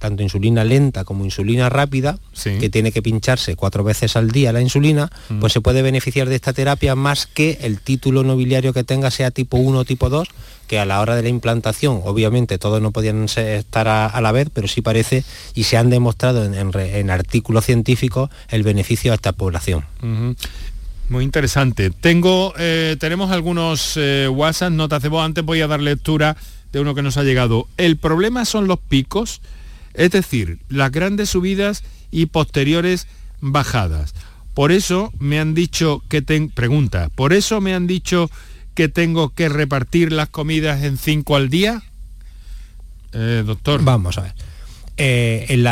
tanto 0.05 0.23
insulina 0.23 0.65
lenta 0.65 1.03
como 1.03 1.25
insulina 1.25 1.71
rápida, 1.71 2.19
que 2.61 2.69
tiene 2.69 2.93
que 2.93 3.01
pincharse 3.01 3.57
cuatro 3.57 3.85
veces 3.85 4.17
al 4.17 4.33
día 4.33 4.53
la 4.53 4.61
insulina, 4.61 5.11
mm. 5.31 5.41
pues 5.41 5.55
se 5.55 5.63
puede 5.63 5.81
beneficiar 5.81 6.29
de 6.29 6.35
esta 6.35 6.53
terapia 6.53 6.95
más 6.95 7.27
que 7.27 7.57
el 7.63 7.81
título 7.81 8.23
nobiliario 8.23 8.75
que 8.75 8.85
tenga 8.85 9.11
sea 9.11 9.31
tipo 9.31 9.57
1 9.57 9.79
o 9.79 9.85
tipo 9.87 10.11
2, 10.11 10.29
que 10.67 10.79
a 10.79 10.85
la 10.85 11.01
hora 11.01 11.17
de 11.17 11.23
la 11.23 11.31
implantación, 11.31 12.03
obviamente 12.05 12.59
todos 12.59 12.83
no 12.83 12.91
podían 12.91 13.25
estar 13.25 13.89
a, 13.89 14.21
la 14.21 14.31
vez, 14.31 14.49
pero 14.53 14.69
sí 14.69 14.83
parece 14.83 15.25
y 15.55 15.65
se 15.65 15.79
han 15.79 15.89
demostrado 15.89 16.45
en, 16.45 17.11
artículos 17.11 17.65
científicos 17.65 18.29
el 18.51 18.63
beneficio 18.63 19.13
a 19.13 19.15
esta 19.15 19.33
población. 19.33 19.87
Muy 21.09 21.25
interesante. 21.25 21.89
Tengo, 21.89 22.53
eh, 22.59 22.99
tenemos 23.01 23.31
algunos 23.31 23.95
eh, 23.97 24.29
WhatsApp, 24.29 24.71
notas 24.71 25.03
de 25.03 25.09
voz. 25.09 25.25
Antes 25.25 25.43
voy 25.43 25.63
a 25.63 25.67
dar 25.67 25.81
lectura 25.81 26.37
de 26.73 26.81
uno 26.81 26.95
que 26.95 27.01
nos 27.01 27.17
ha 27.17 27.23
llegado. 27.23 27.69
El 27.79 27.97
problema 27.97 28.45
son 28.45 28.67
los 28.67 28.79
picos 28.79 29.41
es 29.95 30.11
decir, 30.11 30.59
las 30.69 30.91
grandes 30.91 31.31
subidas 31.31 31.83
y 32.11 32.27
posteriores 32.27 33.07
bajadas. 33.41 34.15
Por 34.55 34.71
eso 34.71 35.13
me 35.19 35.41
han 35.41 35.55
dicho 35.55 36.03
que 36.09 36.23
ten... 36.23 36.49
pregunta, 36.49 37.09
¿por 37.15 37.33
eso 37.33 37.61
me 37.61 37.75
han 37.75 37.87
dicho 37.87 38.31
que 38.75 38.89
tengo 38.89 39.31
que 39.31 39.49
repartir 39.49 40.13
las 40.13 40.29
comidas 40.29 40.83
en 40.85 40.99
cinco 40.99 41.37
al 41.37 41.49
día? 41.49 41.83
Eh, 43.13 43.43
doctor. 43.45 43.83
Vamos 43.83 44.19
a 44.19 44.23
ver. 44.23 44.35
Eh, 44.97 45.47
en, 45.49 45.67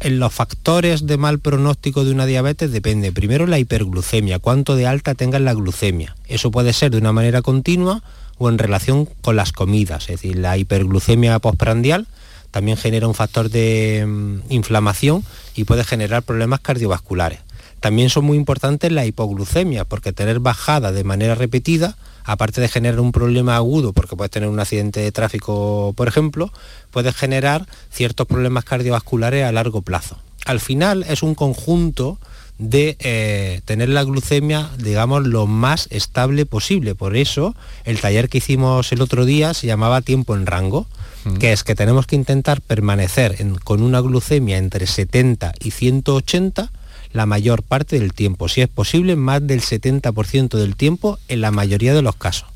en, 0.00 0.18
los 0.20 0.32
factores 0.32 1.06
de 1.06 1.16
mal 1.16 1.40
pronóstico 1.40 2.04
de 2.04 2.12
una 2.12 2.26
diabetes 2.26 2.70
depende 2.70 3.10
primero 3.10 3.48
la 3.48 3.58
hiperglucemia, 3.58 4.38
cuánto 4.38 4.76
de 4.76 4.86
alta 4.86 5.14
tenga 5.14 5.40
la 5.40 5.54
glucemia. 5.54 6.14
Eso 6.28 6.52
puede 6.52 6.72
ser 6.72 6.92
de 6.92 6.98
una 6.98 7.12
manera 7.12 7.42
continua 7.42 8.02
o 8.38 8.48
en 8.48 8.58
relación 8.58 9.06
con 9.22 9.34
las 9.34 9.50
comidas, 9.52 10.04
es 10.04 10.20
decir, 10.20 10.38
la 10.38 10.56
hiperglucemia 10.56 11.38
postprandial 11.40 12.06
también 12.52 12.76
genera 12.76 13.08
un 13.08 13.14
factor 13.14 13.50
de 13.50 14.04
mm, 14.06 14.52
inflamación 14.52 15.24
y 15.56 15.64
puede 15.64 15.82
generar 15.82 16.22
problemas 16.22 16.60
cardiovasculares. 16.60 17.40
También 17.80 18.10
son 18.10 18.24
muy 18.24 18.36
importantes 18.36 18.92
la 18.92 19.04
hipoglucemia, 19.04 19.84
porque 19.84 20.12
tener 20.12 20.38
bajada 20.38 20.92
de 20.92 21.02
manera 21.02 21.34
repetida, 21.34 21.96
aparte 22.22 22.60
de 22.60 22.68
generar 22.68 23.00
un 23.00 23.10
problema 23.10 23.56
agudo, 23.56 23.92
porque 23.92 24.14
puedes 24.14 24.30
tener 24.30 24.48
un 24.48 24.60
accidente 24.60 25.00
de 25.00 25.10
tráfico, 25.10 25.92
por 25.96 26.06
ejemplo, 26.06 26.52
puede 26.92 27.12
generar 27.12 27.66
ciertos 27.90 28.28
problemas 28.28 28.64
cardiovasculares 28.64 29.44
a 29.44 29.50
largo 29.50 29.82
plazo. 29.82 30.16
Al 30.44 30.60
final 30.60 31.04
es 31.08 31.24
un 31.24 31.34
conjunto 31.34 32.18
de 32.62 32.96
eh, 33.00 33.60
tener 33.64 33.88
la 33.88 34.04
glucemia, 34.04 34.70
digamos, 34.78 35.26
lo 35.26 35.46
más 35.46 35.88
estable 35.90 36.46
posible. 36.46 36.94
Por 36.94 37.16
eso, 37.16 37.56
el 37.84 38.00
taller 38.00 38.28
que 38.28 38.38
hicimos 38.38 38.92
el 38.92 39.02
otro 39.02 39.24
día 39.24 39.52
se 39.52 39.66
llamaba 39.66 40.00
tiempo 40.00 40.36
en 40.36 40.46
rango, 40.46 40.86
mm. 41.24 41.38
que 41.38 41.52
es 41.52 41.64
que 41.64 41.74
tenemos 41.74 42.06
que 42.06 42.16
intentar 42.16 42.60
permanecer 42.60 43.36
con 43.64 43.82
una 43.82 44.00
glucemia 44.00 44.58
entre 44.58 44.86
70 44.86 45.54
y 45.60 45.72
180 45.72 46.70
la 47.12 47.26
mayor 47.26 47.62
parte 47.62 47.98
del 47.98 48.14
tiempo, 48.14 48.48
si 48.48 48.62
es 48.62 48.68
posible, 48.68 49.16
más 49.16 49.46
del 49.46 49.60
70% 49.60 50.56
del 50.56 50.76
tiempo 50.76 51.18
en 51.28 51.40
la 51.40 51.50
mayoría 51.50 51.94
de 51.94 52.02
los 52.02 52.16
casos. 52.16 52.51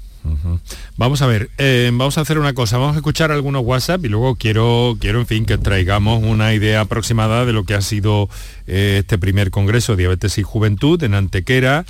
Vamos 0.97 1.22
a 1.22 1.27
ver, 1.27 1.51
eh, 1.59 1.91
vamos 1.93 2.18
a 2.18 2.22
hacer 2.22 2.39
una 2.39 2.55
cosa, 2.55 2.79
vamos 2.79 2.95
a 2.97 2.99
escuchar 2.99 3.31
algunos 3.31 3.62
WhatsApp 3.64 4.05
y 4.05 4.09
luego 4.09 4.37
quiero, 4.37 4.97
quiero 5.01 5.20
en 5.20 5.27
fin, 5.27 5.47
que 5.47 5.59
traigamos 5.59 6.22
una 6.22 6.55
idea 6.55 6.83
aproximada 6.83 7.45
de 7.45 7.53
lo 7.53 7.64
que 7.64 7.74
ha 7.74 7.83
sido 7.83 8.29
eh, 8.66 8.99
este 9.01 9.18
primer 9.18 9.51
Congreso 9.51 9.97
Diabetes 9.97 10.39
y 10.39 10.43
Juventud 10.43 11.03
en 11.03 11.14
Antequera, 11.14 11.85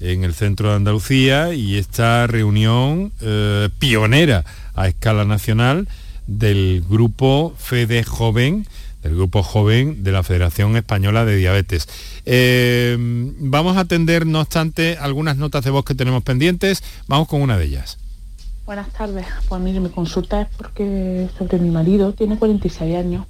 en 0.00 0.24
el 0.24 0.34
centro 0.34 0.70
de 0.70 0.76
Andalucía, 0.76 1.54
y 1.54 1.76
esta 1.76 2.26
reunión 2.26 3.12
eh, 3.20 3.68
pionera 3.78 4.44
a 4.74 4.88
escala 4.88 5.24
nacional 5.24 5.88
del 6.26 6.84
grupo 6.88 7.54
FEDE 7.58 8.04
Joven, 8.04 8.66
del 9.02 9.14
grupo 9.16 9.42
joven 9.42 10.04
de 10.04 10.12
la 10.12 10.22
Federación 10.22 10.76
Española 10.76 11.24
de 11.24 11.36
Diabetes. 11.36 11.88
Eh, 12.24 12.96
vamos 13.38 13.76
a 13.76 13.80
atender, 13.80 14.26
no 14.26 14.40
obstante, 14.40 14.96
algunas 14.98 15.36
notas 15.36 15.64
de 15.64 15.70
voz 15.70 15.84
que 15.84 15.94
tenemos 15.94 16.22
pendientes. 16.22 16.82
Vamos 17.08 17.28
con 17.28 17.42
una 17.42 17.58
de 17.58 17.64
ellas. 17.64 17.98
Buenas 18.64 18.90
tardes. 18.92 19.26
Pues 19.48 19.60
mire, 19.60 19.80
mi 19.80 19.88
consulta 19.88 20.42
es 20.42 20.48
porque 20.56 21.28
sobre 21.36 21.58
mi 21.58 21.70
marido, 21.70 22.12
tiene 22.12 22.38
46 22.38 22.96
años. 22.96 23.26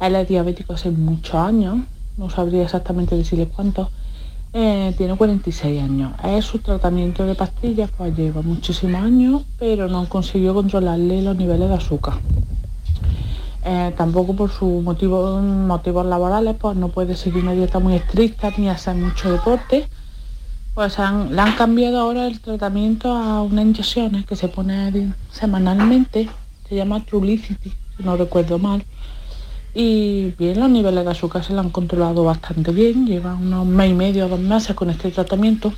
Él 0.00 0.16
es 0.16 0.28
diabético 0.28 0.72
hace 0.72 0.90
muchos 0.90 1.34
años, 1.34 1.78
no 2.16 2.30
sabría 2.30 2.64
exactamente 2.64 3.14
decirle 3.14 3.46
cuántos. 3.46 3.88
Eh, 4.52 4.92
tiene 4.98 5.16
46 5.16 5.80
años. 5.80 6.12
Es 6.24 6.44
su 6.46 6.58
tratamiento 6.58 7.24
de 7.24 7.36
pastillas, 7.36 7.90
pues 7.96 8.16
lleva 8.16 8.42
muchísimos 8.42 9.00
años, 9.00 9.42
pero 9.58 9.86
no 9.88 10.08
consiguió 10.08 10.52
controlarle 10.54 11.22
los 11.22 11.36
niveles 11.36 11.68
de 11.68 11.74
azúcar. 11.74 12.14
Eh, 13.62 13.92
tampoco 13.96 14.34
por 14.34 14.50
sus 14.50 14.82
motivos, 14.82 15.42
motivos 15.42 16.06
laborales, 16.06 16.56
pues 16.58 16.76
no 16.76 16.88
puede 16.88 17.14
seguir 17.14 17.42
una 17.42 17.52
dieta 17.52 17.78
muy 17.78 17.94
estricta 17.94 18.50
ni 18.56 18.68
hacer 18.68 18.94
mucho 18.94 19.30
deporte. 19.30 19.86
Pues 20.74 20.98
le 20.98 21.40
han 21.40 21.52
cambiado 21.56 22.00
ahora 22.00 22.26
el 22.26 22.40
tratamiento 22.40 23.12
a 23.12 23.42
unas 23.42 23.64
inyecciones 23.64 24.24
que 24.24 24.36
se 24.36 24.48
pone 24.48 25.12
semanalmente, 25.30 26.30
se 26.68 26.74
llama 26.76 27.04
Trulicity, 27.04 27.70
si 27.96 28.02
no 28.02 28.16
recuerdo 28.16 28.58
mal. 28.58 28.84
Y 29.74 30.32
bien, 30.38 30.58
los 30.58 30.70
niveles 30.70 31.04
de 31.04 31.10
azúcar 31.10 31.44
se 31.44 31.52
le 31.52 31.60
han 31.60 31.70
controlado 31.70 32.24
bastante 32.24 32.72
bien, 32.72 33.06
llevan 33.06 33.42
unos 33.46 33.66
mes 33.66 33.90
y 33.90 33.94
medio, 33.94 34.28
dos 34.28 34.40
meses 34.40 34.74
con 34.74 34.90
este 34.90 35.10
tratamiento, 35.10 35.72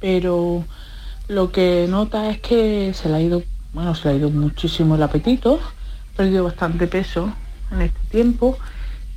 pero 0.00 0.64
lo 1.28 1.52
que 1.52 1.86
nota 1.88 2.30
es 2.30 2.40
que 2.40 2.92
se 2.94 3.08
le 3.08 3.14
ha 3.16 3.20
ido, 3.20 3.42
bueno, 3.74 3.94
se 3.94 4.08
le 4.08 4.14
ha 4.14 4.16
ido 4.18 4.30
muchísimo 4.30 4.94
el 4.94 5.02
apetito, 5.02 5.60
perdido 6.20 6.44
bastante 6.44 6.86
peso 6.86 7.32
en 7.70 7.80
este 7.80 8.00
tiempo 8.10 8.58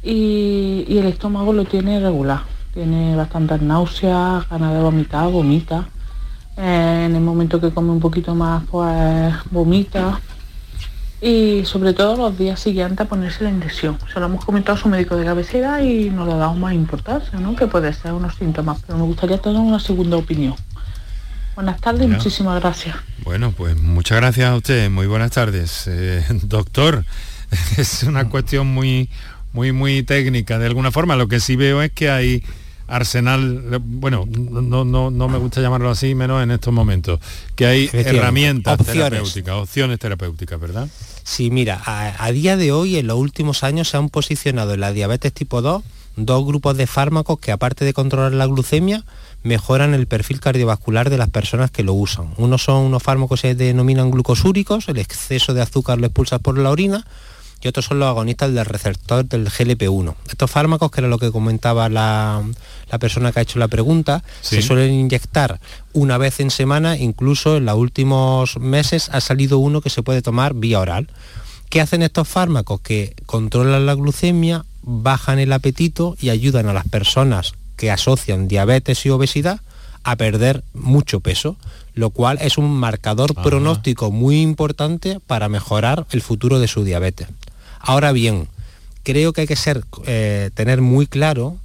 y, 0.01 0.85
el 0.87 1.05
estómago 1.05 1.51
lo 1.51 1.65
tiene 1.65 1.99
regular. 1.99 2.43
Tiene 2.73 3.13
bastantes 3.13 3.61
náuseas, 3.61 4.47
ganas 4.47 4.73
de 4.73 4.79
vomitar, 4.79 5.29
vomita. 5.29 5.89
Eh, 6.55 7.03
en 7.05 7.13
el 7.13 7.21
momento 7.21 7.59
que 7.59 7.71
come 7.71 7.91
un 7.91 7.99
poquito 7.99 8.35
más, 8.35 8.63
pues 8.71 9.33
vomita. 9.51 10.21
Y 11.19 11.65
sobre 11.65 11.91
todo 11.91 12.15
los 12.15 12.37
días 12.37 12.61
siguientes 12.61 13.01
a 13.01 13.09
ponerse 13.09 13.43
la 13.43 13.49
inyección. 13.49 13.97
Se 14.13 14.21
lo 14.21 14.27
hemos 14.27 14.45
comentado 14.45 14.77
a 14.77 14.81
su 14.81 14.87
médico 14.87 15.17
de 15.17 15.25
cabecera 15.25 15.83
y 15.83 16.09
nos 16.09 16.25
lo 16.25 16.37
damos 16.37 16.57
más 16.57 16.73
importancia, 16.73 17.37
¿no? 17.37 17.53
Que 17.53 17.67
puede 17.67 17.91
ser 17.91 18.13
unos 18.13 18.35
síntomas, 18.35 18.81
pero 18.87 18.97
me 18.97 19.03
gustaría 19.03 19.37
tener 19.39 19.59
una 19.59 19.79
segunda 19.79 20.15
opinión. 20.15 20.55
Buenas 21.55 21.79
tardes, 21.79 22.07
muchísimas 22.07 22.59
gracias. 22.59 22.95
Bueno, 23.23 23.51
pues 23.51 23.77
muchas 23.77 24.17
gracias 24.17 24.49
a 24.49 24.55
usted, 24.55 24.89
muy 24.89 25.05
buenas 25.05 25.31
tardes. 25.31 25.83
Eh, 25.87 26.23
doctor, 26.43 27.05
es 27.77 28.03
una 28.03 28.29
cuestión 28.29 28.67
muy, 28.67 29.09
muy, 29.51 29.71
muy 29.71 30.03
técnica. 30.03 30.57
De 30.57 30.65
alguna 30.65 30.91
forma, 30.91 31.15
lo 31.15 31.27
que 31.27 31.39
sí 31.39 31.55
veo 31.55 31.81
es 31.81 31.91
que 31.91 32.09
hay 32.09 32.43
arsenal, 32.87 33.79
bueno, 33.81 34.25
no, 34.27 34.83
no, 34.83 35.09
no 35.09 35.27
me 35.29 35.37
gusta 35.37 35.61
llamarlo 35.61 35.89
así, 35.89 36.15
menos 36.15 36.43
en 36.43 36.51
estos 36.51 36.73
momentos, 36.73 37.19
que 37.55 37.65
hay 37.65 37.89
herramientas 37.93 38.77
terapéuticas, 38.85 39.55
opciones 39.55 39.99
terapéuticas, 39.99 40.59
¿verdad? 40.59 40.89
Sí, 41.23 41.49
mira, 41.49 41.81
a, 41.85 42.25
a, 42.25 42.31
día 42.31 42.57
de 42.57 42.71
hoy, 42.71 42.97
en 42.97 43.07
los 43.07 43.17
últimos 43.17 43.63
años, 43.63 43.89
se 43.89 43.97
han 43.97 44.09
posicionado 44.09 44.73
en 44.73 44.81
la 44.81 44.91
diabetes 44.91 45.33
tipo 45.33 45.61
2 45.61 45.81
dos 46.15 46.45
grupos 46.45 46.77
de 46.77 46.87
fármacos 46.87 47.39
que, 47.39 47.51
aparte 47.51 47.85
de 47.85 47.93
controlar 47.93 48.33
la 48.33 48.45
glucemia, 48.45 49.03
mejoran 49.43 49.93
el 49.93 50.07
perfil 50.07 50.39
cardiovascular 50.39 51.09
de 51.09 51.17
las 51.17 51.29
personas 51.29 51.71
que 51.71 51.83
lo 51.83 51.93
usan. 51.93 52.33
Unos 52.37 52.63
son 52.63 52.83
unos 52.83 53.03
fármacos 53.03 53.41
que 53.41 53.49
se 53.49 53.55
denominan 53.55 54.11
glucosúricos, 54.11 54.87
el 54.89 54.97
exceso 54.97 55.53
de 55.53 55.61
azúcar 55.61 55.99
lo 55.99 56.07
expulsa 56.07 56.39
por 56.39 56.57
la 56.57 56.69
orina, 56.69 57.05
y 57.63 57.67
otros 57.69 57.85
son 57.85 57.99
los 57.99 58.09
agonistas 58.09 58.53
del 58.53 58.65
receptor 58.65 59.25
del 59.25 59.49
GLP-1. 59.49 60.15
Estos 60.29 60.51
fármacos, 60.51 60.91
que 60.91 60.99
era 60.99 61.07
lo 61.07 61.17
que 61.17 61.31
comentaba 61.31 61.87
la, 61.87 62.43
persona 62.99 63.31
que 63.31 63.39
ha 63.39 63.43
hecho 63.43 63.57
la 63.57 63.69
pregunta, 63.69 64.21
se 64.41 64.61
suelen 64.61 64.93
inyectar 64.93 65.61
una 65.93 66.17
vez 66.17 66.41
en 66.41 66.51
semana, 66.51 66.97
incluso 66.97 67.57
en 67.57 67.65
los 67.65 67.77
últimos 67.77 68.57
meses 68.57 69.09
ha 69.13 69.21
salido 69.21 69.59
uno 69.59 69.79
que 69.79 69.89
se 69.89 70.03
puede 70.03 70.21
tomar 70.21 70.53
vía 70.53 70.79
oral. 70.79 71.07
¿Qué 71.69 71.79
hacen 71.79 72.03
estos 72.03 72.27
fármacos? 72.27 72.81
Que 72.81 73.15
controlan 73.25 73.85
la 73.85 73.95
glucemia, 73.95 74.65
bajan 74.83 75.39
el 75.39 75.51
apetito 75.53 76.15
y 76.19 76.29
ayudan 76.29 76.67
a 76.67 76.73
las 76.73 76.87
personas 76.87 77.53
que 77.75 77.91
asocian 77.91 78.47
diabetes 78.47 79.05
y 79.05 79.09
obesidad 79.09 79.61
a 80.03 80.15
perder 80.15 80.63
mucho 80.73 81.21
peso, 81.21 81.55
lo 81.93 82.09
cual 82.09 82.37
es 82.41 82.57
un 82.57 82.71
marcador 82.71 83.33
pronóstico 83.33 84.11
muy 84.11 84.41
importante 84.41 85.19
para 85.25 85.49
mejorar 85.49 86.05
el 86.11 86.21
futuro 86.21 86.59
de 86.59 86.67
su 86.67 86.83
diabetes. 86.83 87.27
Ahora 87.79 88.11
bien, 88.11 88.47
creo 89.03 89.33
que 89.33 89.41
hay 89.41 89.47
que 89.47 89.55
ser, 89.55 89.83
eh, 90.05 90.49
tener 90.53 90.81
muy 90.81 91.07
claro 91.07 91.57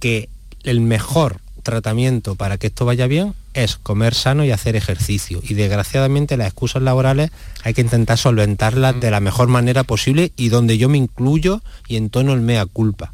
que 0.00 0.28
el 0.64 0.80
mejor 0.80 1.40
tratamiento 1.68 2.34
para 2.34 2.56
que 2.56 2.68
esto 2.68 2.86
vaya 2.86 3.06
bien 3.06 3.34
es 3.52 3.76
comer 3.76 4.14
sano 4.14 4.42
y 4.42 4.50
hacer 4.50 4.74
ejercicio. 4.74 5.40
Y 5.42 5.52
desgraciadamente 5.52 6.38
las 6.38 6.46
excusas 6.46 6.82
laborales 6.82 7.30
hay 7.62 7.74
que 7.74 7.82
intentar 7.82 8.16
solventarlas 8.16 8.96
mm. 8.96 9.00
de 9.00 9.10
la 9.10 9.20
mejor 9.20 9.48
manera 9.48 9.84
posible 9.84 10.32
y 10.36 10.48
donde 10.48 10.78
yo 10.78 10.88
me 10.88 10.96
incluyo 10.96 11.60
y 11.86 11.96
entono 11.96 12.32
el 12.32 12.40
mea 12.40 12.64
culpa. 12.64 13.12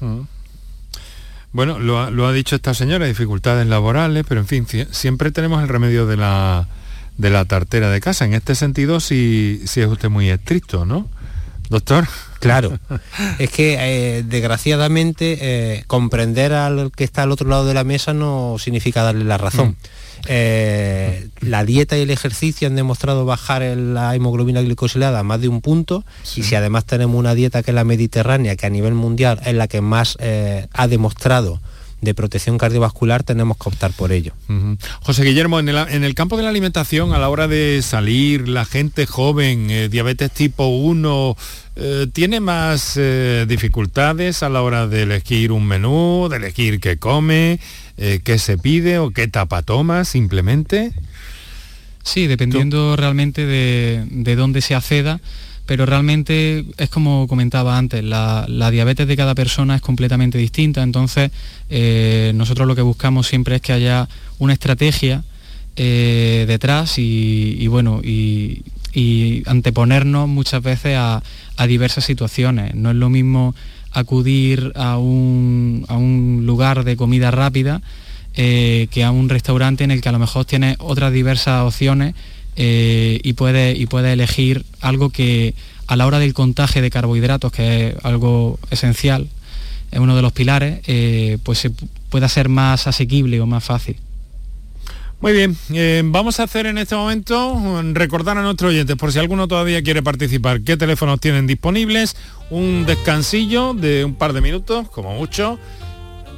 Mm. 0.00 0.20
Bueno, 1.52 1.78
lo 1.78 2.26
ha, 2.26 2.32
dicho 2.32 2.56
esta 2.56 2.74
señora, 2.74 3.06
dificultades 3.06 3.66
laborales, 3.66 4.24
pero 4.28 4.40
en 4.40 4.46
fin, 4.48 4.66
siempre 4.90 5.30
tenemos 5.30 5.62
el 5.62 5.68
remedio 5.68 6.04
de 6.04 6.16
la, 6.16 6.66
de 7.16 7.30
la 7.30 7.44
tartera 7.44 7.90
de 7.90 8.00
casa. 8.00 8.24
En 8.24 8.34
este 8.34 8.56
sentido, 8.56 8.98
si, 8.98 9.62
si 9.64 9.80
es 9.80 9.86
usted 9.86 10.10
muy 10.10 10.28
estricto, 10.30 10.84
¿no? 10.84 11.08
Doctor. 11.70 12.06
Claro, 12.44 12.78
es 13.38 13.50
que 13.50 13.76
eh, 13.80 14.22
desgraciadamente 14.22 15.38
eh, 15.40 15.84
comprender 15.86 16.52
al 16.52 16.92
que 16.92 17.04
está 17.04 17.22
al 17.22 17.32
otro 17.32 17.48
lado 17.48 17.66
de 17.66 17.74
la 17.74 17.84
mesa 17.84 18.14
no 18.14 18.56
significa 18.58 19.02
darle 19.02 19.24
la 19.24 19.38
razón. 19.38 19.68
Mm. 19.68 19.76
Eh, 20.26 21.28
la 21.40 21.64
dieta 21.64 21.98
y 21.98 22.02
el 22.02 22.10
ejercicio 22.10 22.66
han 22.68 22.76
demostrado 22.76 23.26
bajar 23.26 23.62
la 23.62 24.14
hemoglobina 24.14 24.62
glicosilada 24.62 25.18
a 25.18 25.22
más 25.22 25.40
de 25.40 25.48
un 25.48 25.60
punto 25.60 26.04
y 26.34 26.44
si 26.44 26.54
además 26.54 26.86
tenemos 26.86 27.18
una 27.18 27.34
dieta 27.34 27.62
que 27.62 27.72
es 27.72 27.74
la 27.74 27.84
mediterránea, 27.84 28.56
que 28.56 28.64
a 28.64 28.70
nivel 28.70 28.94
mundial 28.94 29.40
es 29.44 29.54
la 29.54 29.68
que 29.68 29.80
más 29.80 30.16
ha 30.72 30.88
demostrado 30.88 31.60
de 32.04 32.14
protección 32.14 32.58
cardiovascular 32.58 33.22
tenemos 33.22 33.56
que 33.56 33.68
optar 33.68 33.92
por 33.92 34.12
ello. 34.12 34.32
José 35.00 35.24
Guillermo, 35.24 35.58
en 35.60 35.68
el, 35.68 36.14
campo 36.14 36.36
de 36.36 36.42
la 36.42 36.50
alimentación, 36.50 37.12
a 37.12 37.18
la 37.18 37.28
hora 37.28 37.48
de 37.48 37.80
salir, 37.82 38.48
la 38.48 38.64
gente 38.64 39.06
joven, 39.06 39.70
eh, 39.70 39.88
diabetes 39.88 40.30
tipo 40.30 40.66
1, 40.66 41.36
¿tiene 42.12 42.40
más 42.40 42.98
dificultades 43.48 44.42
a 44.42 44.48
la 44.48 44.62
hora 44.62 44.86
de 44.86 45.02
elegir 45.02 45.50
un 45.50 45.66
menú, 45.66 46.28
de 46.30 46.36
elegir 46.36 46.78
qué 46.78 46.98
come? 46.98 47.58
eh, 47.96 48.20
qué 48.24 48.38
se 48.38 48.58
pide 48.58 48.98
o 48.98 49.10
qué 49.10 49.28
tapa 49.28 49.62
toma 49.62 50.04
simplemente? 50.04 50.92
Sí, 52.02 52.26
dependiendo 52.26 52.96
realmente 52.96 53.46
de, 53.46 54.36
dónde 54.36 54.60
se 54.60 54.74
acceda, 54.74 55.20
pero 55.66 55.86
realmente 55.86 56.64
es 56.76 56.88
como 56.90 57.26
comentaba 57.26 57.78
antes, 57.78 58.04
la, 58.04 58.46
diabetes 58.70 59.06
de 59.06 59.16
cada 59.16 59.34
persona 59.34 59.76
es 59.76 59.82
completamente 59.82 60.38
distinta, 60.38 60.82
entonces 60.82 61.30
eh, 61.70 62.32
nosotros 62.34 62.66
lo 62.66 62.74
que 62.74 62.82
buscamos 62.82 63.26
siempre 63.26 63.56
es 63.56 63.62
que 63.62 63.72
haya 63.72 64.08
una 64.38 64.52
estrategia 64.52 65.24
eh, 65.76 66.44
detrás 66.46 66.98
y, 66.98 67.66
bueno, 67.66 68.00
y, 68.02 68.62
anteponernos 69.46 70.28
muchas 70.28 70.62
veces 70.62 70.96
a, 70.96 71.20
a 71.56 71.66
diversas 71.66 72.04
situaciones. 72.04 72.76
No 72.76 72.90
es 72.90 72.96
lo 72.96 73.10
mismo 73.10 73.54
acudir 73.94 74.72
a 74.74 74.98
un, 74.98 76.42
lugar 76.44 76.84
de 76.84 76.96
comida 76.96 77.30
rápida 77.30 77.80
eh, 78.34 78.88
que 78.90 79.04
a 79.04 79.12
un 79.12 79.28
restaurante 79.28 79.84
en 79.84 79.92
el 79.92 80.00
que 80.00 80.08
a 80.08 80.12
lo 80.12 80.18
mejor 80.18 80.44
tiene 80.44 80.76
otras 80.80 81.12
diversas 81.12 81.62
opciones 81.62 82.14
eh, 82.56 83.20
y, 83.22 83.32
puede, 83.34 83.72
y 83.72 83.86
puede 83.86 84.12
elegir 84.12 84.64
algo 84.80 85.10
que 85.10 85.54
a 85.86 85.96
la 85.96 86.06
hora 86.06 86.18
del 86.18 86.34
contaje 86.34 86.80
de 86.80 86.90
carbohidratos, 86.90 87.52
que 87.52 87.88
es 87.88 87.94
algo 88.04 88.58
esencial, 88.70 89.28
es 89.90 89.98
uno 89.98 90.16
de 90.16 90.22
los 90.22 90.32
pilares, 90.32 90.80
eh, 90.86 91.38
pues 91.42 91.58
se 91.58 91.70
pueda 92.08 92.28
ser 92.28 92.48
más 92.48 92.86
asequible 92.86 93.40
o 93.40 93.46
más 93.46 93.64
fácil. 93.64 93.96
Muy 95.20 95.32
bien, 95.32 95.56
eh, 95.72 96.02
vamos 96.04 96.38
a 96.38 96.42
hacer 96.42 96.66
en 96.66 96.76
este 96.76 96.94
momento 96.94 97.54
mm, 97.54 97.94
recordar 97.94 98.36
a 98.36 98.42
nuestros 98.42 98.70
oyentes, 98.70 98.96
por 98.96 99.12
si 99.12 99.18
alguno 99.18 99.48
todavía 99.48 99.82
quiere 99.82 100.02
participar, 100.02 100.60
qué 100.62 100.76
teléfonos 100.76 101.20
tienen 101.20 101.46
disponibles, 101.46 102.16
un 102.50 102.84
descansillo 102.86 103.72
de 103.72 104.04
un 104.04 104.16
par 104.16 104.32
de 104.32 104.40
minutos, 104.40 104.88
como 104.90 105.14
mucho, 105.14 105.58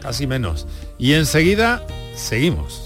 casi 0.01 0.27
menos. 0.27 0.67
Y 0.99 1.14
enseguida 1.14 1.85
seguimos. 2.14 2.86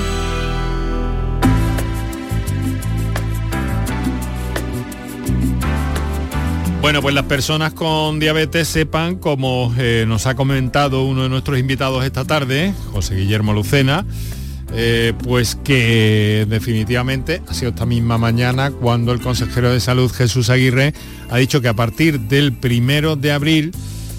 Bueno, 6.81 7.03
pues 7.03 7.13
las 7.13 7.25
personas 7.25 7.73
con 7.73 8.19
diabetes 8.19 8.67
sepan, 8.67 9.17
como 9.17 9.71
eh, 9.77 10.05
nos 10.07 10.25
ha 10.25 10.33
comentado 10.35 11.03
uno 11.03 11.23
de 11.23 11.29
nuestros 11.29 11.59
invitados 11.59 12.03
esta 12.03 12.25
tarde, 12.25 12.73
José 12.91 13.15
Guillermo 13.15 13.53
Lucena, 13.53 14.03
eh, 14.73 15.13
pues 15.23 15.55
que 15.55 16.47
definitivamente 16.49 17.43
ha 17.47 17.53
sido 17.53 17.69
esta 17.69 17.85
misma 17.85 18.17
mañana 18.17 18.71
cuando 18.71 19.13
el 19.13 19.21
consejero 19.21 19.71
de 19.71 19.79
salud 19.79 20.11
Jesús 20.11 20.49
Aguirre 20.49 20.95
ha 21.29 21.37
dicho 21.37 21.61
que 21.61 21.67
a 21.67 21.75
partir 21.75 22.19
del 22.19 22.51
primero 22.51 23.15
de 23.15 23.31
abril 23.31 23.71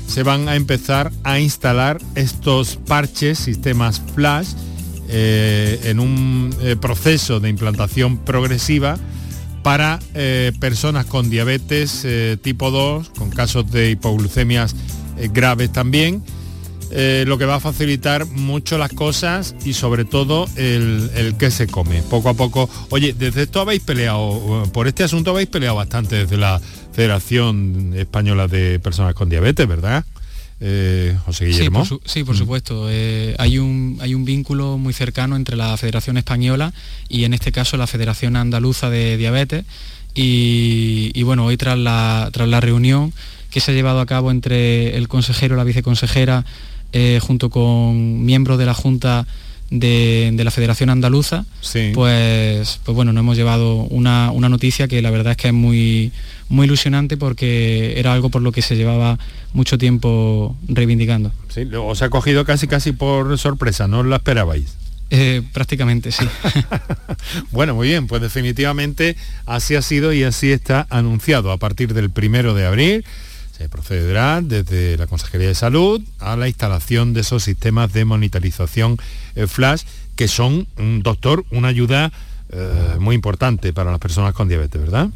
se 0.06 0.22
van 0.22 0.48
a 0.48 0.54
empezar 0.54 1.10
a 1.24 1.40
instalar 1.40 1.98
estos 2.14 2.76
parches, 2.76 3.40
sistemas 3.40 4.00
flash, 4.14 4.50
eh, 5.08 5.80
en 5.82 5.98
un 5.98 6.54
proceso 6.80 7.40
de 7.40 7.48
implantación 7.48 8.18
progresiva 8.18 8.98
para 9.62 9.98
eh, 10.14 10.52
personas 10.60 11.06
con 11.06 11.30
diabetes 11.30 12.02
eh, 12.04 12.36
tipo 12.40 12.70
2, 12.70 13.10
con 13.10 13.30
casos 13.30 13.70
de 13.70 13.90
hipoglucemias 13.90 14.74
eh, 15.18 15.28
graves 15.32 15.72
también, 15.72 16.22
lo 17.24 17.38
que 17.38 17.46
va 17.46 17.54
a 17.54 17.60
facilitar 17.60 18.26
mucho 18.26 18.76
las 18.76 18.92
cosas 18.92 19.54
y 19.64 19.72
sobre 19.72 20.04
todo 20.04 20.46
el, 20.56 21.10
el 21.14 21.38
que 21.38 21.50
se 21.50 21.66
come. 21.66 22.02
Poco 22.02 22.28
a 22.28 22.34
poco, 22.34 22.68
oye, 22.90 23.14
desde 23.14 23.44
esto 23.44 23.62
habéis 23.62 23.80
peleado, 23.80 24.68
por 24.74 24.86
este 24.88 25.02
asunto 25.02 25.30
habéis 25.30 25.48
peleado 25.48 25.76
bastante 25.76 26.16
desde 26.16 26.36
la 26.36 26.60
Federación 26.92 27.94
Española 27.96 28.46
de 28.46 28.78
Personas 28.78 29.14
con 29.14 29.30
Diabetes, 29.30 29.66
¿verdad? 29.66 30.04
José 31.24 31.46
Guillermo. 31.46 31.84
Sí, 32.04 32.24
por, 32.24 32.36
supuesto. 32.36 32.86
hay, 32.86 33.58
un, 33.58 33.98
hay 34.00 34.14
un 34.14 34.24
vínculo 34.24 34.78
muy 34.78 34.92
cercano 34.92 35.36
entre 35.36 35.56
la 35.56 35.76
Federación 35.76 36.16
Española 36.16 36.72
y 37.08 37.24
en 37.24 37.34
este 37.34 37.52
caso 37.52 37.76
la 37.76 37.86
Federación 37.86 38.36
Andaluza 38.36 38.88
de 38.88 39.16
Diabetes. 39.16 39.64
Y, 40.14 41.22
bueno, 41.22 41.46
hoy 41.46 41.56
tras 41.56 41.78
la, 41.78 42.28
tras 42.32 42.48
la 42.48 42.60
reunión 42.60 43.12
que 43.50 43.60
se 43.60 43.72
ha 43.72 43.74
llevado 43.74 44.00
a 44.00 44.06
cabo 44.06 44.30
entre 44.30 44.96
el 44.96 45.08
consejero 45.08 45.54
y 45.54 45.58
la 45.58 45.64
viceconsejera, 45.64 46.44
junto 47.20 47.50
con 47.50 48.24
miembros 48.24 48.58
de 48.58 48.66
la 48.66 48.74
Junta 48.74 49.26
de, 49.72 50.40
la 50.44 50.50
Federación 50.50 50.90
Andaluza, 50.90 51.44
pues, 51.94 52.80
pues 52.84 52.94
bueno, 52.94 53.12
nos 53.12 53.22
hemos 53.22 53.36
llevado 53.36 53.76
una, 53.76 54.30
una, 54.30 54.48
noticia 54.48 54.86
que 54.86 55.00
la 55.00 55.10
verdad 55.10 55.32
es 55.32 55.36
que 55.38 55.48
es 55.48 55.54
muy, 55.54 56.12
muy 56.48 56.66
ilusionante 56.66 57.16
porque 57.16 57.94
era 57.98 58.12
algo 58.12 58.28
por 58.28 58.42
lo 58.42 58.52
que 58.52 58.60
se 58.60 58.76
llevaba 58.76 59.18
mucho 59.54 59.78
tiempo 59.78 60.56
reivindicando. 60.68 61.32
Sí, 61.48 61.66
os 61.74 62.02
ha 62.02 62.10
cogido 62.10 62.44
casi 62.44 62.68
casi 62.68 62.92
por 62.92 63.38
sorpresa, 63.38 63.88
¿no 63.88 64.02
la 64.04 64.16
esperabais? 64.16 64.76
Eh, 65.10 65.42
prácticamente, 65.52 66.10
sí. 66.10 66.24
bueno, 67.50 67.74
muy 67.74 67.88
bien, 67.88 68.06
pues 68.06 68.22
definitivamente 68.22 69.16
así 69.46 69.74
ha 69.74 69.82
sido 69.82 70.12
y 70.12 70.22
así 70.22 70.52
está 70.52 70.86
anunciado. 70.90 71.50
A 71.50 71.58
partir 71.58 71.92
del 71.92 72.10
primero 72.10 72.54
de 72.54 72.66
abril 72.66 73.04
se 73.56 73.68
procederá 73.68 74.40
desde 74.42 74.96
la 74.96 75.06
Consejería 75.06 75.48
de 75.48 75.54
Salud 75.54 76.00
a 76.18 76.36
la 76.36 76.48
instalación 76.48 77.12
de 77.12 77.20
esos 77.20 77.44
sistemas 77.44 77.92
de 77.92 78.04
monitorización 78.04 78.98
eh, 79.34 79.46
flash 79.46 79.82
que 80.16 80.28
son, 80.28 80.66
un 80.78 81.02
doctor, 81.02 81.44
una 81.50 81.68
ayuda 81.68 82.12
eh, 82.50 82.96
muy 82.98 83.14
importante 83.14 83.72
para 83.72 83.90
las 83.90 84.00
personas 84.00 84.34
con 84.34 84.48
diabetes, 84.48 84.80
¿verdad? 84.80 85.08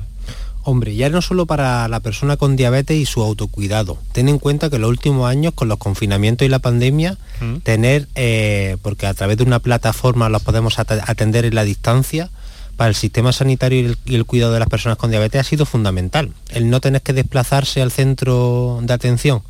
Hombre, 0.62 0.96
ya 0.96 1.10
no 1.10 1.22
solo 1.22 1.46
para 1.46 1.86
la 1.86 2.00
persona 2.00 2.36
con 2.36 2.56
diabetes 2.56 2.96
y 2.96 3.06
su 3.06 3.22
autocuidado. 3.22 3.98
Ten 4.12 4.28
en 4.28 4.38
cuenta 4.38 4.68
que 4.68 4.76
en 4.76 4.82
los 4.82 4.90
últimos 4.90 5.30
años, 5.30 5.54
con 5.54 5.68
los 5.68 5.78
confinamientos 5.78 6.44
y 6.44 6.48
la 6.48 6.58
pandemia, 6.58 7.18
mm. 7.40 7.58
tener, 7.58 8.08
eh, 8.16 8.76
porque 8.82 9.06
a 9.06 9.14
través 9.14 9.36
de 9.36 9.44
una 9.44 9.60
plataforma 9.60 10.28
los 10.28 10.42
podemos 10.42 10.78
atender 10.78 11.44
en 11.44 11.54
la 11.54 11.62
distancia, 11.62 12.30
para 12.76 12.88
el 12.88 12.94
sistema 12.94 13.32
sanitario 13.32 13.96
y 14.04 14.14
el, 14.14 14.24
cuidado 14.24 14.52
de 14.52 14.60
las 14.60 14.68
personas 14.68 14.98
con 14.98 15.10
diabetes 15.10 15.40
ha 15.40 15.44
sido 15.44 15.66
fundamental. 15.66 16.32
El 16.50 16.70
no 16.70 16.80
tener 16.80 17.02
que 17.02 17.12
desplazarse 17.12 17.82
al 17.82 17.90
centro 17.90 18.80
de 18.82 18.92
atención 18.92 19.42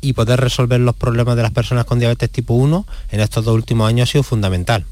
y 0.00 0.14
poder 0.14 0.40
resolver 0.40 0.80
los 0.80 0.96
problemas 0.96 1.36
de 1.36 1.42
las 1.42 1.50
personas 1.50 1.84
con 1.84 1.98
diabetes 1.98 2.30
tipo 2.30 2.54
1 2.54 2.86
en 3.10 3.20
estos 3.20 3.44
dos 3.44 3.54
últimos 3.54 3.88
años 3.88 4.08
ha 4.08 4.12
sido 4.12 4.22
fundamental. 4.22 4.84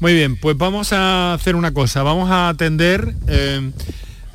Muy 0.00 0.14
bien, 0.14 0.36
pues 0.36 0.56
vamos 0.56 0.92
a 0.92 1.34
hacer 1.34 1.56
una 1.56 1.72
cosa, 1.72 2.02
vamos 2.02 2.30
a 2.30 2.48
atender... 2.48 3.14
Eh, 3.26 3.70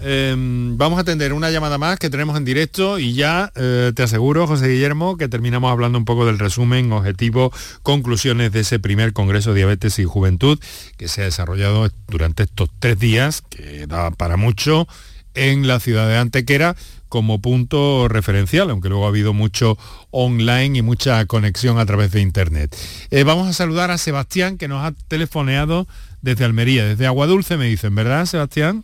Em, 0.05 0.77
vamos 0.77 0.97
a 0.97 1.01
atender 1.01 1.31
una 1.31 1.49
llamada 1.49 1.77
más 1.77 1.97
que 1.97 2.09
tenemos 2.09 2.35
en 2.35 2.43
directo 2.43 2.99
y 2.99 3.13
ya 3.13 3.53
eh, 3.55 3.93
te 3.95 4.03
aseguro, 4.03 4.47
José 4.47 4.67
Guillermo, 4.67 5.15
que 5.15 5.29
terminamos 5.29 5.71
hablando 5.71 5.97
un 5.97 6.03
poco 6.03 6.25
del 6.25 6.39
resumen, 6.39 6.91
objetivo, 6.91 7.53
conclusiones 7.83 8.51
de 8.51 8.61
ese 8.61 8.79
primer 8.79 9.13
Congreso 9.13 9.53
Diabetes 9.53 9.99
y 9.99 10.03
Juventud 10.03 10.59
que 10.97 11.07
se 11.07 11.21
ha 11.21 11.25
desarrollado 11.25 11.89
durante 12.09 12.43
estos 12.43 12.69
tres 12.79 12.99
días, 12.99 13.43
que 13.49 13.87
da 13.87 14.11
para 14.11 14.35
mucho, 14.35 14.89
en 15.35 15.67
la 15.67 15.79
ciudad 15.79 16.09
de 16.09 16.17
Antequera 16.17 16.75
como 17.07 17.39
punto 17.39 18.07
referencial, 18.09 18.71
aunque 18.71 18.89
luego 18.89 19.05
ha 19.05 19.09
habido 19.09 19.33
mucho 19.33 19.77
online 20.11 20.79
y 20.79 20.81
mucha 20.81 21.25
conexión 21.27 21.79
a 21.79 21.85
través 21.85 22.11
de 22.11 22.19
Internet. 22.19 22.75
Eh, 23.09 23.23
vamos 23.23 23.47
a 23.47 23.53
saludar 23.53 23.89
a 23.89 23.97
Sebastián, 23.97 24.57
que 24.57 24.67
nos 24.67 24.83
ha 24.83 24.93
telefoneado 25.07 25.87
desde 26.21 26.43
Almería, 26.43 26.83
desde 26.85 27.05
Agua 27.05 27.27
Dulce, 27.27 27.55
me 27.55 27.67
dicen, 27.67 27.95
¿verdad, 27.95 28.25
Sebastián? 28.25 28.83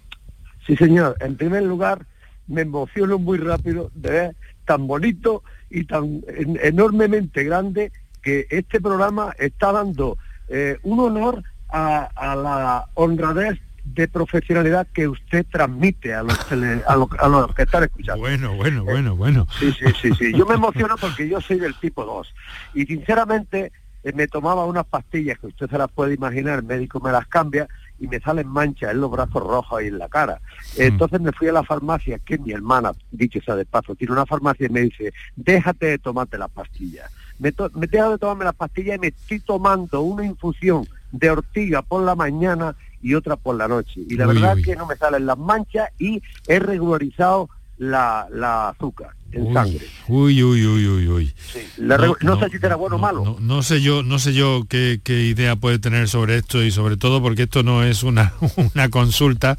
Sí, 0.70 0.76
señor. 0.76 1.18
En 1.20 1.36
primer 1.36 1.64
lugar, 1.64 2.06
me 2.46 2.62
emociono 2.62 3.18
muy 3.18 3.40
rápido 3.40 3.90
de 3.96 4.12
ver 4.12 4.36
tan 4.66 4.86
bonito 4.86 5.42
y 5.68 5.86
tan 5.86 6.22
enormemente 6.62 7.44
grande 7.44 7.92
que 8.22 8.46
este 8.52 8.80
programa 8.80 9.34
está 9.40 9.72
dando 9.72 10.20
eh, 10.48 10.78
un 10.84 11.00
honor 11.00 11.44
a, 11.70 12.12
la 12.16 12.86
honradez 12.94 13.58
de 13.84 14.08
profesionalidad 14.08 14.86
que 14.94 15.08
usted 15.08 15.44
transmite 15.52 16.14
a 16.14 16.22
los, 16.22 16.38
a 16.52 17.28
los, 17.28 17.56
que 17.56 17.64
están 17.64 17.86
escuchando. 17.86 18.22
Bueno, 18.22 18.56
bueno, 18.56 18.84
bueno, 18.84 19.16
bueno. 19.16 19.48
Sí, 19.58 19.72
sí, 19.72 19.86
sí, 20.00 20.12
sí. 20.14 20.34
Yo 20.38 20.46
me 20.46 20.54
emociono 20.62 20.98
porque 21.02 21.28
yo 21.28 21.42
soy 21.42 21.58
del 21.58 21.74
tipo 21.80 22.06
2. 22.06 22.32
Y 22.76 22.86
sinceramente 22.86 23.72
eh, 24.04 24.14
me 24.14 24.28
tomaba 24.28 24.66
unas 24.66 24.86
pastillas 24.86 25.40
que 25.40 25.48
usted 25.48 25.68
se 25.68 25.80
las 25.80 25.92
puede 25.92 26.14
imaginar, 26.14 26.60
el 26.60 26.66
médico 26.66 27.00
me 27.00 27.12
las 27.12 27.26
cambia, 27.26 27.68
y 28.00 28.08
me 28.08 28.20
salen 28.20 28.48
manchas 28.48 28.92
en 28.92 29.02
los 29.02 29.12
brazos 29.12 29.44
rojos 29.44 29.84
y 29.84 29.88
en 29.88 29.98
la 29.98 30.08
cara. 30.10 30.40
Entonces 30.78 31.20
me 31.22 31.32
fui 31.32 31.48
a 31.48 31.54
la 31.54 31.64
farmacia, 31.64 32.20
que 32.20 32.38
mi 32.38 32.52
hermana, 32.52 32.92
dicho 33.12 33.40
sea 33.42 33.56
de 33.56 33.66
paso, 33.66 33.96
tiene 33.96 34.14
una 34.14 34.26
farmacia 34.26 34.68
y 34.68 34.70
me 34.70 34.82
dice, 34.82 35.14
déjate 35.36 35.88
de 35.88 35.98
tomarte 36.00 36.38
las 36.38 36.50
pastillas. 36.50 37.12
Me, 37.40 37.54
me 37.74 37.88
dejo 37.88 38.12
de 38.12 38.18
tomarme 38.18 38.46
las 38.46 38.56
pastillas 38.56 38.98
y 38.98 39.00
me 39.00 39.08
estoy 39.08 39.40
tomando 39.40 40.02
una 40.02 40.26
infusión 40.26 40.88
de 41.12 41.30
ortiga 41.30 41.82
por 41.82 42.04
la 42.04 42.16
mañana 42.16 42.76
y 43.02 43.14
otra 43.16 43.36
por 43.36 43.56
la 43.56 43.68
noche. 43.68 44.02
Y 44.08 44.16
la 44.16 44.28
verdad 44.28 44.58
es 44.58 44.66
que 44.66 44.76
no 44.76 44.86
me 44.86 44.96
salen 44.96 45.26
las 45.26 45.38
manchas 45.38 45.90
y 45.98 46.22
he 46.48 46.60
regularizado 46.60 47.50
la, 47.78 48.28
la 48.32 48.70
azúcar 48.70 49.19
en 49.32 49.54
sangre. 49.54 49.86
Uy, 50.08 50.44
uy, 50.44 50.66
uy, 50.66 50.88
uy, 50.88 51.08
uy. 51.08 51.34
no, 51.78 52.40
sé 52.40 52.50
si 52.50 52.58
será 52.58 52.76
bueno 52.76 52.96
o 52.96 53.00
malo. 53.00 53.38
No, 53.40 53.64
sé 53.64 53.82
yo, 53.82 54.04
no 54.04 54.20
sé 54.20 54.34
yo 54.34 54.66
qué, 54.68 55.00
idea 55.08 55.56
puede 55.56 55.80
tener 55.80 56.08
sobre 56.08 56.38
esto 56.38 56.64
y 56.64 56.72
sobre 56.72 56.98
todo 56.98 57.22
porque 57.22 57.44
esto 57.44 57.64
no 57.64 57.84
es 57.84 58.04
una, 58.04 58.34
una 58.74 58.90
consulta, 58.90 59.58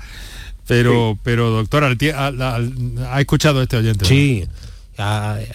pero, 0.66 1.18
pero 1.22 1.50
doctor, 1.50 1.84
ha, 1.84 3.20
escuchado 3.20 3.62
este 3.62 3.76
oyente. 3.76 4.04
Sí, 4.04 4.46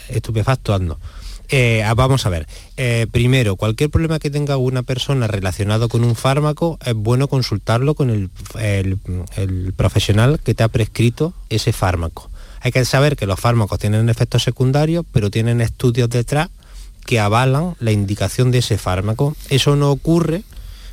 estupefacto 0.10 0.74
ando. 0.74 1.00
Eh, 1.50 1.84
ah, 1.84 1.94
vamos 1.94 2.26
a 2.26 2.30
ver. 2.30 2.48
Eh, 2.76 3.06
primero, 3.12 3.56
cualquier 3.56 3.90
problema 3.90 4.20
que 4.20 4.32
tenga 4.32 4.58
una 4.58 4.84
persona 4.84 5.28
relacionado 5.28 5.90
con 5.90 6.04
un 6.04 6.16
fármaco, 6.16 6.80
es 6.84 6.96
bueno 6.96 7.28
consultarlo 7.28 7.94
con 7.94 8.10
el, 8.10 8.30
el 8.56 9.74
profesional 9.76 10.40
que 10.40 10.56
te 10.56 10.64
ha 10.64 10.68
prescrito 10.70 11.34
ese 11.50 11.72
fármaco. 11.72 12.32
Hay 12.66 12.72
que 12.72 12.84
saber 12.84 13.16
que 13.16 13.28
los 13.28 13.40
fármacos 13.40 13.78
tienen 13.78 14.10
efectos 14.10 14.42
secundarios, 14.42 15.06
pero 15.12 15.30
tienen 15.30 15.62
estudios 15.62 16.10
detrás 16.10 16.50
que 17.06 17.20
avalan 17.20 17.76
la 17.80 17.92
indicación 17.92 18.50
de 18.50 18.58
ese 18.58 18.80
fármaco. 18.80 19.36
Eso 19.50 19.76
no 19.76 19.92
ocurre 19.92 20.42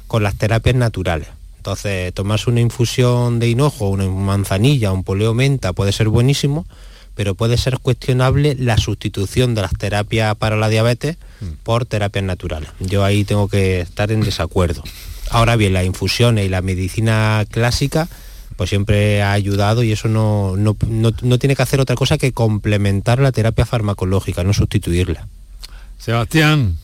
con 0.06 0.22
las 0.22 0.34
terapias 0.34 0.76
naturales. 0.76 1.28
Entonces, 1.56 2.12
tomarse 2.12 2.50
una 2.50 2.60
infusión 2.60 3.38
de 3.38 3.48
hinojo, 3.48 3.88
una 3.88 4.06
manzanilla, 4.06 4.92
un 4.92 5.02
poleo 5.02 5.32
menta 5.32 5.72
puede 5.72 5.92
ser 5.92 6.10
buenísimo, 6.10 6.66
pero 7.14 7.34
puede 7.34 7.56
ser 7.56 7.78
cuestionable 7.78 8.54
la 8.58 8.76
sustitución 8.76 9.54
de 9.54 9.62
las 9.62 9.72
terapias 9.72 10.36
para 10.36 10.56
la 10.56 10.68
diabetes 10.68 11.16
mm. 11.40 11.46
por 11.62 11.86
terapias 11.86 12.26
naturales. 12.26 12.68
Yo 12.80 13.02
ahí 13.02 13.24
tengo 13.24 13.48
que 13.48 13.80
estar 13.80 14.12
en 14.12 14.20
desacuerdo. 14.20 14.84
Ahora 15.30 15.56
bien, 15.56 15.72
las 15.72 15.86
infusiones 15.86 16.44
y 16.44 16.50
la 16.50 16.60
medicina 16.60 17.46
clásica 17.50 18.10
pues 18.62 18.70
siempre 18.70 19.22
ha 19.22 19.32
ayudado 19.32 19.82
y 19.82 19.90
eso 19.90 20.06
no, 20.06 20.54
no, 20.56 21.38
tiene 21.40 21.56
que 21.56 21.62
hacer 21.62 21.80
otra 21.80 21.96
cosa 21.96 22.16
que 22.16 22.30
complementar 22.30 23.18
la 23.18 23.32
terapia 23.32 23.66
farmacológica, 23.66 24.44
no 24.44 24.52
sustituirla. 24.52 25.26
Sebastián. 25.98 26.76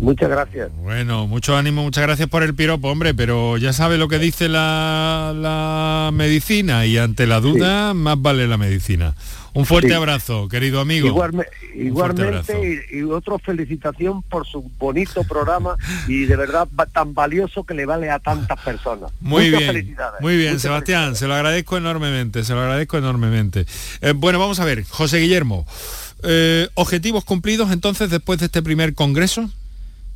Muchas 0.00 0.30
gracias. 0.30 0.70
Bueno, 0.80 1.26
mucho 1.26 1.56
ánimo, 1.56 1.82
muchas 1.82 2.04
gracias 2.04 2.28
por 2.28 2.44
el 2.44 2.54
piropo, 2.54 2.88
hombre, 2.88 3.14
pero 3.14 3.56
ya 3.56 3.72
sabe 3.72 3.98
lo 3.98 4.06
que 4.06 4.20
dice 4.20 4.48
la, 4.48 5.34
la 5.34 6.10
medicina 6.12 6.86
y 6.86 6.98
ante 6.98 7.26
la 7.26 7.40
duda 7.40 7.94
más 7.94 8.22
vale 8.22 8.46
la 8.46 8.56
medicina. 8.56 9.16
Un 9.54 9.66
fuerte 9.66 9.94
abrazo, 9.94 10.48
querido 10.48 10.80
amigo. 10.80 11.06
igualmente, 11.74 12.88
y, 12.90 13.02
otra 13.02 13.38
felicitación 13.38 14.22
por 14.22 14.46
su 14.46 14.70
bonito 14.78 15.24
programa 15.24 15.76
y 16.08 16.24
de 16.24 16.36
verdad 16.36 16.68
tan 16.92 17.12
valioso 17.12 17.64
que 17.64 17.74
le 17.74 17.84
vale 17.84 18.10
a 18.10 18.18
tantas 18.18 18.58
personas. 18.60 19.10
Muy 19.20 19.50
bien, 19.50 19.96
muy 20.20 20.36
bien, 20.36 20.58
Sebastián, 20.58 21.16
se 21.16 21.26
lo 21.26 21.34
agradezco 21.34 21.76
enormemente, 21.76 22.44
se 22.44 22.54
lo 22.54 22.60
agradezco 22.60 22.96
enormemente. 22.96 23.66
Eh, 24.00 24.12
bueno, 24.12 24.38
vamos 24.38 24.58
a 24.60 24.64
ver, 24.64 24.84
José 24.84 25.18
Guillermo, 25.18 25.66
eh, 26.22 26.68
¿objetivos 26.74 27.24
cumplidos 27.24 27.70
entonces 27.72 28.08
después 28.08 28.38
de 28.38 28.46
este 28.46 28.62
primer 28.62 28.94
congreso? 28.94 29.50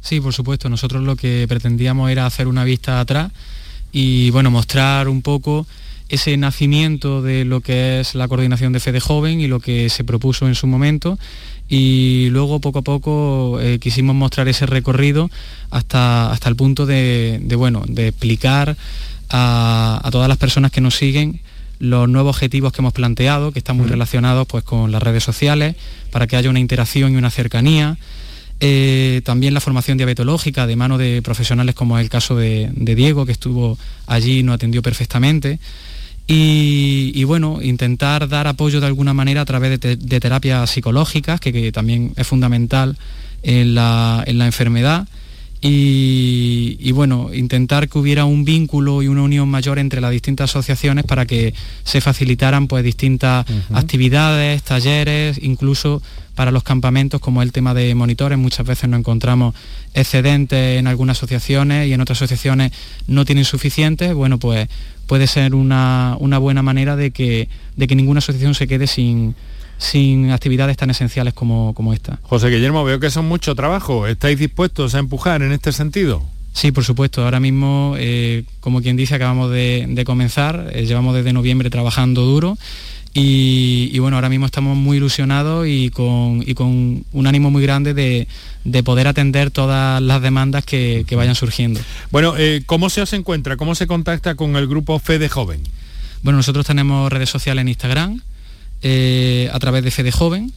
Sí, 0.01 0.21
por 0.21 0.33
supuesto, 0.33 0.69
nosotros 0.69 1.03
lo 1.03 1.17
que 1.17 1.45
pretendíamos 1.49 2.11
era 2.11 2.27
hacer 2.27 2.47
una 2.47 2.65
vista 2.65 3.01
atrás 3.01 3.33
y 3.93 4.31
bueno, 4.31 4.51
mostrar 4.51 5.09
un 5.09 5.21
poco 5.21 5.67
ese 6.09 6.37
nacimiento 6.37 7.23
de 7.23 7.45
lo 7.45 7.61
que 7.61 8.01
es 8.01 8.15
la 8.15 8.29
coordinación 8.29 8.73
de 8.73 8.81
Fede 8.81 9.01
Joven 9.01 9.41
y 9.41 9.49
lo 9.49 9.61
que 9.61 9.89
se 9.89 10.05
propuso 10.05 10.47
en 10.47 10.55
su 10.55 10.67
momento 10.67 11.19
y 11.69 12.29
luego 12.31 12.61
poco 12.61 12.81
a 12.81 12.83
poco 12.83 13.59
eh, 13.61 13.79
quisimos 13.81 14.15
mostrar 14.15 14.47
ese 14.49 14.67
recorrido 14.67 15.31
hasta, 15.71 16.31
hasta 16.31 16.49
el 16.49 16.57
punto 16.57 16.87
de, 16.87 17.41
bueno, 17.57 17.83
de 17.89 18.09
explicar 18.09 18.77
a, 19.31 20.09
todas 20.13 20.29
las 20.29 20.39
personas 20.39 20.71
que 20.71 20.81
nos 20.81 20.95
siguen 20.95 21.41
los 21.79 22.09
nuevos 22.09 22.37
objetivos 22.37 22.73
que 22.73 22.81
hemos 22.81 22.95
planteado, 22.95 23.53
que 23.53 23.59
están 23.59 23.77
muy 23.77 23.87
relacionados 23.87 24.47
pues, 24.47 24.65
con 24.65 24.93
las 24.93 25.03
redes 25.03 25.25
sociales, 25.25 25.77
para 26.11 26.27
que 26.27 26.37
haya 26.37 26.49
una 26.49 26.61
interacción 26.61 27.13
y 27.13 27.17
una 27.17 27.31
cercanía. 27.31 27.99
Eh, 28.61 29.21
también 29.25 29.53
la 29.53 29.61
formación 29.61 29.99
diabetológica 29.99 30.67
de 30.67 30.77
mano 30.77 30.97
de 30.97 31.21
profesionales 31.21 31.75
como 31.75 31.99
es 31.99 32.05
el 32.05 32.09
caso 32.09 32.35
de, 32.35 32.71
de 32.73 32.95
Diego, 32.95 33.27
que 33.27 33.33
estuvo 33.33 33.77
allí 34.07 34.39
y 34.39 34.43
nos 34.43 34.55
atendió 34.55 34.81
perfectamente. 34.81 35.59
Y, 36.29 37.23
bueno, 37.25 37.61
intentar 37.63 38.29
dar 38.29 38.49
apoyo 38.49 38.81
de 38.81 38.87
alguna 38.87 39.15
manera 39.15 39.43
a 39.43 39.45
través 39.45 39.79
de, 39.79 40.21
terapias 40.21 40.69
psicológicas, 40.71 41.41
que, 41.41 41.71
también 41.71 42.13
es 42.17 42.27
fundamental 42.27 42.97
en 43.43 43.75
la, 43.75 44.25
enfermedad. 44.27 45.07
Y, 45.63 46.91
bueno, 46.93 47.33
intentar 47.33 47.89
que 47.89 47.99
hubiera 47.99 48.25
un 48.25 48.45
vínculo 48.45 49.03
y 49.03 49.09
una 49.09 49.23
unión 49.23 49.49
mayor 49.49 49.79
entre 49.79 50.01
las 50.01 50.11
distintas 50.11 50.51
asociaciones 50.51 51.05
para 51.05 51.27
que 51.27 51.55
se 51.85 52.01
facilitaran 52.01 52.67
pues 52.67 52.83
distintas 52.83 53.47
actividades, 53.73 54.63
talleres, 54.63 55.39
incluso 55.43 56.03
para 56.35 56.51
los 56.51 56.65
campamentos, 56.65 57.21
como 57.21 57.41
el 57.41 57.53
tema 57.53 57.73
de 57.73 57.95
monitores. 57.95 58.37
Muchas 58.37 58.67
veces 58.67 58.89
nos 58.91 58.99
encontramos 58.99 59.55
excedentes 59.95 60.79
en 60.79 60.87
algunas 60.87 61.17
asociaciones 61.17 61.89
y 61.89 61.95
en 61.95 62.01
otras 62.01 62.19
asociaciones 62.19 62.73
no 63.07 63.25
tienen 63.25 63.45
suficientes. 63.45 64.13
Bueno, 64.13 64.39
pues 64.39 64.69
puede 65.07 65.27
ser 65.27 65.55
una, 65.55 66.17
buena 66.19 66.63
manera 66.63 66.97
de 66.97 67.11
que, 67.11 67.49
de 67.77 67.87
que 67.87 67.97
ninguna 67.97 68.19
asociación 68.19 68.55
se 68.55 68.67
quede 68.67 68.87
sin, 68.87 69.35
sin 69.79 70.31
actividades 70.31 70.77
tan 70.77 70.91
esenciales 70.91 71.35
como, 71.35 71.75
como 71.75 71.93
esta. 71.93 72.19
José 72.23 72.49
Guillermo, 72.49 72.85
veo 72.85 73.01
que 73.01 73.11
son 73.11 73.27
mucho 73.27 73.55
trabajo. 73.55 74.07
¿Estáis 74.07 74.39
dispuestos 74.39 74.95
a 74.95 74.99
empujar 74.99 75.43
en 75.43 75.53
este 75.53 75.73
sentido? 75.73 76.23
Sí, 76.53 76.73
por 76.73 76.85
supuesto. 76.85 77.23
Ahora 77.23 77.39
mismo, 77.39 77.97
eh, 77.99 78.45
como 78.61 78.81
quien 78.81 78.97
dice, 78.97 79.15
acabamos 79.15 79.51
de, 79.51 80.03
comenzar. 80.07 80.71
Eh, 80.73 80.87
llevamos 80.87 81.15
desde 81.15 81.35
noviembre 81.35 81.69
trabajando 81.69 82.23
duro 82.23 82.57
y, 83.19 83.99
bueno, 83.99 84.19
ahora 84.19 84.29
mismo 84.29 84.45
estamos 84.45 84.77
muy 84.77 84.99
ilusionados 84.99 85.67
y 85.67 85.89
con, 85.89 86.43
con 86.53 87.03
un 87.11 87.27
ánimo 87.27 87.51
muy 87.51 87.63
grande 87.63 87.95
de, 87.95 88.83
poder 88.83 89.09
atender 89.09 89.51
todas 89.51 90.03
las 90.03 90.21
demandas 90.21 90.67
que, 90.67 91.07
vayan 91.13 91.35
surgiendo. 91.35 91.81
Bueno, 92.11 92.35
eh, 92.37 92.63
¿cómo 92.67 92.91
se 92.91 93.01
os 93.01 93.15
encuentra? 93.15 93.57
¿Cómo 93.57 93.75
se 93.75 93.87
contacta 93.87 94.35
con 94.35 94.55
el 94.57 94.67
grupo 94.67 94.99
Fede 94.99 95.31
Joven? 95.31 95.63
Bueno, 96.23 96.37
nosotros 96.37 96.67
tenemos 96.67 97.11
redes 97.11 97.31
sociales 97.31 97.63
en 97.63 97.69
Instagram, 97.69 98.21
eh, 98.83 99.49
a 99.51 99.59
través 99.61 99.83
de 99.83 99.91
Fede 99.91 100.13
Joven. 100.13 100.53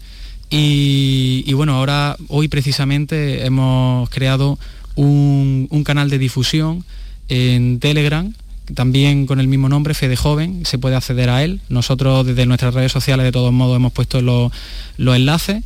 Y, 0.50 1.54
bueno, 1.54 1.76
ahora, 1.76 2.18
hoy 2.28 2.50
precisamente 2.50 3.46
hemos 3.46 4.10
creado 4.10 4.60
un, 4.96 5.68
un 5.70 5.84
canal 5.86 6.10
de 6.10 6.18
difusión 6.18 6.84
en 7.30 7.80
Telegram 7.80 8.34
también 8.74 9.26
con 9.26 9.40
el 9.40 9.48
mismo 9.48 9.70
nombre, 9.70 9.94
Fede 9.94 10.16
Joven, 10.16 10.66
se 10.66 10.78
puede 10.78 10.96
acceder 10.96 11.30
a 11.30 11.44
él. 11.44 11.62
Nosotros 11.70 12.26
desde 12.26 12.46
nuestras 12.46 12.74
redes 12.74 12.92
sociales 12.92 13.26
de 13.26 13.32
todos 13.32 13.52
modos 13.52 13.76
hemos 13.76 13.92
puesto 13.92 14.22
los, 14.22 14.52
enlaces. 14.98 15.64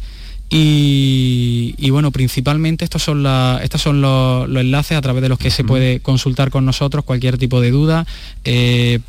Y, 0.50 1.90
bueno, 1.90 2.12
principalmente 2.12 2.86
estos 2.86 3.02
son, 3.02 3.26
estos 3.64 3.82
son 3.82 4.02
los, 4.02 4.48
enlaces 4.48 4.98
a 4.98 5.02
través 5.02 5.24
de 5.24 5.30
los 5.30 5.40
que 5.40 5.50
se 5.50 5.64
puede 5.64 6.00
consultar 6.00 6.52
con 6.52 6.64
nosotros 6.64 7.04
cualquier 7.04 7.40
tipo 7.40 7.60
de 7.60 7.72
duda, 7.72 8.06
eh, 8.44 9.00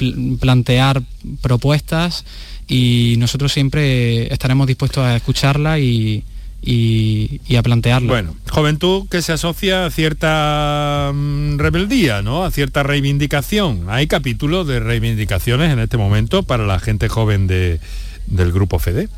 plantear 0.41 1.03
propuestas 1.43 2.25
y 2.67 3.17
nosotros 3.19 3.53
siempre 3.53 4.33
estaremos 4.33 4.67
dispuestos 4.67 5.05
a 5.05 5.17
escucharla 5.17 5.79
y, 5.79 6.25
y, 6.67 7.57
a 7.57 7.63
plantearlo. 7.63 8.09
Bueno, 8.09 8.35
juventud 8.51 9.07
que 9.09 9.23
se 9.23 9.33
asocia 9.33 9.87
a 9.87 9.91
cierta 9.91 11.13
mm, 11.15 11.59
rebeldía, 11.59 12.23
¿no? 12.23 12.45
A 12.45 12.51
cierta 12.51 12.83
reivindicación. 12.83 13.87
Hay 13.89 14.07
capítulos 14.07 14.67
de 14.67 14.81
reivindicaciones 14.81 15.73
en 15.73 15.79
este 15.79 15.97
momento 15.97 16.43
para 16.43 16.67
la 16.67 16.79
gente 16.79 17.09
joven 17.09 17.47
de, 17.47 17.81
del 18.27 18.53
grupo 18.53 18.79
FEDE. 18.79 19.09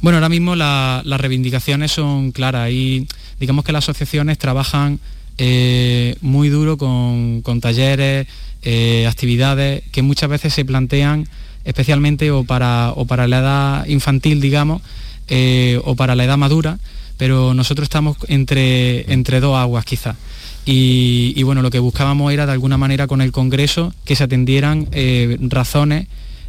Bueno, 0.00 0.16
ahora 0.16 0.28
mismo 0.28 0.56
las 0.56 1.04
reivindicaciones 1.04 1.92
son 1.92 2.32
claras 2.32 2.70
y 2.70 3.06
digamos 3.38 3.64
que 3.64 3.72
las 3.72 3.84
asociaciones 3.84 4.38
trabajan 4.38 4.98
eh, 5.36 6.16
muy 6.22 6.48
duro 6.48 6.78
con, 6.78 7.42
talleres, 7.60 8.26
eh, 8.62 9.06
actividades 9.06 9.82
que 9.90 10.02
muchas 10.02 10.30
veces 10.30 10.54
se 10.54 10.64
plantean 10.64 11.26
especialmente 11.64 12.30
o 12.30 12.44
para, 12.44 12.92
o 12.96 13.04
para 13.06 13.28
la 13.28 13.38
edad 13.38 13.86
infantil, 13.86 14.40
digamos, 14.40 14.80
eh, 15.30 15.80
o 15.84 15.94
para 15.94 16.16
la 16.16 16.24
edad 16.24 16.36
madura, 16.36 16.78
pero 17.16 17.54
nosotros 17.54 17.84
estamos 17.84 18.16
entre, 18.26 19.12
entre 19.12 19.38
dos 19.38 19.56
aguas 19.56 19.84
quizás. 19.84 20.16
Y, 20.66 21.42
bueno, 21.42 21.62
lo 21.62 21.70
que 21.70 21.78
buscábamos 21.78 22.32
era 22.32 22.46
de 22.46 22.52
alguna 22.52 22.76
manera 22.76 23.06
con 23.06 23.20
el 23.20 23.32
Congreso 23.32 23.94
que 24.04 24.14
se 24.14 24.24
atendieran 24.24 24.88
eh, 24.92 25.38
razones 25.40 26.06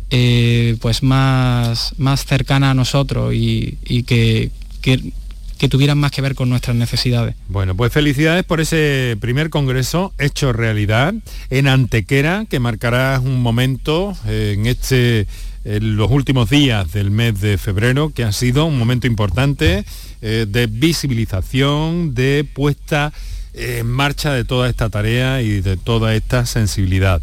eh, 0.10 0.76
pues 0.82 1.02
más, 1.02 1.94
más 1.98 2.26
cercanas 2.26 2.72
a 2.72 2.74
nosotros 2.74 3.34
y, 3.34 3.78
que, 4.04 4.52
que 4.82 5.70
tuvieran 5.70 6.00
más 6.00 6.12
que 6.12 6.22
ver 6.22 6.34
con 6.34 6.50
nuestras 6.50 6.76
necesidades. 6.76 7.36
Bueno, 7.48 7.76
pues 7.76 7.94
felicidades 7.94 8.44
por 8.44 8.62
ese 8.62 9.16
primer 9.22 9.52
congreso 9.52 10.12
hecho 10.18 10.54
realidad 10.54 11.14
en 11.52 11.68
Antequera, 11.68 12.46
que 12.50 12.60
marcará 12.60 13.20
un 13.20 13.42
momento 13.42 14.18
en 14.28 14.66
este 14.66 15.28
en 15.64 15.96
los 15.96 16.10
últimos 16.10 16.50
días 16.50 16.92
del 16.92 17.12
mes 17.12 17.40
de 17.40 17.58
febrero, 17.58 18.12
que 18.14 18.24
ha 18.24 18.32
sido 18.32 18.66
un 18.66 18.78
momento 18.78 19.08
importante 19.08 19.86
eh, 20.22 20.46
de 20.48 20.68
visibilización, 20.68 22.14
de 22.14 22.46
puesta 22.52 23.14
en 23.54 23.88
marcha 23.88 24.34
de 24.34 24.46
toda 24.46 24.70
esta 24.70 24.90
tarea 24.90 25.42
y 25.42 25.62
de 25.62 25.78
toda 25.78 26.16
esta 26.16 26.46
sensibilidad. 26.46 27.22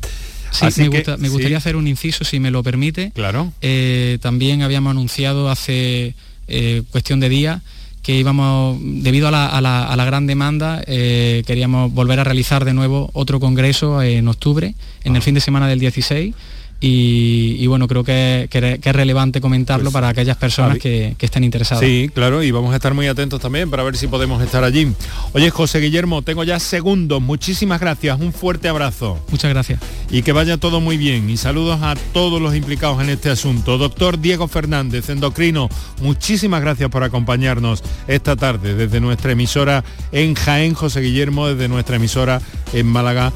Sí, 0.51 0.89
me, 0.89 1.29
gustaría 1.29 1.59
hacer 1.59 1.77
un 1.77 1.87
inciso, 1.87 2.25
si 2.25 2.41
me 2.41 2.51
lo 2.51 2.63
permite. 2.63 3.13
Claro. 3.15 3.53
Eh, 3.61 4.19
también 4.23 4.63
habíamos 4.63 4.93
anunciado 4.93 5.51
hace 5.51 6.15
eh, 6.47 6.83
cuestión 6.91 7.21
de 7.21 7.29
días 7.29 7.61
que 8.03 8.17
íbamos, 8.17 8.79
debido 8.81 9.29
a 9.29 9.61
la, 9.61 10.05
gran 10.07 10.27
demanda, 10.27 10.83
queríamos 10.87 11.93
volver 11.93 12.21
a 12.21 12.25
realizar 12.25 12.65
de 12.65 12.73
nuevo 12.73 13.11
otro 13.13 13.39
congreso 13.39 14.01
en 14.01 14.29
octubre, 14.29 14.75
en 15.05 15.15
el 15.15 15.21
ah. 15.21 15.25
fin 15.25 15.35
de 15.35 15.43
semana 15.43 15.69
del 15.69 15.79
16 15.79 16.35
y, 16.81 17.67
bueno, 17.67 17.89
creo 17.89 18.05
que, 18.05 18.49
es 18.51 18.93
relevante 18.95 19.41
comentarlo 19.41 19.85
pues, 19.85 19.93
para 19.93 20.09
aquellas 20.09 20.37
personas 20.37 20.79
que, 20.79 21.17
estén 21.19 21.43
interesadas. 21.43 21.85
Sí, 21.85 22.09
claro, 22.15 22.43
y 22.43 22.53
vamos 22.53 22.73
a 22.73 22.77
estar 22.77 22.95
muy 22.95 23.09
atentos 23.09 23.41
también 23.41 23.69
para 23.69 23.83
ver 23.83 23.97
si 23.97 24.07
podemos 24.07 24.41
estar 24.43 24.63
allí. 24.63 24.93
Oye, 25.33 25.51
José 25.51 25.81
Guillermo, 25.81 26.23
tengo 26.23 26.45
ya 26.45 26.61
segundos. 26.61 27.21
Muchísimas 27.21 27.81
gracias, 27.81 28.21
un 28.21 28.33
fuerte 28.33 28.69
abrazo. 28.69 29.19
Muchas 29.31 29.51
gracias. 29.51 29.81
Y 30.11 30.23
que 30.23 30.33
vaya 30.33 30.57
todo 30.57 30.81
muy 30.81 30.97
bien. 30.97 31.29
Y 31.29 31.37
saludos 31.37 31.81
a 31.83 31.97
todos 32.13 32.41
los 32.41 32.55
implicados 32.55 33.03
en 33.03 33.11
este 33.11 33.31
asunto. 33.31 33.77
Doctor 33.77 34.21
Diego 34.21 34.47
Fernández, 34.47 35.09
endocrino, 35.11 35.69
muchísimas 36.01 36.61
gracias 36.61 36.91
por 36.91 37.03
acompañarnos 37.03 37.83
esta 38.07 38.37
tarde 38.37 38.75
desde 38.75 39.01
nuestra 39.01 39.33
emisora 39.33 39.85
en 40.13 40.35
Jaén, 40.35 40.75
José 40.75 41.01
Guillermo, 41.01 41.49
desde 41.49 41.69
nuestra 41.69 41.97
emisora 41.97 42.41
en 42.73 42.87
Málaga. 42.87 43.33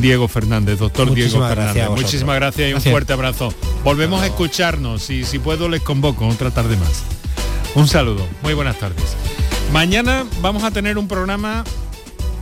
Diego 0.00 0.28
Fernández, 0.28 0.78
doctor 0.78 1.14
Diego 1.14 1.46
Fernández. 1.46 1.88
Muchísimas 1.90 2.36
gracias 2.36 2.70
y 2.70 2.74
un 2.74 2.80
fuerte 2.80 3.12
abrazo. 3.12 3.52
Volvemos 3.84 4.22
a 4.22 4.26
escucharnos 4.26 5.10
y 5.10 5.24
si 5.24 5.38
puedo 5.38 5.68
les 5.68 5.82
convoco 5.82 6.26
otra 6.26 6.50
tarde 6.50 6.76
más. 6.76 7.04
Un 7.74 7.88
saludo, 7.88 8.26
muy 8.42 8.54
buenas 8.54 8.78
tardes. 8.78 9.16
Mañana 9.72 10.24
vamos 10.40 10.62
a 10.64 10.70
tener 10.70 10.98
un 10.98 11.08
programa 11.08 11.64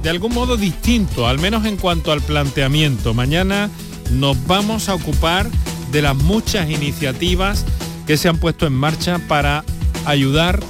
de 0.02 0.10
algún 0.10 0.34
modo 0.34 0.56
distinto, 0.56 1.26
al 1.26 1.38
menos 1.38 1.64
en 1.66 1.76
cuanto 1.76 2.12
al 2.12 2.20
planteamiento. 2.20 3.14
Mañana 3.14 3.70
nos 4.10 4.46
vamos 4.46 4.88
a 4.88 4.94
ocupar 4.94 5.48
de 5.92 6.02
las 6.02 6.16
muchas 6.16 6.70
iniciativas 6.70 7.64
que 8.06 8.16
se 8.16 8.28
han 8.28 8.38
puesto 8.38 8.66
en 8.66 8.72
marcha 8.72 9.20
para 9.28 9.64
ayudar 10.04 10.60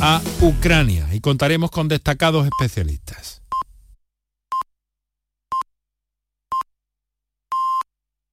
a 0.00 0.20
Ucrania 0.40 1.08
y 1.12 1.20
contaremos 1.20 1.70
con 1.70 1.88
destacados 1.88 2.46
especialistas. 2.46 3.43